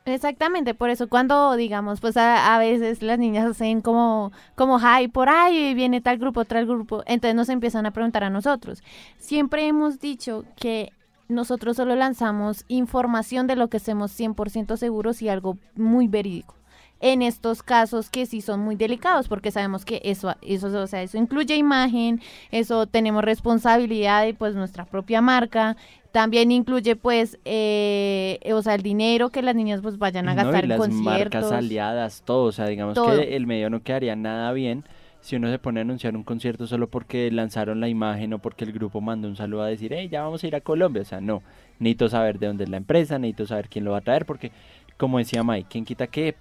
Exactamente, 0.04 0.74
por 0.74 0.90
eso 0.90 1.08
cuando 1.08 1.54
digamos, 1.54 2.00
pues 2.00 2.16
a, 2.16 2.58
veces 2.58 3.02
las 3.02 3.20
niñas 3.20 3.46
hacen 3.46 3.80
como, 3.82 4.32
como 4.56 4.80
hi, 4.80 5.06
por 5.06 5.28
ahí 5.28 5.74
viene 5.74 6.00
tal 6.00 6.18
grupo, 6.18 6.44
tal 6.44 6.66
grupo, 6.66 7.04
entonces 7.06 7.36
nos 7.36 7.48
empiezan 7.48 7.86
a 7.86 7.92
preguntar 7.92 8.24
a 8.24 8.30
nosotros. 8.30 8.82
Siempre 9.18 9.66
hemos 9.68 10.00
dicho 10.00 10.44
que 10.56 10.90
nosotros 11.28 11.76
solo 11.76 11.94
lanzamos 11.94 12.64
información 12.66 13.46
de 13.46 13.54
lo 13.54 13.68
que 13.68 13.76
estemos 13.76 14.18
100% 14.18 14.76
seguros 14.76 15.22
y 15.22 15.28
algo 15.28 15.56
muy 15.76 16.08
verídico. 16.08 16.56
En 17.04 17.20
estos 17.20 17.62
casos 17.64 18.08
que 18.10 18.26
sí 18.26 18.40
son 18.40 18.60
muy 18.60 18.76
delicados, 18.76 19.26
porque 19.28 19.50
sabemos 19.50 19.84
que 19.84 20.00
eso, 20.04 20.34
eso, 20.40 20.68
o 20.68 20.86
sea, 20.86 21.02
eso 21.02 21.18
incluye 21.18 21.56
imagen, 21.56 22.20
eso 22.52 22.86
tenemos 22.86 23.24
responsabilidad 23.24 24.24
de 24.24 24.34
pues 24.34 24.54
nuestra 24.54 24.84
propia 24.84 25.20
marca, 25.20 25.76
también 26.12 26.52
incluye 26.52 26.94
pues, 26.94 27.38
eh, 27.44 28.38
o 28.52 28.62
sea, 28.62 28.74
el 28.76 28.82
dinero 28.82 29.30
que 29.30 29.42
las 29.42 29.54
niñas 29.56 29.80
pues 29.82 29.98
vayan 29.98 30.28
a 30.28 30.34
No, 30.34 30.40
y 30.40 30.44
gastar 30.44 30.62
en 30.64 30.68
las 30.68 30.78
conciertos. 30.78 31.42
marcas 31.42 31.52
aliadas, 31.52 32.22
todo. 32.24 32.44
O 32.44 32.52
sea, 32.52 32.66
digamos 32.66 32.94
Todo. 32.94 33.18
que 33.18 33.34
el 33.34 33.46
medio 33.46 33.68
no 33.68 33.82
quedaría 33.82 34.14
nada 34.14 34.52
bien 34.52 34.84
si 35.20 35.36
uno 35.36 35.50
se 35.50 35.58
pone 35.58 35.80
a 35.80 35.82
anunciar 35.82 36.14
un 36.16 36.22
concierto 36.24 36.66
solo 36.66 36.88
porque 36.88 37.30
lanzaron 37.30 37.80
la 37.80 37.88
imagen 37.88 38.32
o 38.34 38.38
porque 38.40 38.64
el 38.64 38.72
grupo 38.72 39.00
mandó 39.00 39.26
un 39.28 39.36
saludo 39.36 39.62
a 39.62 39.68
decir, 39.68 39.92
hey, 39.94 40.08
ya 40.10 40.22
vamos 40.22 40.44
a 40.44 40.46
ir 40.46 40.54
a 40.54 40.60
Colombia. 40.60 41.02
O 41.02 41.04
sea, 41.04 41.20
no. 41.20 41.42
Necesito 41.78 42.08
saber 42.08 42.38
de 42.38 42.46
dónde 42.48 42.64
es 42.64 42.70
la 42.70 42.76
empresa, 42.76 43.18
necesito 43.18 43.46
saber 43.46 43.68
quién 43.68 43.84
lo 43.84 43.92
va 43.92 43.98
a 43.98 44.02
traer, 44.02 44.26
porque, 44.26 44.52
como 44.96 45.18
decía 45.18 45.42
Mike, 45.42 45.66
¿quién 45.70 45.84
quita 45.84 46.06
que 46.08 46.34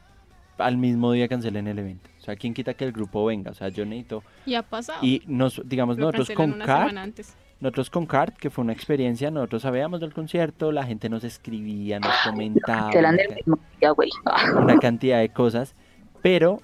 al 0.61 0.77
mismo 0.77 1.11
día 1.11 1.27
cancelen 1.27 1.67
el 1.67 1.79
evento? 1.79 2.09
O 2.19 2.23
sea, 2.23 2.35
¿quién 2.35 2.53
quita 2.53 2.73
que 2.73 2.85
el 2.85 2.91
grupo 2.91 3.25
venga? 3.25 3.51
O 3.51 3.53
sea, 3.53 3.69
yo 3.69 3.85
necesito. 3.85 4.23
Y 4.45 4.55
ha 4.55 4.63
pasado. 4.63 4.99
Y 5.01 5.23
nos, 5.25 5.61
digamos, 5.65 5.97
Lo 5.97 6.05
nosotros 6.05 6.31
con 6.31 6.59
CART, 6.59 7.19
nosotros 7.59 7.89
con 7.89 8.05
CART, 8.05 8.37
que 8.37 8.49
fue 8.49 8.63
una 8.63 8.73
experiencia, 8.73 9.31
nosotros 9.31 9.61
sabíamos 9.61 9.99
del 9.99 10.13
concierto, 10.13 10.71
la 10.71 10.83
gente 10.83 11.09
nos 11.09 11.23
escribía, 11.23 11.99
nos 11.99 12.13
comentaba. 12.23 12.91
Serán 12.91 13.15
una 13.15 13.35
mismo 13.35 13.59
día, 13.79 13.91
güey. 13.91 14.09
Ah. 14.25 14.53
una 14.61 14.77
cantidad 14.77 15.19
de 15.19 15.29
cosas, 15.29 15.75
pero 16.21 16.61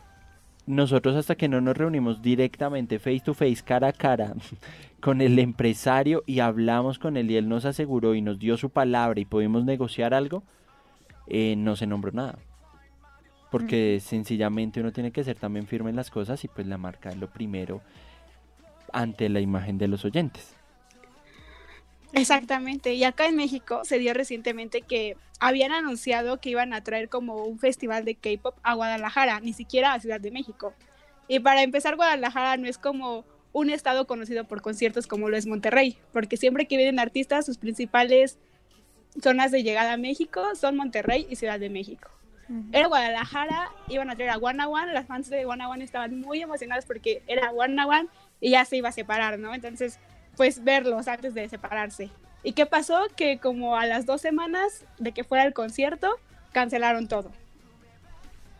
nosotros 0.68 1.16
hasta 1.16 1.36
que 1.36 1.48
no 1.48 1.62
nos 1.62 1.78
reunimos 1.78 2.22
directamente, 2.22 3.00
face 3.00 3.22
to 3.22 3.34
face, 3.34 3.64
cara 3.64 3.88
a 3.88 3.94
cara, 3.94 4.34
con 5.00 5.22
el 5.22 5.40
empresario 5.40 6.24
y 6.26 6.40
hablamos 6.40 7.00
con 7.00 7.18
él 7.18 7.32
y 7.32 7.38
él 7.38 7.48
nos 7.48 7.66
aseguró 7.66 8.16
y 8.16 8.22
nos 8.22 8.38
dio 8.38 8.58
su 8.58 8.70
palabra 8.70 9.20
y 9.20 9.26
pudimos 9.26 9.66
negociar 9.66 10.14
algo, 10.14 10.44
eh, 11.28 11.56
no 11.58 11.76
se 11.76 11.88
nombró 11.88 12.12
nada. 12.12 12.38
Porque 13.52 14.02
sencillamente 14.04 14.82
uno 14.82 14.92
tiene 14.92 15.12
que 15.12 15.24
ser 15.24 15.38
también 15.38 15.68
firme 15.68 15.90
en 15.90 15.96
las 15.96 16.12
cosas 16.12 16.44
y 16.44 16.48
pues 16.48 16.68
la 16.68 16.78
marca 16.78 17.10
es 17.10 17.18
lo 17.18 17.30
primero 17.30 17.82
ante 18.92 19.30
la 19.30 19.40
imagen 19.40 19.78
de 19.78 19.88
los 19.88 20.04
oyentes. 20.06 20.54
Exactamente. 22.14 22.94
Y 22.94 23.04
acá 23.04 23.28
en 23.28 23.36
México 23.36 23.82
se 23.84 24.00
dio 24.00 24.14
recientemente 24.14 24.82
que 24.82 25.18
habían 25.40 25.72
anunciado 25.72 26.40
que 26.40 26.50
iban 26.50 26.74
a 26.74 26.84
traer 26.84 27.10
como 27.10 27.44
un 27.44 27.60
festival 27.60 28.06
de 28.06 28.16
K-pop 28.16 28.56
a 28.64 28.74
Guadalajara, 28.74 29.40
ni 29.40 29.54
siquiera 29.54 29.94
a 29.94 30.00
Ciudad 30.00 30.20
de 30.20 30.32
México. 30.32 30.74
Y 31.28 31.40
para 31.40 31.64
empezar, 31.64 31.96
Guadalajara 31.96 32.58
no 32.58 32.68
es 32.68 32.78
como 32.78 33.26
un 33.54 33.70
estado 33.70 34.08
conocido 34.08 34.46
por 34.46 34.62
conciertos 34.62 35.08
como 35.08 35.30
lo 35.30 35.38
es 35.38 35.48
Monterrey, 35.48 35.98
porque 36.14 36.38
siempre 36.38 36.68
que 36.68 36.78
vienen 36.78 37.00
artistas, 37.00 37.46
sus 37.46 37.58
principales 37.58 38.38
zonas 39.22 39.52
de 39.52 39.64
llegada 39.64 39.94
a 39.94 39.98
México 39.98 40.56
son 40.56 40.78
Monterrey 40.78 41.28
y 41.30 41.36
Ciudad 41.36 41.60
de 41.60 41.70
México. 41.70 42.10
Era 42.72 42.88
Guadalajara, 42.88 43.70
iban 43.90 44.10
a 44.10 44.16
traer 44.16 44.32
a 44.32 44.38
One 44.38 44.66
One, 44.66 44.94
las 44.94 45.06
fans 45.06 45.30
de 45.30 45.46
One 45.46 45.66
One 45.66 45.84
estaban 45.84 46.20
muy 46.20 46.42
emocionadas 46.42 46.86
porque 46.86 47.22
era 47.28 47.52
One 47.52 47.84
One 47.84 48.08
y 48.40 48.52
ya 48.52 48.64
se 48.64 48.78
iba 48.78 48.90
a 48.90 48.94
separar, 48.94 49.38
¿no? 49.38 49.54
Entonces, 49.54 50.00
pues 50.38 50.64
verlos 50.64 51.08
antes 51.08 51.34
de 51.34 51.50
separarse. 51.50 52.10
¿Y 52.44 52.54
qué 52.54 52.66
pasó? 52.66 53.08
Que 53.16 53.40
como 53.40 53.76
a 53.76 53.86
las 53.86 54.06
dos 54.06 54.22
semanas 54.22 54.86
de 54.98 55.12
que 55.12 55.24
fuera 55.24 55.44
el 55.44 55.54
concierto, 55.54 56.18
cancelaron 56.54 57.08
todo. 57.08 57.32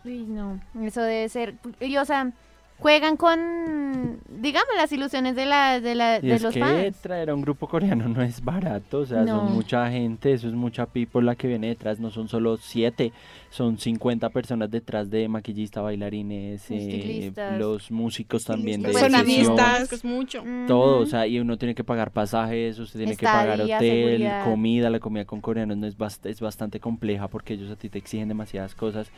Uy, 0.04 0.24
no, 0.24 0.60
eso 0.82 1.02
debe 1.02 1.30
ser, 1.30 1.56
y 1.80 1.96
o 1.98 2.06
sea, 2.06 2.32
juegan 2.80 3.18
con, 3.18 4.20
digamos, 4.40 4.70
las 4.78 4.92
ilusiones 4.92 5.36
de, 5.36 5.46
la, 5.48 5.80
de, 5.82 5.96
la, 5.96 6.20
Y 6.22 6.28
de 6.28 6.36
es 6.36 6.42
los 6.44 6.54
que 6.54 6.60
fans. 6.60 6.98
traer 7.02 7.30
a 7.32 7.34
un 7.36 7.42
grupo 7.42 7.68
coreano 7.68 8.08
no 8.08 8.22
es 8.22 8.44
barato, 8.44 9.00
o 9.00 9.06
sea, 9.06 9.24
No. 9.24 9.40
son 9.40 9.54
mucha 9.54 9.90
gente, 9.90 10.32
eso 10.34 10.48
es 10.48 10.54
mucha 10.54 10.86
people 10.86 11.22
la 11.24 11.36
que 11.36 11.48
viene 11.48 11.68
detrás, 11.68 12.00
no 12.00 12.12
son 12.12 12.28
solo 12.30 12.56
siete, 12.58 13.12
son 13.50 13.80
50 13.80 14.30
personas 14.30 14.70
detrás 14.70 15.10
de 15.10 15.28
maquillista, 15.28 15.82
bailarines, 15.82 16.66
eh, 16.70 17.32
los 17.58 17.90
músicos 17.90 18.46
también 18.46 18.82
de 18.84 18.90
es 19.96 20.06
mucho. 20.06 20.44
todo, 20.68 21.00
o 21.00 21.06
sea, 21.08 21.26
y 21.26 21.40
uno 21.40 21.58
tiene 21.58 21.74
que 21.74 21.84
pagar 21.84 22.12
pasajes, 22.12 22.78
usted 22.78 23.00
tiene 23.00 23.16
que 23.16 23.26
pagar 23.26 23.60
hotel, 23.62 23.80
seguridad. 23.80 24.44
comida, 24.44 24.90
la 24.92 25.00
comida 25.00 25.26
con 25.26 25.42
coreanos 25.42 25.78
no 25.78 25.88
es, 25.88 25.98
bast- 25.98 26.30
es 26.30 26.40
bastante 26.42 26.80
compleja 26.80 27.28
porque 27.28 27.56
ellos 27.56 27.72
a 27.72 27.76
ti 27.76 27.90
te 27.90 27.98
exigen 27.98 28.28
demasiadas 28.28 28.76
cosas. 28.76 29.10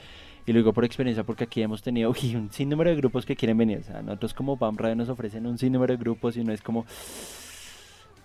Y 0.49 0.51
lo 0.51 0.57
digo 0.57 0.73
por 0.73 0.83
experiencia 0.83 1.23
porque 1.23 1.43
aquí 1.43 1.61
hemos 1.61 1.83
tenido 1.83 2.09
un 2.33 2.49
sinnúmero 2.51 2.89
de 2.89 2.95
grupos 2.95 3.23
que 3.23 3.35
quieren 3.35 3.55
venir. 3.55 3.81
O 3.81 3.83
sea, 3.83 4.01
nosotros 4.01 4.33
como 4.33 4.57
BAM 4.57 4.77
Radio 4.77 4.95
nos 4.95 5.07
ofrecen 5.07 5.45
un 5.45 5.59
sinnúmero 5.59 5.93
de 5.93 5.99
grupos 5.99 6.37
y 6.37 6.43
no 6.43 6.51
es 6.51 6.63
como... 6.63 6.87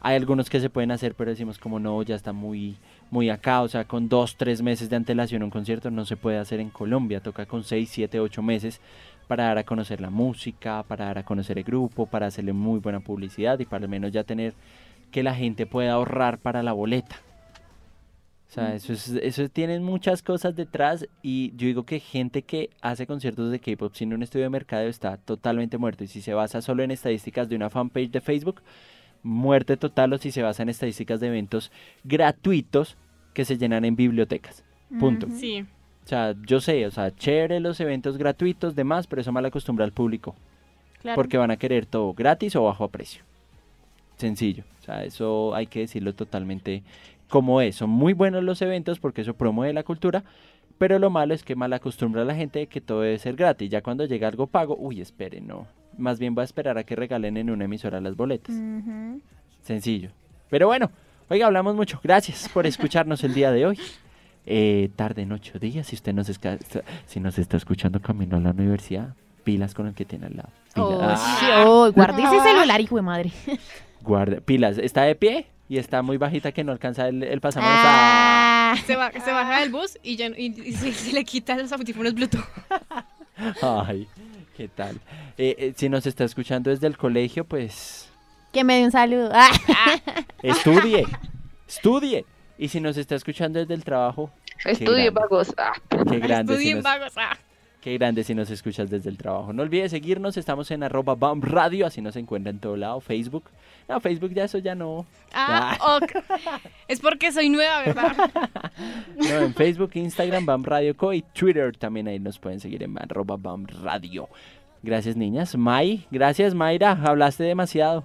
Hay 0.00 0.16
algunos 0.16 0.48
que 0.48 0.58
se 0.58 0.70
pueden 0.70 0.90
hacer, 0.90 1.14
pero 1.14 1.28
decimos 1.30 1.58
como 1.58 1.78
no, 1.78 2.02
ya 2.02 2.14
está 2.14 2.32
muy, 2.32 2.78
muy 3.10 3.28
acá. 3.28 3.60
O 3.60 3.68
sea, 3.68 3.84
con 3.84 4.08
dos, 4.08 4.36
tres 4.36 4.62
meses 4.62 4.88
de 4.88 4.96
antelación 4.96 5.42
un 5.42 5.50
concierto 5.50 5.90
no 5.90 6.06
se 6.06 6.16
puede 6.16 6.38
hacer 6.38 6.60
en 6.60 6.70
Colombia. 6.70 7.20
Toca 7.20 7.44
con 7.44 7.62
seis, 7.62 7.90
siete, 7.92 8.18
ocho 8.20 8.42
meses 8.42 8.80
para 9.28 9.44
dar 9.44 9.58
a 9.58 9.64
conocer 9.64 10.00
la 10.00 10.08
música, 10.08 10.82
para 10.82 11.04
dar 11.04 11.18
a 11.18 11.24
conocer 11.24 11.58
el 11.58 11.64
grupo, 11.64 12.06
para 12.06 12.28
hacerle 12.28 12.54
muy 12.54 12.80
buena 12.80 13.00
publicidad 13.00 13.58
y 13.58 13.66
para 13.66 13.84
al 13.84 13.90
menos 13.90 14.12
ya 14.12 14.24
tener 14.24 14.54
que 15.10 15.22
la 15.22 15.34
gente 15.34 15.66
pueda 15.66 15.92
ahorrar 15.92 16.38
para 16.38 16.62
la 16.62 16.72
boleta. 16.72 17.16
O 18.54 18.56
sea, 18.56 18.72
eso, 18.76 18.92
es, 18.92 19.08
eso 19.08 19.48
tienen 19.48 19.82
muchas 19.82 20.22
cosas 20.22 20.54
detrás 20.54 21.08
y 21.22 21.50
yo 21.56 21.66
digo 21.66 21.82
que 21.82 21.98
gente 21.98 22.42
que 22.42 22.70
hace 22.80 23.04
conciertos 23.04 23.50
de 23.50 23.58
K-pop 23.58 23.92
sin 23.96 24.14
un 24.14 24.22
estudio 24.22 24.44
de 24.44 24.50
mercado 24.50 24.86
está 24.86 25.16
totalmente 25.16 25.76
muerto. 25.76 26.04
Y 26.04 26.06
si 26.06 26.22
se 26.22 26.34
basa 26.34 26.62
solo 26.62 26.84
en 26.84 26.92
estadísticas 26.92 27.48
de 27.48 27.56
una 27.56 27.68
fanpage 27.68 28.12
de 28.12 28.20
Facebook, 28.20 28.62
muerte 29.24 29.76
total 29.76 30.12
o 30.12 30.18
si 30.18 30.30
se 30.30 30.42
basa 30.42 30.62
en 30.62 30.68
estadísticas 30.68 31.18
de 31.18 31.26
eventos 31.26 31.72
gratuitos 32.04 32.96
que 33.32 33.44
se 33.44 33.58
llenan 33.58 33.84
en 33.84 33.96
bibliotecas. 33.96 34.62
Punto. 35.00 35.26
Sí. 35.30 35.66
O 36.04 36.08
sea, 36.08 36.36
yo 36.46 36.60
sé, 36.60 36.86
o 36.86 36.92
sea, 36.92 37.12
chévere 37.12 37.58
los 37.58 37.80
eventos 37.80 38.18
gratuitos, 38.18 38.76
demás, 38.76 39.08
pero 39.08 39.20
eso 39.20 39.32
mal 39.32 39.44
acostumbra 39.46 39.84
al 39.84 39.90
público. 39.90 40.36
Claro. 41.02 41.16
Porque 41.16 41.38
van 41.38 41.50
a 41.50 41.56
querer 41.56 41.86
todo 41.86 42.14
gratis 42.14 42.54
o 42.54 42.62
bajo 42.62 42.84
a 42.84 42.88
precio. 42.88 43.24
Sencillo. 44.16 44.62
O 44.80 44.84
sea, 44.84 45.04
eso 45.04 45.56
hay 45.56 45.66
que 45.66 45.80
decirlo 45.80 46.14
totalmente 46.14 46.84
como 47.34 47.60
es. 47.60 47.74
Son 47.74 47.90
muy 47.90 48.12
buenos 48.12 48.44
los 48.44 48.62
eventos 48.62 49.00
porque 49.00 49.22
eso 49.22 49.34
promueve 49.34 49.72
la 49.72 49.82
cultura, 49.82 50.22
pero 50.78 51.00
lo 51.00 51.10
malo 51.10 51.34
es 51.34 51.42
que 51.42 51.56
mal 51.56 51.72
acostumbra 51.72 52.22
a 52.22 52.24
la 52.24 52.36
gente 52.36 52.60
de 52.60 52.66
que 52.68 52.80
todo 52.80 53.00
debe 53.00 53.18
ser 53.18 53.34
gratis. 53.34 53.68
Ya 53.68 53.82
cuando 53.82 54.04
llega 54.06 54.28
algo 54.28 54.46
pago, 54.46 54.76
uy, 54.78 55.00
espere, 55.00 55.40
no. 55.40 55.66
Más 55.98 56.20
bien 56.20 56.36
va 56.38 56.42
a 56.42 56.44
esperar 56.44 56.78
a 56.78 56.84
que 56.84 56.94
regalen 56.94 57.36
en 57.36 57.50
una 57.50 57.64
emisora 57.64 58.00
las 58.00 58.14
boletas. 58.14 58.54
Sencillo. 59.62 60.10
Pero 60.48 60.68
bueno, 60.68 60.92
oiga, 61.28 61.46
hablamos 61.46 61.74
mucho. 61.74 61.98
Gracias 62.04 62.48
por 62.48 62.66
escucharnos 62.68 63.24
el 63.24 63.34
día 63.34 63.50
de 63.50 63.66
hoy. 63.66 63.80
Eh, 64.46 64.90
tarde, 64.94 65.26
noche 65.26 65.52
o 65.56 65.58
día, 65.58 65.82
si 65.82 65.96
usted 65.96 66.12
nos, 66.14 66.28
esca- 66.30 66.58
si 67.06 67.18
nos 67.18 67.36
está 67.38 67.56
escuchando 67.56 68.00
camino 68.00 68.36
a 68.36 68.40
la 68.40 68.50
universidad, 68.50 69.14
pilas 69.42 69.74
con 69.74 69.88
el 69.88 69.94
que 69.94 70.04
tiene 70.04 70.26
al 70.26 70.36
lado. 70.36 70.50
Pilas. 70.74 70.88
Oh, 70.88 71.02
Ah, 71.02 71.36
sí, 71.40 71.46
oh, 71.66 71.92
guarde 71.92 72.22
ese 72.22 72.40
celular, 72.48 72.80
hijo 72.80 72.94
de 72.96 73.02
madre. 73.02 73.32
guarda, 74.02 74.40
pilas. 74.40 74.78
Está 74.78 75.02
de 75.02 75.16
pie 75.16 75.46
y 75.68 75.78
está 75.78 76.02
muy 76.02 76.16
bajita 76.16 76.52
que 76.52 76.62
no 76.64 76.72
alcanza 76.72 77.08
el, 77.08 77.22
el 77.22 77.40
pasamanos. 77.40 77.78
Ah. 77.82 78.76
Se, 78.86 78.96
ba- 78.96 79.12
se 79.12 79.30
baja 79.32 79.60
del 79.60 79.70
bus 79.70 79.98
y, 80.02 80.16
ya, 80.16 80.28
no- 80.28 80.36
y, 80.36 80.46
y 80.64 80.72
se, 80.72 80.92
se 80.92 81.12
le 81.12 81.24
quita 81.24 81.56
los 81.56 81.70
audífonos 81.72 82.14
Bluetooth. 82.14 82.44
Ay, 83.62 84.08
¿qué 84.56 84.68
tal? 84.68 85.00
Eh, 85.38 85.54
eh, 85.58 85.72
si 85.76 85.88
nos 85.88 86.06
está 86.06 86.24
escuchando 86.24 86.70
desde 86.70 86.86
el 86.86 86.96
colegio, 86.96 87.44
pues 87.44 88.08
Que 88.52 88.62
me 88.64 88.76
dé 88.78 88.84
un 88.84 88.92
saludo. 88.92 89.30
Ah. 89.32 89.50
estudie, 90.42 91.06
estudie. 91.68 92.24
Y 92.56 92.68
si 92.68 92.80
nos 92.80 92.96
está 92.96 93.16
escuchando 93.16 93.58
desde 93.58 93.74
el 93.74 93.82
trabajo, 93.84 94.30
Estudie, 94.64 95.10
grande. 95.10 95.10
vagos. 95.10 95.54
Ah. 95.58 95.72
qué 95.88 96.18
grande. 96.20 96.52
si 96.56 96.68
Estudien 96.70 96.76
nos- 96.76 96.84
vagos. 96.84 97.12
Ah. 97.84 97.84
Qué 97.84 97.98
grande 97.98 98.24
si 98.24 98.34
nos 98.34 98.50
escuchas 98.50 98.88
desde 98.88 99.10
el 99.10 99.18
trabajo. 99.18 99.52
No 99.52 99.62
olvides 99.62 99.90
seguirnos, 99.90 100.38
estamos 100.38 100.70
en 100.70 100.82
arroba 100.82 101.14
BAM 101.14 101.42
Radio, 101.42 101.86
así 101.86 102.00
nos 102.00 102.16
encuentra 102.16 102.50
en 102.50 102.58
todo 102.58 102.76
lado. 102.76 103.00
Facebook. 103.00 103.44
No, 103.88 104.00
Facebook 104.00 104.32
ya 104.32 104.44
eso 104.44 104.56
ya 104.56 104.74
no. 104.74 105.04
Ah, 105.34 105.76
ok. 105.98 106.12
Es 106.88 107.00
porque 107.00 107.30
soy 107.30 107.50
nueva, 107.50 107.82
¿verdad? 107.84 108.16
No, 109.16 109.38
en 109.38 109.54
Facebook, 109.54 109.90
Instagram, 109.94 110.46
BAM 110.46 110.64
Radio 110.64 110.96
Co 110.96 111.12
y 111.12 111.22
Twitter 111.22 111.76
también 111.76 112.08
ahí 112.08 112.18
nos 112.18 112.38
pueden 112.38 112.58
seguir 112.58 112.82
en 112.82 112.96
arroba 112.98 113.36
BAM 113.36 113.66
Radio. 113.82 114.28
Gracias, 114.82 115.16
niñas. 115.16 115.54
May, 115.56 116.06
gracias, 116.10 116.54
Mayra. 116.54 116.92
Hablaste 116.92 117.44
demasiado. 117.44 118.04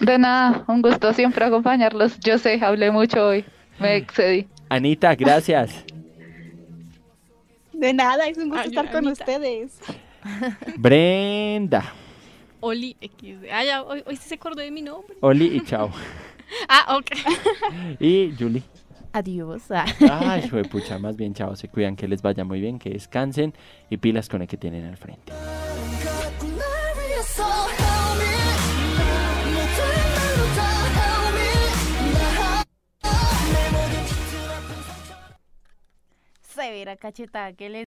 De 0.00 0.18
nada, 0.18 0.64
un 0.68 0.82
gusto 0.82 1.12
siempre 1.12 1.44
acompañarlos. 1.44 2.18
Yo 2.20 2.38
sé, 2.38 2.58
hablé 2.62 2.90
mucho 2.90 3.26
hoy. 3.26 3.44
Me 3.78 3.96
excedí. 3.96 4.46
Anita, 4.68 5.14
gracias. 5.14 5.84
De 7.78 7.92
nada, 7.92 8.26
es 8.26 8.36
un 8.36 8.48
gusto 8.48 8.62
Ay, 8.64 8.68
estar 8.70 8.90
con 8.90 9.06
ustedes. 9.06 9.78
Brenda. 10.76 11.92
Oli 12.58 12.96
XD. 13.00 13.46
Ah, 13.52 13.62
ya, 13.64 13.82
hoy, 13.84 14.02
hoy 14.04 14.16
sí 14.16 14.28
se 14.28 14.34
acordó 14.34 14.62
de 14.62 14.70
mi 14.72 14.82
nombre. 14.82 15.16
Oli 15.20 15.46
y 15.56 15.60
chao. 15.64 15.90
Ah, 16.68 16.96
ok. 16.96 18.00
y 18.00 18.34
Julie. 18.36 18.64
Adiós. 19.12 19.70
Ah. 19.70 19.84
Ay, 20.20 20.42
hijo 20.46 20.56
de 20.56 20.64
pucha, 20.64 20.98
más 20.98 21.16
bien 21.16 21.34
chao, 21.34 21.54
se 21.54 21.68
cuidan, 21.68 21.94
que 21.94 22.08
les 22.08 22.20
vaya 22.20 22.44
muy 22.44 22.60
bien, 22.60 22.80
que 22.80 22.90
descansen 22.90 23.54
y 23.88 23.96
pilas 23.98 24.28
con 24.28 24.42
el 24.42 24.48
que 24.48 24.56
tienen 24.56 24.84
al 24.84 24.96
frente. 24.96 25.32
Severa 36.58 36.96
cachetada 36.96 37.52
que 37.52 37.68
le 37.68 37.86